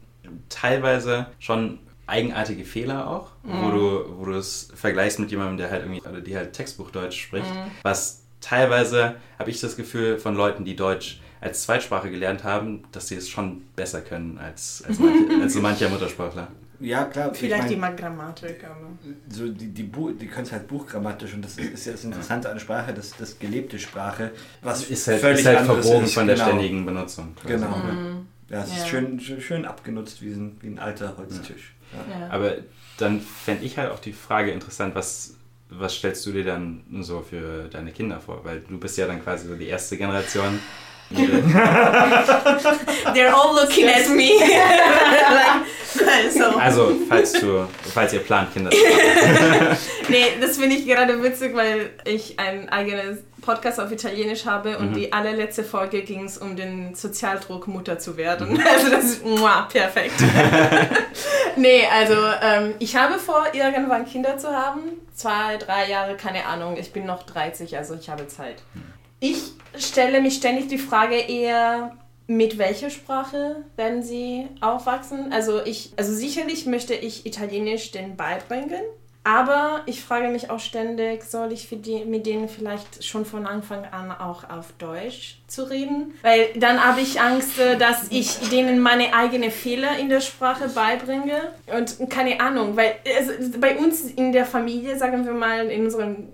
teilweise 0.48 1.26
schon 1.38 1.80
eigenartige 2.08 2.64
Fehler 2.64 3.08
auch, 3.08 3.30
mhm. 3.42 3.62
wo 3.62 3.70
du 3.70 4.04
wo 4.18 4.24
du 4.26 4.32
es 4.34 4.70
vergleichst 4.74 5.18
mit 5.18 5.30
jemandem, 5.30 5.58
der 5.58 5.70
halt 5.70 5.82
irgendwie 5.82 6.02
oder 6.02 6.20
die 6.20 6.36
halt 6.36 6.52
Textbuchdeutsch 6.52 7.20
spricht, 7.20 7.48
mhm. 7.52 7.70
was 7.82 8.22
teilweise 8.40 9.16
habe 9.38 9.50
ich 9.50 9.60
das 9.60 9.76
Gefühl 9.76 10.18
von 10.18 10.34
Leuten, 10.34 10.64
die 10.64 10.76
Deutsch 10.76 11.20
als 11.40 11.62
Zweitsprache 11.62 12.10
gelernt 12.10 12.44
haben, 12.44 12.82
dass 12.92 13.08
sie 13.08 13.16
es 13.16 13.28
schon 13.28 13.62
besser 13.76 14.00
können 14.00 14.38
als, 14.38 14.82
als, 14.86 14.98
manche, 14.98 15.24
als 15.42 15.52
so 15.52 15.60
mancher 15.60 15.88
Muttersprachler. 15.88 16.48
Ja, 16.80 17.04
klar. 17.04 17.32
ich 17.32 17.38
Vielleicht 17.38 17.76
mein, 17.76 17.96
die 17.96 18.02
Grammatik, 18.02 18.64
aber. 18.64 18.88
so 19.28 19.48
die, 19.48 19.68
die, 19.68 19.82
Bu 19.82 20.12
die 20.12 20.28
können 20.28 20.46
es 20.46 20.52
halt 20.52 20.68
buchgrammatisch 20.68 21.34
und 21.34 21.44
das 21.44 21.58
ist, 21.58 21.72
ist 21.72 21.86
ja 21.86 21.92
das 21.92 22.04
Interessante 22.04 22.50
an 22.50 22.60
Sprache, 22.60 22.94
das, 22.94 23.16
das 23.16 23.38
gelebte 23.38 23.78
Sprache, 23.78 24.30
was 24.62 24.84
Ist 24.84 25.08
halt, 25.08 25.20
völlig 25.20 25.40
ist 25.40 25.46
halt 25.46 25.60
verbogen 25.60 26.04
ist. 26.04 26.14
von 26.14 26.26
der 26.26 26.36
genau. 26.36 26.48
ständigen 26.48 26.86
Benutzung. 26.86 27.34
quasi. 27.34 27.54
Genau. 27.54 27.76
Ja, 28.48 28.62
es 28.62 28.70
Ja. 28.70 28.76
ist 28.76 28.88
schön, 28.88 29.20
schön, 29.20 29.40
schön 29.40 29.64
abgenutzt 29.64 30.22
wie 30.22 30.30
ein, 30.30 30.56
wie 30.60 30.68
ein 30.68 30.78
alter 30.78 31.16
Holztisch. 31.16 31.74
Ja. 31.74 31.77
Ja. 31.92 32.28
Aber 32.30 32.56
dann 32.98 33.20
fände 33.20 33.64
ich 33.64 33.78
halt 33.78 33.90
auch 33.90 34.00
die 34.00 34.12
Frage 34.12 34.50
interessant, 34.50 34.94
was, 34.94 35.34
was 35.70 35.94
stellst 35.94 36.26
du 36.26 36.32
dir 36.32 36.44
dann 36.44 36.82
so 37.00 37.20
für 37.20 37.68
deine 37.68 37.92
Kinder 37.92 38.20
vor? 38.20 38.44
Weil 38.44 38.60
du 38.60 38.78
bist 38.78 38.98
ja 38.98 39.06
dann 39.06 39.22
quasi 39.22 39.48
so 39.48 39.56
die 39.56 39.66
erste 39.66 39.96
Generation. 39.96 40.58
They're 43.14 43.34
all 43.34 43.54
looking 43.54 43.88
at 43.88 44.10
me. 44.10 44.38
like, 46.04 46.30
so. 46.30 46.58
Also, 46.58 46.94
falls 47.08 47.32
du, 47.32 47.66
falls 47.94 48.12
ihr 48.12 48.20
plant, 48.20 48.52
Kinder 48.52 48.70
zu 48.70 48.76
haben. 48.76 49.76
Nee, 50.10 50.24
das 50.40 50.58
finde 50.58 50.76
ich 50.76 50.86
gerade 50.86 51.22
witzig, 51.22 51.54
weil 51.54 51.90
ich 52.04 52.38
ein 52.38 52.68
eigenes 52.68 53.18
Podcast 53.42 53.80
auf 53.80 53.90
Italienisch 53.92 54.46
habe 54.46 54.78
und 54.78 54.94
die 54.94 55.12
allerletzte 55.12 55.64
Folge 55.64 56.02
ging 56.02 56.24
es 56.24 56.38
um 56.38 56.56
den 56.56 56.94
Sozialdruck, 56.94 57.68
Mutter 57.68 57.98
zu 57.98 58.16
werden. 58.16 58.58
Also 58.66 58.90
das 58.90 59.04
ist 59.04 59.24
muah, 59.24 59.68
perfekt. 59.70 60.14
nee, 61.56 61.86
also 61.90 62.14
ähm, 62.42 62.74
ich 62.78 62.96
habe 62.96 63.18
vor, 63.18 63.46
irgendwann 63.52 64.06
Kinder 64.06 64.38
zu 64.38 64.48
haben. 64.48 64.80
Zwei, 65.14 65.56
drei 65.56 65.88
Jahre, 65.88 66.16
keine 66.16 66.46
Ahnung. 66.46 66.76
Ich 66.78 66.92
bin 66.92 67.06
noch 67.06 67.24
30, 67.24 67.76
also 67.76 67.94
ich 67.94 68.08
habe 68.08 68.26
Zeit. 68.28 68.62
Ich 69.20 69.38
stelle 69.76 70.20
mich 70.20 70.34
ständig 70.36 70.68
die 70.68 70.78
Frage 70.78 71.16
eher, 71.16 71.96
mit 72.26 72.58
welcher 72.58 72.90
Sprache 72.90 73.64
werden 73.76 74.02
sie 74.02 74.46
aufwachsen? 74.60 75.32
Also 75.32 75.64
ich, 75.64 75.92
also 75.96 76.12
sicherlich 76.12 76.66
möchte 76.66 76.94
ich 76.94 77.24
Italienisch 77.26 77.90
denen 77.90 78.16
beibringen. 78.16 78.82
Aber 79.24 79.82
ich 79.84 80.02
frage 80.02 80.28
mich 80.28 80.48
auch 80.48 80.60
ständig, 80.60 81.22
soll 81.22 81.52
ich 81.52 81.68
die, 81.70 82.04
mit 82.06 82.24
denen 82.24 82.48
vielleicht 82.48 83.04
schon 83.04 83.26
von 83.26 83.46
Anfang 83.46 83.84
an 83.84 84.10
auch 84.10 84.48
auf 84.48 84.72
Deutsch 84.78 85.38
zu 85.46 85.64
reden? 85.64 86.14
Weil 86.22 86.48
dann 86.56 86.82
habe 86.82 87.02
ich 87.02 87.20
Angst, 87.20 87.58
äh, 87.58 87.76
dass 87.76 88.06
ich 88.10 88.38
denen 88.48 88.80
meine 88.80 89.12
eigenen 89.12 89.50
Fehler 89.50 89.98
in 89.98 90.08
der 90.08 90.20
Sprache 90.20 90.68
beibringe. 90.68 91.52
Und 91.66 92.08
keine 92.08 92.40
Ahnung, 92.40 92.76
weil 92.76 92.94
also 93.18 93.32
bei 93.58 93.76
uns 93.76 94.02
in 94.02 94.32
der 94.32 94.46
Familie, 94.46 94.96
sagen 94.96 95.26
wir 95.26 95.34
mal, 95.34 95.66
in 95.66 95.84
unserem 95.84 96.28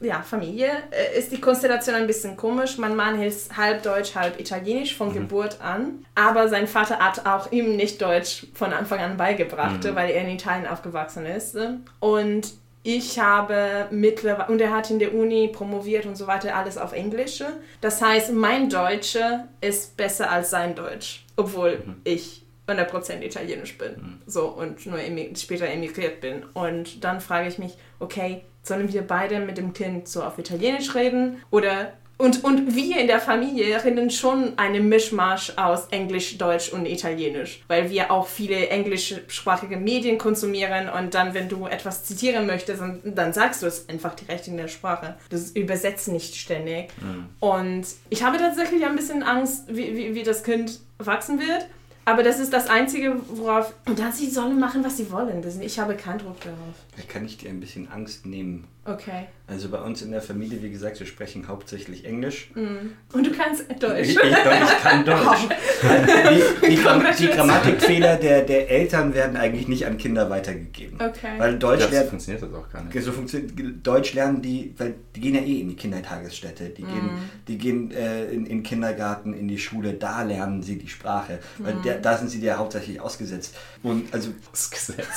ja, 0.00 0.22
Familie 0.22 0.70
äh, 0.90 1.18
ist 1.18 1.30
die 1.32 1.40
Konstellation 1.40 1.94
ein 1.94 2.06
bisschen 2.06 2.36
komisch. 2.36 2.78
Mein 2.78 2.96
Mann 2.96 3.20
ist 3.22 3.56
halb 3.56 3.82
Deutsch, 3.82 4.14
halb 4.14 4.40
Italienisch 4.40 4.96
von 4.96 5.12
Geburt 5.12 5.60
an. 5.60 6.04
Aber 6.14 6.48
sein 6.48 6.66
Vater 6.66 6.98
hat 6.98 7.26
auch 7.26 7.52
ihm 7.52 7.76
nicht 7.76 8.00
Deutsch 8.00 8.46
von 8.54 8.72
Anfang 8.72 8.98
an 9.00 9.16
beigebracht, 9.16 9.84
weil 9.94 10.10
er 10.10 10.22
in 10.22 10.30
Italien 10.30 10.66
aufgewachsen 10.66 11.26
ist. 11.26 11.56
Und 12.00 12.52
ich 12.82 13.18
habe 13.18 13.88
mittlerweile, 13.90 14.48
und 14.50 14.60
er 14.60 14.74
hat 14.74 14.90
in 14.90 14.98
der 14.98 15.14
Uni 15.14 15.48
promoviert 15.48 16.06
und 16.06 16.16
so 16.16 16.26
weiter, 16.26 16.56
alles 16.56 16.78
auf 16.78 16.92
Englisch. 16.94 17.42
Das 17.82 18.00
heißt, 18.00 18.32
mein 18.32 18.70
Deutsch 18.70 19.18
ist 19.60 19.96
besser 19.98 20.30
als 20.30 20.48
sein 20.48 20.74
Deutsch, 20.74 21.26
obwohl 21.36 21.82
ich 22.04 22.42
100% 22.66 23.20
italienisch 23.22 23.76
bin. 23.76 24.22
So, 24.26 24.46
und 24.46 24.86
nur 24.86 24.98
emi- 24.98 25.36
später 25.38 25.66
emigriert 25.66 26.20
bin. 26.22 26.44
Und 26.54 27.04
dann 27.04 27.20
frage 27.20 27.48
ich 27.48 27.58
mich, 27.58 27.72
okay, 27.98 28.42
sollen 28.62 28.92
wir 28.92 29.02
beide 29.02 29.40
mit 29.40 29.58
dem 29.58 29.72
Kind 29.72 30.08
so 30.08 30.22
auf 30.22 30.38
Italienisch 30.38 30.94
reden? 30.94 31.42
Oder 31.50 31.92
und, 32.20 32.44
und 32.44 32.76
wir 32.76 32.98
in 32.98 33.06
der 33.06 33.18
Familie 33.18 33.82
reden 33.82 34.10
schon 34.10 34.58
einen 34.58 34.90
Mischmasch 34.90 35.54
aus 35.56 35.86
Englisch, 35.90 36.36
Deutsch 36.36 36.70
und 36.70 36.84
Italienisch, 36.84 37.62
weil 37.66 37.88
wir 37.88 38.10
auch 38.10 38.26
viele 38.26 38.68
englischsprachige 38.68 39.78
Medien 39.78 40.18
konsumieren 40.18 40.90
und 40.90 41.14
dann, 41.14 41.32
wenn 41.32 41.48
du 41.48 41.66
etwas 41.66 42.04
zitieren 42.04 42.46
möchtest, 42.46 42.82
dann, 42.82 43.00
dann 43.04 43.32
sagst 43.32 43.62
du 43.62 43.66
es 43.66 43.88
einfach 43.88 44.14
direkt 44.14 44.48
in 44.48 44.58
der 44.58 44.68
Sprache. 44.68 45.14
Das 45.30 45.52
übersetzt 45.52 46.08
nicht 46.08 46.36
ständig. 46.36 46.90
Und 47.40 47.86
ich 48.10 48.22
habe 48.22 48.36
tatsächlich 48.36 48.84
ein 48.84 48.96
bisschen 48.96 49.22
Angst, 49.22 49.64
wie, 49.68 49.96
wie, 49.96 50.14
wie 50.14 50.22
das 50.22 50.42
Kind 50.44 50.78
wachsen 50.98 51.40
wird. 51.40 51.68
Aber 52.10 52.24
das 52.24 52.40
ist 52.40 52.52
das 52.52 52.66
Einzige, 52.66 53.14
worauf. 53.28 53.72
Und 53.86 54.00
dann 54.00 54.12
sie 54.12 54.28
sollen 54.28 54.58
machen, 54.58 54.82
was 54.82 54.96
sie 54.96 55.12
wollen. 55.12 55.44
Ich 55.60 55.78
habe 55.78 55.94
keinen 55.94 56.18
Druck 56.18 56.40
darauf. 56.40 56.74
Da 56.96 57.02
kann 57.06 57.24
ich 57.24 57.38
dir 57.38 57.50
ein 57.50 57.60
bisschen 57.60 57.88
Angst 57.88 58.26
nehmen. 58.26 58.66
Okay. 58.84 59.26
Also 59.46 59.68
bei 59.68 59.78
uns 59.78 60.00
in 60.00 60.10
der 60.12 60.22
Familie, 60.22 60.62
wie 60.62 60.70
gesagt, 60.70 60.98
wir 61.00 61.06
sprechen 61.06 61.48
hauptsächlich 61.48 62.04
Englisch. 62.04 62.50
Und 63.12 63.26
du 63.26 63.32
kannst 63.32 63.64
Deutsch. 63.80 64.08
Ich, 64.08 64.16
ich, 64.16 64.22
ich 64.22 64.82
kann 64.82 65.04
Deutsch. 65.04 65.48
Die, 66.62 66.68
die, 66.68 66.76
die 67.18 67.26
Grammatikfehler 67.28 68.16
der, 68.16 68.42
der 68.42 68.70
Eltern 68.70 69.12
werden 69.12 69.36
eigentlich 69.36 69.68
nicht 69.68 69.86
an 69.86 69.98
Kinder 69.98 70.30
weitergegeben. 70.30 70.98
Okay. 71.00 71.38
Weil 71.38 71.58
Deutsch 71.58 71.80
Das 71.80 71.90
lernt, 71.90 72.08
funktioniert 72.10 72.42
das 72.42 72.54
auch 72.54 72.70
gar 72.70 72.84
nicht. 72.84 73.04
so 73.04 73.12
funktioniert, 73.12 73.52
Deutsch 73.84 74.14
lernen 74.14 74.40
die, 74.40 74.72
weil 74.78 74.94
die 75.14 75.20
gehen 75.20 75.34
ja 75.34 75.42
eh 75.42 75.60
in 75.60 75.68
die 75.68 75.76
Kindertagesstätte, 75.76 76.70
die 76.70 76.82
gehen, 76.82 77.10
die 77.48 77.58
gehen 77.58 77.90
äh, 77.90 78.26
in, 78.26 78.46
in 78.46 78.58
den 78.58 78.62
Kindergarten, 78.62 79.34
in 79.34 79.48
die 79.48 79.58
Schule, 79.58 79.94
da 79.94 80.22
lernen 80.22 80.62
sie 80.62 80.78
die 80.78 80.88
Sprache. 80.88 81.40
Weil 81.58 81.74
der, 81.84 81.98
da 81.98 82.16
sind 82.16 82.28
sie 82.30 82.40
ja 82.40 82.56
hauptsächlich 82.56 83.00
ausgesetzt. 83.00 83.56
Und 83.82 84.14
also 84.14 84.30
Das 84.52 84.70
Gesetz. 84.70 85.06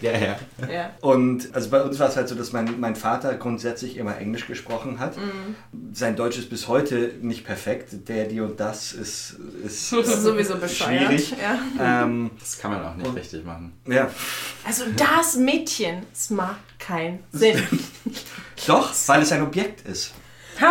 ja, 0.00 0.12
ja. 0.12 0.36
Ja. 0.72 0.90
Und 1.00 1.43
also 1.52 1.70
bei 1.70 1.82
uns 1.82 1.98
war 1.98 2.08
es 2.08 2.16
halt 2.16 2.28
so, 2.28 2.34
dass 2.34 2.52
mein, 2.52 2.78
mein 2.80 2.96
Vater 2.96 3.34
grundsätzlich 3.34 3.96
immer 3.96 4.16
Englisch 4.18 4.46
gesprochen 4.46 4.98
hat. 4.98 5.14
Sein 5.92 6.16
Deutsch 6.16 6.38
ist 6.38 6.50
bis 6.50 6.68
heute 6.68 7.12
nicht 7.20 7.44
perfekt. 7.44 8.08
Der, 8.08 8.26
die 8.26 8.40
und 8.40 8.58
das 8.60 8.92
ist, 8.92 9.36
ist 9.64 9.92
Das 9.92 10.08
ist 10.08 10.22
sowieso 10.22 10.56
bescheuert. 10.56 11.06
schwierig. 11.08 11.34
Ja. 11.40 12.02
Ähm, 12.04 12.30
Das 12.38 12.58
kann 12.58 12.70
man 12.72 12.84
auch 12.84 12.94
nicht 12.96 13.14
richtig 13.14 13.44
machen. 13.44 13.72
ja, 13.86 14.10
Also 14.66 14.84
das 14.96 15.36
Mädchen, 15.36 16.04
es 16.12 16.30
macht 16.30 16.78
keinen 16.78 17.24
Sinn. 17.32 17.60
doch, 18.66 18.92
weil 19.06 19.22
es 19.22 19.32
ein 19.32 19.42
Objekt 19.42 19.86
ist. 19.88 20.12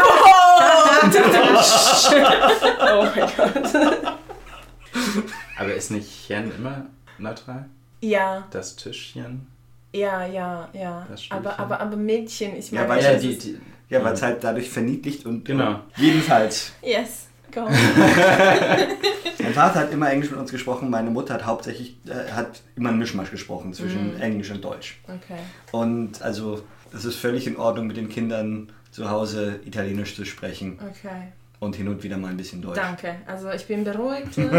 Oh 2.79 3.05
mein 3.15 3.29
Gott. 3.35 4.13
Aber 5.57 5.73
ist 5.73 5.91
nicht 5.91 6.27
Chen 6.27 6.51
immer 6.55 6.85
neutral? 7.17 7.65
ja, 8.01 8.47
Das 8.51 8.75
Tischchen? 8.75 9.47
Ja, 9.93 10.25
ja, 10.25 10.69
ja. 10.73 11.07
Das. 11.09 11.23
Aber, 11.29 11.59
aber, 11.59 11.79
aber 11.79 11.95
Mädchen, 11.95 12.55
ich 12.57 12.71
Ja, 12.71 12.79
meine, 12.81 12.89
weil 12.89 13.13
das 13.13 13.23
ja, 13.23 13.29
die, 13.29 13.37
die, 13.37 13.57
Ja, 13.89 14.03
weil 14.03 14.13
es 14.13 14.21
halt 14.21 14.43
dadurch 14.43 14.69
verniedlicht 14.69 15.25
und 15.25 15.45
Genau. 15.45 15.79
jedenfalls. 15.97 16.73
Yes, 16.81 17.27
go. 17.51 17.61
Mein 19.39 19.53
Vater 19.53 19.79
hat 19.81 19.91
immer 19.91 20.09
Englisch 20.09 20.31
mit 20.31 20.39
uns 20.39 20.51
gesprochen, 20.51 20.89
meine 20.89 21.09
Mutter 21.09 21.33
hat 21.33 21.45
hauptsächlich 21.45 21.97
äh, 22.07 22.31
hat 22.31 22.61
immer 22.75 22.89
einen 22.89 22.99
Mischmasch 22.99 23.31
gesprochen 23.31 23.73
zwischen 23.73 24.19
Englisch 24.19 24.51
und 24.51 24.63
Deutsch. 24.63 24.99
Okay. 25.05 25.39
Und 25.71 26.21
also 26.21 26.63
es 26.93 27.05
ist 27.05 27.15
völlig 27.17 27.45
in 27.47 27.57
Ordnung 27.57 27.87
mit 27.87 27.97
den 27.97 28.09
Kindern 28.09 28.71
zu 28.91 29.09
Hause 29.09 29.59
Italienisch 29.65 30.15
zu 30.15 30.23
sprechen 30.25 30.79
Okay. 30.79 31.31
Und 31.59 31.75
hin 31.75 31.87
und 31.87 32.03
wieder 32.03 32.17
mal 32.17 32.29
ein 32.29 32.37
bisschen 32.37 32.61
Deutsch. 32.61 32.75
Danke. 32.77 33.15
Also 33.25 33.49
ich 33.51 33.65
bin 33.67 33.83
beruhigt. 33.83 34.37
ähm, 34.37 34.51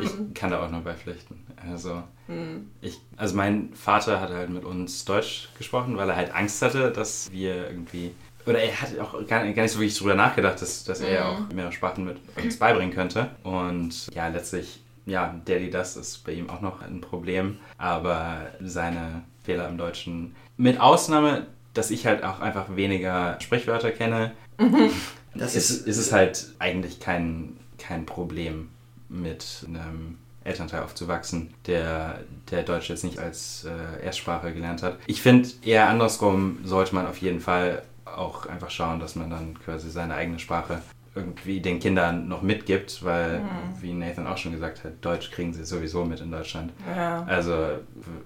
Ich 0.00 0.34
kann 0.34 0.50
da 0.50 0.64
auch 0.64 0.70
nur 0.70 0.80
beipflichten. 0.82 1.44
Also, 1.70 2.02
Hm. 2.26 2.70
ich, 2.80 3.00
also 3.16 3.34
mein 3.36 3.70
Vater 3.74 4.20
hat 4.20 4.30
halt 4.30 4.50
mit 4.50 4.64
uns 4.64 5.04
Deutsch 5.04 5.48
gesprochen, 5.58 5.96
weil 5.96 6.08
er 6.10 6.16
halt 6.16 6.34
Angst 6.34 6.60
hatte, 6.62 6.90
dass 6.92 7.30
wir 7.32 7.68
irgendwie. 7.70 8.12
Oder 8.46 8.60
er 8.60 8.80
hat 8.80 8.98
auch 9.00 9.26
gar 9.26 9.44
nicht, 9.44 9.56
gar 9.56 9.62
nicht 9.64 9.72
so 9.72 9.78
wirklich 9.80 9.98
drüber 9.98 10.14
nachgedacht, 10.14 10.60
dass, 10.62 10.84
dass 10.84 11.00
er 11.00 11.24
Mhm. 11.24 11.30
auch 11.48 11.52
mehrere 11.52 11.72
Sprachen 11.72 12.04
mit 12.04 12.16
uns 12.42 12.58
beibringen 12.58 12.94
könnte. 12.94 13.30
Und 13.42 14.06
ja, 14.14 14.28
letztlich, 14.28 14.80
ja, 15.06 15.34
Daddy, 15.44 15.70
das 15.70 15.96
ist 15.96 16.24
bei 16.24 16.32
ihm 16.32 16.48
auch 16.48 16.60
noch 16.60 16.80
ein 16.82 17.00
Problem. 17.00 17.58
Aber 17.78 18.46
seine 18.62 19.22
Fehler 19.44 19.68
im 19.68 19.76
Deutschen, 19.78 20.34
mit 20.56 20.80
Ausnahme, 20.80 21.46
dass 21.74 21.90
ich 21.90 22.06
halt 22.06 22.22
auch 22.24 22.40
einfach 22.40 22.74
weniger 22.76 23.38
Sprichwörter 23.40 23.90
kenne, 23.90 24.32
Das 25.34 25.54
ist, 25.54 25.70
ist, 25.70 25.86
ist 25.86 25.98
es 25.98 26.12
halt 26.12 26.54
eigentlich 26.58 27.00
kein, 27.00 27.56
kein 27.78 28.06
Problem 28.06 28.68
mit 29.08 29.64
einem 29.66 30.18
Elternteil 30.44 30.82
aufzuwachsen, 30.82 31.54
der, 31.66 32.20
der 32.50 32.62
Deutsch 32.62 32.88
jetzt 32.88 33.04
nicht 33.04 33.18
als 33.18 33.64
äh, 33.64 34.04
Erstsprache 34.04 34.52
gelernt 34.52 34.82
hat. 34.82 34.98
Ich 35.06 35.20
finde 35.20 35.48
eher 35.62 35.88
andersrum 35.88 36.58
sollte 36.64 36.94
man 36.94 37.06
auf 37.06 37.18
jeden 37.18 37.40
Fall 37.40 37.82
auch 38.04 38.46
einfach 38.46 38.70
schauen, 38.70 39.00
dass 39.00 39.14
man 39.16 39.30
dann 39.30 39.58
quasi 39.60 39.90
seine 39.90 40.14
eigene 40.14 40.38
Sprache 40.38 40.80
irgendwie 41.14 41.60
den 41.60 41.80
Kindern 41.80 42.28
noch 42.28 42.42
mitgibt, 42.42 43.04
weil, 43.04 43.42
wie 43.80 43.92
Nathan 43.92 44.26
auch 44.26 44.38
schon 44.38 44.52
gesagt 44.52 44.84
hat, 44.84 44.92
Deutsch 45.00 45.30
kriegen 45.30 45.52
sie 45.52 45.64
sowieso 45.64 46.04
mit 46.04 46.20
in 46.20 46.30
Deutschland. 46.30 46.72
ja. 46.96 47.24
Also 47.24 47.52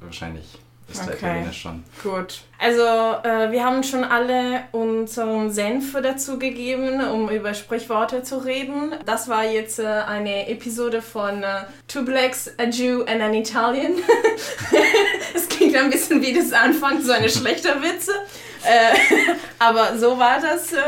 wahrscheinlich 0.01 0.59
ist 0.90 1.01
der 1.01 1.14
Okay. 1.14 1.27
Italienisch 1.27 1.62
schon. 1.62 1.85
Gut. 2.03 2.40
Also, 2.59 2.83
äh, 2.83 3.51
wir 3.51 3.64
haben 3.64 3.83
schon 3.83 4.05
alle 4.05 4.64
unseren 4.73 5.51
Senf 5.51 5.97
dazu 6.01 6.38
gegeben, 6.38 7.01
um 7.01 7.29
über 7.29 7.55
Sprichworte 7.55 8.23
zu 8.23 8.38
reden. 8.38 8.95
Das 9.07 9.29
war 9.29 9.45
jetzt 9.45 9.79
äh, 9.79 9.87
eine 9.87 10.49
Episode 10.49 11.03
von 11.03 11.42
äh, 11.42 11.64
Two 11.88 12.03
Blacks, 12.05 12.51
a 12.59 12.64
Jew 12.64 13.03
and 13.05 13.21
an 13.23 13.35
Italian. 13.35 13.92
Es 15.35 15.49
klingt 15.49 15.77
ein 15.77 15.90
bisschen 15.90 16.21
wie 16.23 16.33
das 16.33 16.53
Anfang 16.53 17.01
so 17.01 17.12
eine 17.12 17.29
schlechter 17.29 17.81
Witze. 17.83 18.13
Äh, 18.65 19.35
aber 19.59 19.96
so 19.98 20.19
war 20.19 20.40
das. 20.40 20.73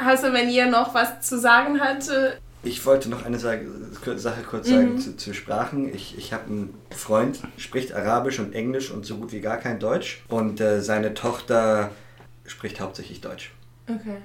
Also, 0.00 0.32
wenn 0.32 0.48
ihr 0.48 0.66
noch 0.66 0.94
was 0.94 1.22
zu 1.22 1.38
sagen 1.40 1.80
habt, 1.80 2.08
äh, 2.08 2.30
Ich 2.64 2.84
wollte 2.84 3.08
noch 3.08 3.24
eine 3.24 3.38
Sache, 3.38 3.64
Sache 4.16 4.42
kurz 4.42 4.68
sagen 4.68 4.98
zu, 4.98 5.16
zu 5.16 5.32
Sprachen. 5.32 5.94
Ich, 5.94 6.18
ich 6.18 6.32
habe 6.32 6.46
einen 6.46 6.74
Freund, 6.90 7.40
spricht 7.56 7.92
Arabisch 7.94 8.38
und 8.40 8.54
Englisch 8.54 8.90
und 8.90 9.06
so 9.06 9.16
gut 9.16 9.32
wie 9.32 9.40
gar 9.40 9.58
kein 9.58 9.78
Deutsch. 9.78 10.22
Und 10.28 10.60
äh, 10.60 10.80
seine 10.82 11.14
Tochter 11.14 11.92
spricht 12.46 12.80
hauptsächlich 12.80 13.20
Deutsch. 13.20 13.52
Okay. 13.88 14.16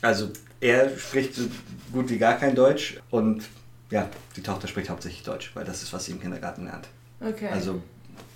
Also 0.00 0.30
er 0.60 0.96
spricht 0.96 1.34
so 1.34 1.44
gut 1.92 2.08
wie 2.10 2.18
gar 2.18 2.34
kein 2.34 2.54
Deutsch 2.54 2.98
und 3.10 3.44
ja, 3.90 4.08
die 4.36 4.42
Tochter 4.42 4.68
spricht 4.68 4.88
hauptsächlich 4.88 5.22
Deutsch, 5.22 5.50
weil 5.54 5.64
das 5.64 5.82
ist, 5.82 5.92
was 5.92 6.04
sie 6.04 6.12
im 6.12 6.20
Kindergarten 6.20 6.64
lernt. 6.64 6.88
Okay. 7.20 7.48
Also 7.52 7.82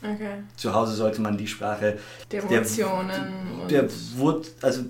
okay. 0.03 0.39
zu 0.57 0.75
Hause 0.75 0.93
sollte 0.95 1.21
man 1.23 1.39
die 1.39 1.47
Sprache 1.47 1.99
Die 2.31 2.39
der- 2.39 2.59
Emotionen. 2.59 3.61
und- 3.63 3.71
der 3.71 3.89
Wurt, 4.17 4.51
also 4.61 4.83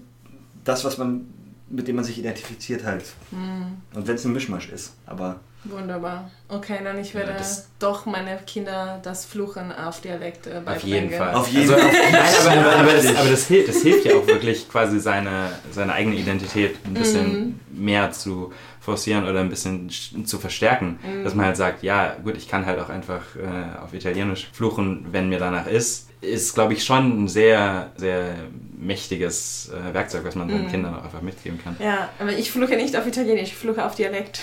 das, 0.65 0.85
was 0.85 0.99
man, 0.99 1.27
mit 1.69 1.89
dem 1.89 1.97
man 1.97 2.05
sich 2.05 2.19
identifiziert 2.19 2.85
halt. 2.85 3.05
Hm, 3.31 3.77
Und 3.95 4.07
wenn 4.07 4.15
es 4.15 4.25
ein 4.25 4.33
Mischmasch 4.33 4.69
ist, 4.69 4.95
aber 5.07 5.41
wunderbar. 5.65 6.31
Okay, 6.49 6.79
dann 6.85 6.97
ich 6.99 7.13
werde 7.15 7.33
Ja, 7.33 7.39
das- 7.39 7.69
doch 7.81 8.07
meine 8.07 8.39
Kinder 8.47 9.01
das 9.03 9.25
Fluchen 9.25 9.73
auf 9.73 10.01
Dialekt 10.01 10.47
äh, 10.47 10.61
beibringen. 10.65 10.77
Auf 10.77 10.85
jeden 10.85 11.11
Fall. 11.11 11.35
Auf 11.35 11.49
jeden 11.49 11.73
also, 11.75 11.89
Fall. 11.89 11.93
Nein, 12.13 12.23
aber, 12.41 12.51
aber, 12.71 12.77
aber, 12.77 12.93
das, 12.93 13.17
aber 13.17 13.31
das, 13.31 13.47
hilft, 13.49 13.69
das 13.69 13.83
hilft 13.83 14.05
ja 14.05 14.15
auch 14.15 14.27
wirklich 14.29 14.69
quasi 14.69 15.01
seine, 15.01 15.51
seine 15.73 15.93
eigene 15.93 16.15
Identität 16.17 16.77
ein 16.87 16.95
bisschen 16.95 17.61
mehr 17.73 18.13
zu 18.13 18.53
forcieren 18.81 19.25
oder 19.29 19.41
ein 19.41 19.49
bisschen 19.49 19.91
sch- 19.91 20.25
zu 20.25 20.39
verstärken. 20.39 21.01
Dass 21.25 21.35
man 21.35 21.47
halt 21.47 21.57
sagt, 21.57 21.83
ja 21.83 22.15
gut, 22.23 22.37
ich 22.37 22.47
kann 22.47 22.65
halt 22.65 22.79
auch 22.79 22.89
einfach 22.89 23.23
äh, 23.35 23.83
auf 23.83 23.93
Italienisch 23.93 24.49
fluchen, 24.53 25.07
wenn 25.11 25.29
mir 25.29 25.41
danach 25.41 25.67
ist. 25.67 26.05
Ist, 26.21 26.55
glaube 26.55 26.73
ich, 26.75 26.85
schon 26.85 27.25
ein 27.25 27.29
sehr, 27.29 27.91
sehr 27.97 28.37
mächtiges 28.79 29.71
äh, 29.73 29.95
Werkzeug, 29.95 30.25
was 30.25 30.35
man 30.35 30.49
seinen 30.51 30.69
Kindern 30.71 30.95
auch 30.95 31.05
einfach 31.05 31.23
mitgeben 31.23 31.59
kann. 31.63 31.77
Ja, 31.79 32.11
aber 32.19 32.33
ich 32.33 32.51
fluche 32.51 32.77
nicht 32.77 32.97
auf 32.97 33.07
Italienisch, 33.07 33.51
ich 33.51 33.57
fluche 33.57 33.85
auf 33.85 33.95
Dialekt. 33.95 34.41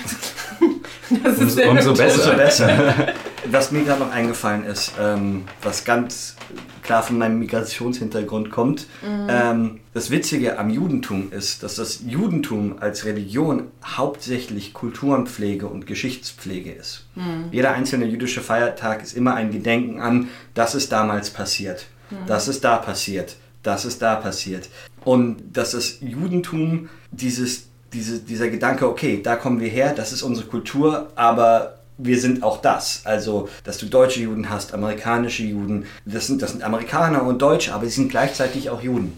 das 1.24 1.38
Umso- 1.40 1.56
der 1.56 1.70
umso 1.72 1.94
besser. 1.94 2.32
umso 2.32 2.38
besser. 2.38 3.14
Was 3.52 3.72
mir 3.72 3.84
gerade 3.84 4.00
noch 4.00 4.12
eingefallen 4.12 4.64
ist, 4.64 4.94
ähm, 4.98 5.44
was 5.62 5.84
ganz 5.84 6.38
klar 6.82 7.04
von 7.04 7.18
meinem 7.18 7.40
Migrationshintergrund 7.40 8.50
kommt, 8.52 8.88
ähm, 9.28 9.82
das 9.94 10.12
Witzige 10.12 10.58
am 10.58 10.70
Judentum 10.70 11.30
ist, 11.34 11.62
dass 11.62 11.76
das 11.76 12.04
Judentum 12.08 12.78
als 12.80 13.04
Religion 13.04 13.68
hauptsächlich 13.86 14.74
Kulturenpflege 14.74 15.68
und 15.68 15.86
Geschichtspflege 15.88 16.72
ist. 16.72 17.06
Jeder 17.52 17.74
einzelne 17.74 18.06
jüdische 18.06 18.40
Feiertag 18.40 19.04
ist 19.04 19.12
immer 19.12 19.36
ein 19.36 19.52
Gedenken 19.52 20.00
an, 20.00 20.30
das 20.54 20.74
ist 20.74 20.94
damals 20.94 21.30
passiert, 21.30 21.88
das 22.28 22.48
ist 22.48 22.64
da 22.64 22.78
passiert, 22.78 23.36
das 23.64 23.86
ist 23.86 24.01
da 24.01 24.16
passiert. 24.16 24.70
Und 25.03 25.38
dass 25.53 25.72
das 25.72 25.97
Judentum 26.01 26.89
dieses, 27.11 27.68
diese, 27.91 28.20
dieser 28.20 28.49
Gedanke, 28.49 28.88
okay, 28.88 29.22
da 29.24 29.36
kommen 29.36 29.59
wir 29.59 29.70
her, 29.70 29.93
das 29.95 30.14
ist 30.14 30.22
unsere 30.22 30.47
Kultur, 30.47 31.11
aber 31.16 31.80
wir 31.97 32.20
sind 32.20 32.43
auch 32.43 32.61
das. 32.61 33.01
Also, 33.05 33.49
dass 33.64 33.78
du 33.78 33.86
deutsche 33.86 34.22
Juden 34.22 34.49
hast, 34.49 34.74
amerikanische 34.74 35.43
Juden, 35.43 35.86
das 36.05 36.28
sind, 36.28 36.41
das 36.41 36.51
sind 36.51 36.64
Amerikaner 36.64 37.24
und 37.24 37.41
Deutsche, 37.41 37.74
aber 37.74 37.86
sie 37.86 37.91
sind 37.91 38.09
gleichzeitig 38.09 38.70
auch 38.70 38.82
Juden. 38.82 39.14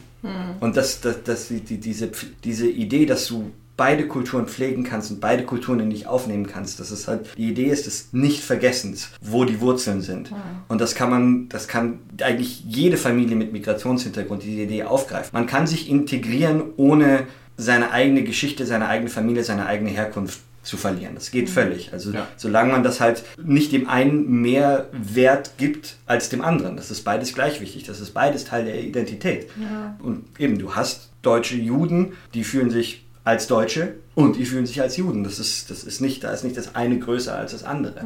Und 0.60 0.76
das, 0.76 1.02
das, 1.02 1.24
das, 1.24 1.48
die, 1.50 1.60
diese, 1.62 2.10
diese 2.44 2.68
Idee, 2.68 3.06
dass 3.06 3.28
du 3.28 3.52
beide 3.78 4.08
Kulturen 4.08 4.48
pflegen 4.48 4.84
kannst 4.84 5.12
und 5.12 5.20
beide 5.20 5.44
Kulturen 5.44 5.80
in 5.82 5.90
dich 5.90 6.08
aufnehmen 6.08 6.48
kannst, 6.48 6.80
dass 6.80 6.92
es 6.92 7.08
halt 7.08 7.28
die 7.38 7.50
Idee 7.50 7.66
ist 7.66 7.86
des 7.88 8.10
Nicht-Vergessens, 8.14 9.10
wo 9.22 9.44
die 9.46 9.60
Wurzeln 9.62 10.02
sind. 10.02 10.32
Und 10.68 10.80
das 10.82 10.96
kann 10.96 11.10
man, 11.10 11.50
das 11.50 11.68
kann 11.68 12.00
eigentlich 12.22 12.64
jede 12.66 12.98
Familie 12.98 13.36
mit 13.36 13.52
Migrationshintergrund 13.54 14.44
diese 14.44 14.62
Idee 14.62 14.84
aufgreifen. 14.84 15.30
Man 15.34 15.46
kann 15.48 15.68
sich 15.68 15.90
integrieren, 15.90 16.64
ohne 16.78 17.28
seine 17.58 17.92
eigene 17.92 18.24
Geschichte, 18.24 18.66
seine 18.66 18.88
eigene 18.88 19.10
Familie, 19.10 19.44
seine 19.44 19.66
eigene 19.66 19.90
Herkunft 19.90 20.40
zu 20.64 20.78
verlieren. 20.78 21.14
Das 21.16 21.30
geht 21.30 21.48
völlig. 21.50 21.94
Also 21.94 22.12
Ja. 22.12 22.28
solange 22.38 22.72
man 22.72 22.82
das 22.84 23.00
halt 23.00 23.24
nicht 23.42 23.72
dem 23.72 23.88
einen 23.88 24.42
mehr 24.42 24.88
Wert 24.92 25.52
gibt 25.58 25.98
als 26.08 26.30
dem 26.30 26.42
anderen. 26.42 26.76
Das 26.76 26.90
ist 26.92 27.04
beides 27.04 27.34
gleich 27.36 27.62
wichtig. 27.62 27.84
Das 27.84 28.00
ist 28.02 28.14
beides 28.16 28.46
Teil 28.46 28.66
der 28.66 28.82
Identität. 28.84 29.48
Und 30.02 30.24
eben, 30.40 30.58
du 30.58 30.76
hast 30.76 31.12
deutsche 31.22 31.56
Juden, 31.56 32.14
die 32.34 32.44
fühlen 32.44 32.72
sich 32.72 33.05
als 33.26 33.48
Deutsche 33.48 33.96
und 34.16 34.38
die 34.38 34.46
fühlen 34.46 34.66
sich 34.66 34.82
als 34.82 34.98
Juden. 34.98 35.24
Das 35.24 35.40
ist, 35.40 35.70
das 35.70 35.84
ist 35.84 36.02
nicht, 36.02 36.24
da 36.24 36.32
ist 36.32 36.44
nicht 36.44 36.56
das 36.58 36.74
eine 36.76 36.98
größer 37.00 37.36
als 37.36 37.52
das 37.52 37.64
andere. 37.64 38.02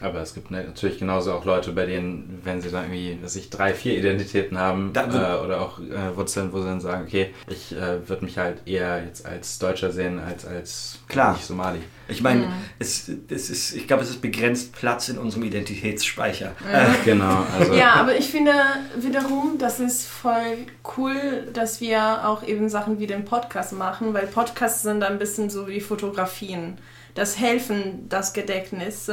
Aber 0.00 0.20
es 0.20 0.34
gibt 0.34 0.50
ne- 0.50 0.64
natürlich 0.64 0.98
genauso 0.98 1.32
auch 1.32 1.44
Leute, 1.44 1.72
bei 1.72 1.86
denen, 1.86 2.40
wenn 2.44 2.60
sie 2.60 2.70
dann 2.70 2.84
irgendwie, 2.84 3.18
dass 3.22 3.34
ich 3.36 3.48
drei, 3.50 3.72
vier 3.74 3.96
Identitäten 3.98 4.58
haben 4.58 4.90
Da- 4.92 5.38
äh, 5.40 5.44
oder 5.44 5.60
auch 5.62 5.78
äh, 5.80 6.14
Wurzeln, 6.16 6.52
wo 6.52 6.60
sie 6.60 6.66
dann 6.66 6.80
sagen, 6.80 7.04
okay, 7.06 7.32
ich 7.48 7.72
äh, 7.74 8.06
würde 8.08 8.24
mich 8.24 8.36
halt 8.38 8.58
eher 8.66 9.02
jetzt 9.04 9.24
als 9.26 9.58
Deutscher 9.58 9.90
sehen 9.90 10.18
als 10.20 10.44
als 10.44 10.98
Klar. 11.08 11.32
nicht 11.32 11.46
Somali. 11.46 11.78
Ich 12.06 12.20
meine, 12.22 12.48
es, 12.78 13.10
es 13.30 13.48
ist, 13.48 13.74
ich 13.74 13.86
glaube, 13.86 14.02
es 14.02 14.10
ist 14.10 14.20
begrenzt 14.20 14.74
Platz 14.74 15.08
in 15.08 15.16
unserem 15.16 15.44
Identitätsspeicher. 15.44 16.52
Genau, 17.04 17.44
also 17.58 17.72
Ja, 17.74 17.94
aber 17.94 18.16
ich 18.16 18.26
finde 18.28 18.52
wiederum, 18.98 19.56
das 19.58 19.80
ist 19.80 20.06
voll 20.06 20.66
cool, 20.98 21.48
dass 21.54 21.80
wir 21.80 22.26
auch 22.28 22.42
eben 22.46 22.68
Sachen 22.68 22.98
wie 22.98 23.06
den 23.06 23.24
Podcast 23.24 23.72
machen, 23.72 24.12
weil 24.12 24.26
Podcasts 24.26 24.82
sind 24.82 25.02
ein 25.02 25.18
bisschen 25.18 25.48
so 25.54 25.68
wie 25.68 25.80
Fotografien. 25.80 26.76
Das 27.14 27.38
helfen 27.38 28.08
das 28.08 28.32
Gedächtnis 28.34 29.10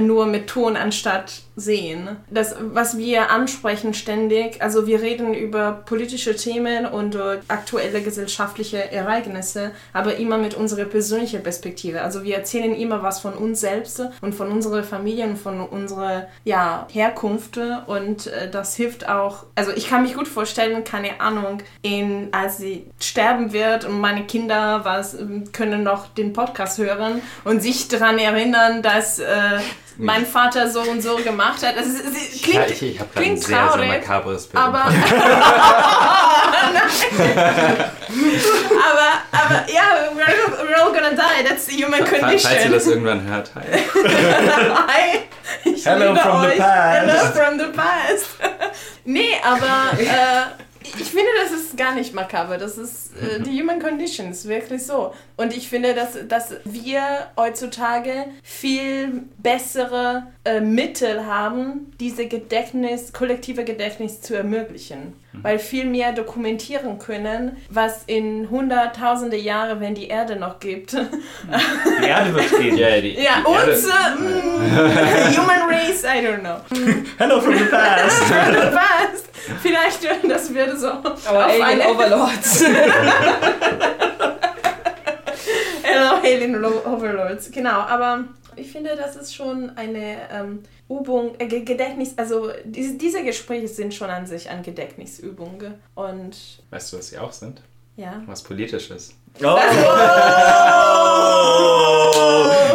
nur 0.00 0.26
mit 0.26 0.48
Ton 0.48 0.76
anstatt 0.76 1.42
sehen. 1.56 2.16
Das, 2.30 2.56
was 2.58 2.98
wir 2.98 3.30
ansprechen 3.30 3.94
ständig, 3.94 4.60
also 4.60 4.86
wir 4.86 5.02
reden 5.02 5.34
über 5.34 5.72
politische 5.72 6.34
Themen 6.34 6.86
und 6.86 7.16
aktuelle 7.48 8.02
gesellschaftliche 8.02 8.90
Ereignisse, 8.90 9.70
aber 9.92 10.16
immer 10.16 10.38
mit 10.38 10.54
unserer 10.54 10.84
persönlichen 10.84 11.42
Perspektive. 11.42 12.02
Also 12.02 12.24
wir 12.24 12.36
erzählen 12.36 12.74
immer 12.74 13.02
was 13.02 13.20
von 13.20 13.34
uns 13.34 13.60
selbst 13.60 14.02
und 14.20 14.34
von 14.34 14.50
unserer 14.50 14.82
Familie 14.82 15.26
und 15.26 15.36
von 15.36 15.60
unserer 15.60 16.26
ja, 16.44 16.88
Herkunft 16.90 17.58
und 17.86 18.26
äh, 18.26 18.50
das 18.50 18.74
hilft 18.74 19.08
auch. 19.08 19.44
Also 19.54 19.70
ich 19.72 19.88
kann 19.88 20.02
mich 20.02 20.14
gut 20.14 20.28
vorstellen, 20.28 20.82
keine 20.82 21.20
Ahnung, 21.20 21.62
in, 21.82 22.28
als 22.32 22.58
sie 22.58 22.86
sterben 22.98 23.52
wird 23.52 23.84
und 23.84 24.00
meine 24.00 24.24
Kinder 24.24 24.84
was, 24.84 25.16
können 25.52 25.82
noch 25.82 26.08
den 26.08 26.32
Podcast 26.32 26.78
hören 26.78 27.22
und 27.44 27.62
sich 27.62 27.88
daran 27.88 28.18
erinnern, 28.18 28.82
dass 28.82 29.18
äh, 29.18 29.58
mein 29.96 30.26
Vater 30.26 30.68
so 30.68 30.80
und 30.80 31.00
so 31.02 31.16
gemacht 31.16 31.64
hat. 31.64 31.76
Das 31.76 31.86
ist, 31.86 32.04
es 32.04 32.42
klingt, 32.42 32.56
ja, 32.56 32.66
ich, 32.66 32.82
ich 32.82 32.98
habe 33.00 33.10
gerade 33.12 33.26
ein 33.26 33.34
klingt 33.34 33.42
sehr, 33.44 33.56
sehr 33.56 33.66
traurig, 33.68 33.88
makabres 33.88 34.46
Bild. 34.46 34.62
aber, 34.62 34.84
aber, 38.90 39.10
aber 39.32 39.70
ja, 39.72 39.82
we're, 40.14 40.66
we're 40.68 40.80
all 40.82 40.92
gonna 40.92 41.10
die. 41.10 41.44
That's 41.46 41.66
the 41.66 41.76
human 41.84 42.04
Fa- 42.06 42.16
Falls 42.16 42.44
ihr 42.44 42.48
condition. 42.50 42.72
das 42.72 42.86
irgendwann 42.86 43.24
hört, 43.28 43.50
hi. 43.54 43.62
Hi. 44.88 45.20
Ich 45.64 45.84
Hello 45.86 46.14
from 46.16 46.40
the 46.42 46.48
euch. 46.48 46.58
past. 46.58 47.00
Hello 47.00 47.32
from 47.32 47.58
the 47.58 47.66
past. 47.76 48.26
nee, 49.04 49.36
aber 49.44 49.98
äh, 50.00 50.44
finde, 51.14 51.30
das 51.42 51.52
ist 51.52 51.76
gar 51.76 51.94
nicht 51.94 52.14
makaber. 52.14 52.58
Das 52.58 52.76
ist 52.76 53.12
äh, 53.16 53.40
die 53.40 53.60
Human 53.60 53.80
Condition, 53.80 54.30
ist 54.30 54.46
wirklich 54.48 54.84
so. 54.84 55.14
Und 55.36 55.56
ich 55.56 55.68
finde, 55.68 55.94
dass, 55.94 56.18
dass 56.28 56.54
wir 56.64 57.02
heutzutage 57.36 58.26
viel 58.42 59.22
bessere 59.38 60.24
äh, 60.44 60.60
Mittel 60.60 61.26
haben, 61.26 61.92
diese 61.98 62.26
Gedächtnis, 62.26 63.12
kollektive 63.12 63.64
Gedächtnis 63.64 64.20
zu 64.20 64.34
ermöglichen. 64.34 65.14
Weil 65.42 65.58
viel 65.58 65.84
mehr 65.84 66.12
dokumentieren 66.12 66.98
können, 66.98 67.56
was 67.68 68.04
in 68.06 68.48
hunderttausende 68.50 69.36
Jahre, 69.36 69.80
wenn 69.80 69.94
die 69.94 70.08
Erde 70.08 70.36
noch 70.36 70.58
gibt, 70.60 70.92
Die 72.02 72.06
Erde 72.06 72.34
wird 72.34 72.50
gehen. 72.58 72.76
Ja, 72.78 73.00
die, 73.00 73.14
ja, 73.14 73.42
die 73.46 73.52
Erde- 73.52 73.72
uns, 73.72 73.84
äh, 73.86 73.90
mm, 74.18 75.36
Human 75.36 75.62
Race, 75.68 76.04
I 76.04 76.24
don't 76.26 76.38
know. 76.40 76.56
Hello 77.18 77.40
from 77.40 77.58
the 77.58 77.64
past. 77.64 78.22
Was? 78.30 79.24
Vielleicht, 79.62 80.04
äh, 80.04 80.26
das 80.28 80.54
würde 80.54 80.76
so 80.76 80.88
Aber 80.88 81.46
auf 81.46 81.62
Alien. 81.62 81.80
Overlords. 81.90 82.64
Hello, 85.82 86.16
Alien 86.22 86.54
Lo- 86.54 86.82
Overlords. 86.86 87.50
Genau, 87.50 87.80
aber 87.80 88.24
ich 88.56 88.70
finde, 88.72 88.96
das 88.96 89.16
ist 89.16 89.34
schon 89.34 89.70
eine 89.76 90.28
ähm, 90.30 90.62
Übung, 90.88 91.34
äh, 91.38 91.46
Ge- 91.46 91.64
Gedächtnis, 91.64 92.12
also 92.16 92.50
diese, 92.64 92.94
diese 92.96 93.22
Gespräche 93.24 93.68
sind 93.68 93.94
schon 93.94 94.10
an 94.10 94.26
sich 94.26 94.48
eine 94.50 94.62
Gedächtnisübung. 94.62 95.62
Und 95.94 96.36
Weißt 96.70 96.92
du, 96.92 96.98
was 96.98 97.08
sie 97.08 97.18
auch 97.18 97.32
sind? 97.32 97.62
ja. 97.96 98.22
Was 98.26 98.42
politisches. 98.42 99.14
Oh. 99.42 99.56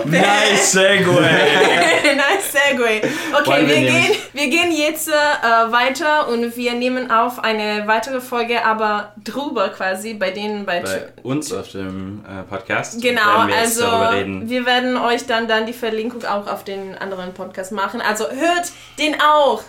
nice 0.05 0.72
segue. 0.72 1.22
nice 2.16 2.51
Segway. 2.51 3.01
Okay, 3.39 3.68
wir 3.68 3.68
wir 3.68 3.82
gehen, 3.82 4.16
wir 4.34 4.47
gehen 4.49 4.72
jetzt 4.72 5.07
äh, 5.07 5.72
weiter 5.72 6.28
und 6.30 6.55
wir 6.55 6.74
nehmen 6.74 7.12
auf 7.12 7.43
eine 7.43 7.88
weitere 7.88 8.22
Folge, 8.22 8.66
aber 8.66 9.14
drüber 9.24 9.70
quasi, 9.70 10.14
bei 10.14 10.32
denen 10.32 10.66
bei, 10.66 10.82
Bei 10.82 11.07
uns 11.24 11.51
auf 11.53 11.72
dem 11.72 12.24
äh, 12.26 12.43
Podcast 12.43 13.01
Genau, 13.01 13.47
wir 13.47 13.55
also 13.55 13.84
wir 13.84 14.66
werden 14.66 14.97
euch 14.97 15.26
dann, 15.26 15.47
dann 15.47 15.66
die 15.66 15.74
Verlinkung 15.74 16.24
auch 16.26 16.47
auf 16.47 16.64
den 16.64 16.97
anderen 16.97 17.34
Podcast 17.34 17.72
machen. 17.72 18.01
Also 18.01 18.26
hört 18.26 18.72
den 18.97 19.16
auch. 19.22 19.64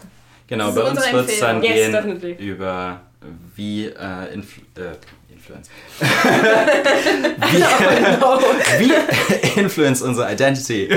Genau, 0.47 0.73
bei 0.73 0.83
uns 0.83 1.13
wird 1.13 1.29
es 1.29 1.39
dann 1.41 1.57
Empfehlung. 1.57 1.63
Yes, 1.63 1.75
gehen 1.75 1.93
definitely. 1.93 2.33
über 2.33 3.01
wie 3.55 3.87
äh, 3.87 4.33
Infl 4.33 4.61
äh, 4.77 4.97
Influence. 5.41 5.71
wie, 8.79 8.91
wie 9.57 9.61
influence 9.61 10.03
unsere 10.03 10.31
Identity? 10.33 10.89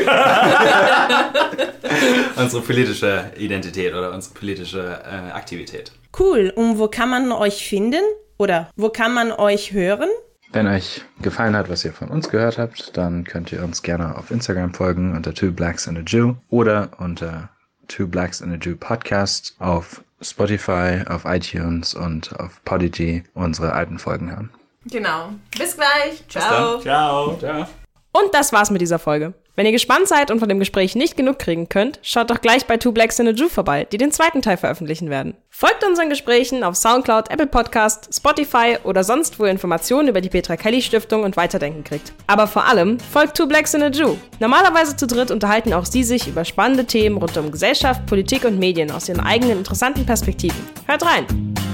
unsere 2.35 2.61
politische 2.61 3.31
Identität 3.37 3.93
oder 3.93 4.11
unsere 4.11 4.33
politische 4.33 5.01
äh, 5.05 5.31
Aktivität. 5.31 5.93
Cool. 6.17 6.51
Und 6.55 6.77
wo 6.77 6.89
kann 6.89 7.09
man 7.09 7.31
euch 7.31 7.65
finden? 7.67 8.03
Oder 8.37 8.69
wo 8.75 8.89
kann 8.89 9.13
man 9.13 9.31
euch 9.31 9.71
hören? 9.71 10.09
Wenn 10.51 10.67
euch 10.67 11.01
gefallen 11.21 11.55
hat, 11.55 11.69
was 11.69 11.85
ihr 11.85 11.93
von 11.93 12.09
uns 12.09 12.29
gehört 12.29 12.57
habt, 12.57 12.97
dann 12.97 13.23
könnt 13.23 13.51
ihr 13.51 13.63
uns 13.63 13.81
gerne 13.81 14.17
auf 14.17 14.29
Instagram 14.29 14.73
folgen 14.73 15.15
unter 15.15 15.33
Two 15.33 15.51
Blacks 15.51 15.87
and 15.87 15.97
a 15.97 16.01
Jew 16.01 16.35
oder 16.49 16.89
unter 16.99 17.49
Two 17.87 18.07
Blacks 18.07 18.41
and 18.41 18.53
a 18.53 18.57
Jew 18.57 18.75
Podcast 18.75 19.55
auf 19.59 20.03
Spotify, 20.23 21.03
auf 21.07 21.25
iTunes 21.25 21.93
und 21.93 22.37
auf 22.39 22.63
Podigy 22.65 23.23
unsere 23.33 23.73
alten 23.73 23.99
Folgen 23.99 24.31
hören. 24.31 24.49
Genau. 24.85 25.29
Bis 25.57 25.75
gleich. 25.75 26.27
Ciao. 26.27 26.79
Ciao. 26.79 27.37
Ciao. 27.37 27.67
Und 28.11 28.33
das 28.33 28.53
war's 28.53 28.69
mit 28.69 28.81
dieser 28.81 28.99
Folge. 28.99 29.33
Wenn 29.55 29.67
ihr 29.67 29.71
gespannt 29.71 30.07
seid 30.07 30.31
und 30.31 30.39
von 30.39 30.49
dem 30.49 30.57
Gespräch 30.57 30.95
nicht 30.95 31.15
genug 31.15 31.37
kriegen 31.37 31.69
könnt, 31.69 31.99
schaut 32.01 32.31
doch 32.31 32.41
gleich 32.41 32.65
bei 32.65 32.77
Two 32.77 32.91
Blacks 32.91 33.19
in 33.19 33.27
a 33.27 33.31
Jew 33.31 33.49
vorbei, 33.49 33.85
die 33.91 33.99
den 33.99 34.11
zweiten 34.11 34.41
Teil 34.41 34.57
veröffentlichen 34.57 35.11
werden. 35.11 35.35
Folgt 35.51 35.83
unseren 35.83 36.09
Gesprächen 36.09 36.63
auf 36.63 36.75
Soundcloud, 36.75 37.29
Apple 37.29 37.45
Podcast, 37.45 38.09
Spotify 38.11 38.77
oder 38.83 39.03
sonst, 39.03 39.39
wo 39.39 39.45
ihr 39.45 39.51
Informationen 39.51 40.07
über 40.07 40.21
die 40.21 40.29
Petra 40.29 40.57
Kelly 40.57 40.81
Stiftung 40.81 41.21
und 41.21 41.37
Weiterdenken 41.37 41.83
kriegt. 41.83 42.13
Aber 42.25 42.47
vor 42.47 42.65
allem 42.65 42.99
folgt 42.99 43.37
Two 43.37 43.45
Blacks 43.45 43.75
in 43.75 43.83
a 43.83 43.89
Jew. 43.89 44.15
Normalerweise 44.39 44.95
zu 44.95 45.05
dritt 45.05 45.29
unterhalten 45.29 45.71
auch 45.73 45.85
sie 45.85 46.03
sich 46.03 46.27
über 46.27 46.45
spannende 46.45 46.85
Themen 46.85 47.17
rund 47.17 47.37
um 47.37 47.51
Gesellschaft, 47.51 48.07
Politik 48.07 48.45
und 48.45 48.57
Medien 48.57 48.89
aus 48.89 49.07
ihren 49.07 49.21
eigenen 49.21 49.59
interessanten 49.59 50.03
Perspektiven. 50.03 50.57
Hört 50.87 51.05
rein! 51.05 51.27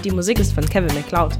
Die 0.04 0.12
Musik 0.12 0.40
ist 0.40 0.52
von 0.52 0.66
Kevin 0.66 0.94
MacLeod. 0.94 1.38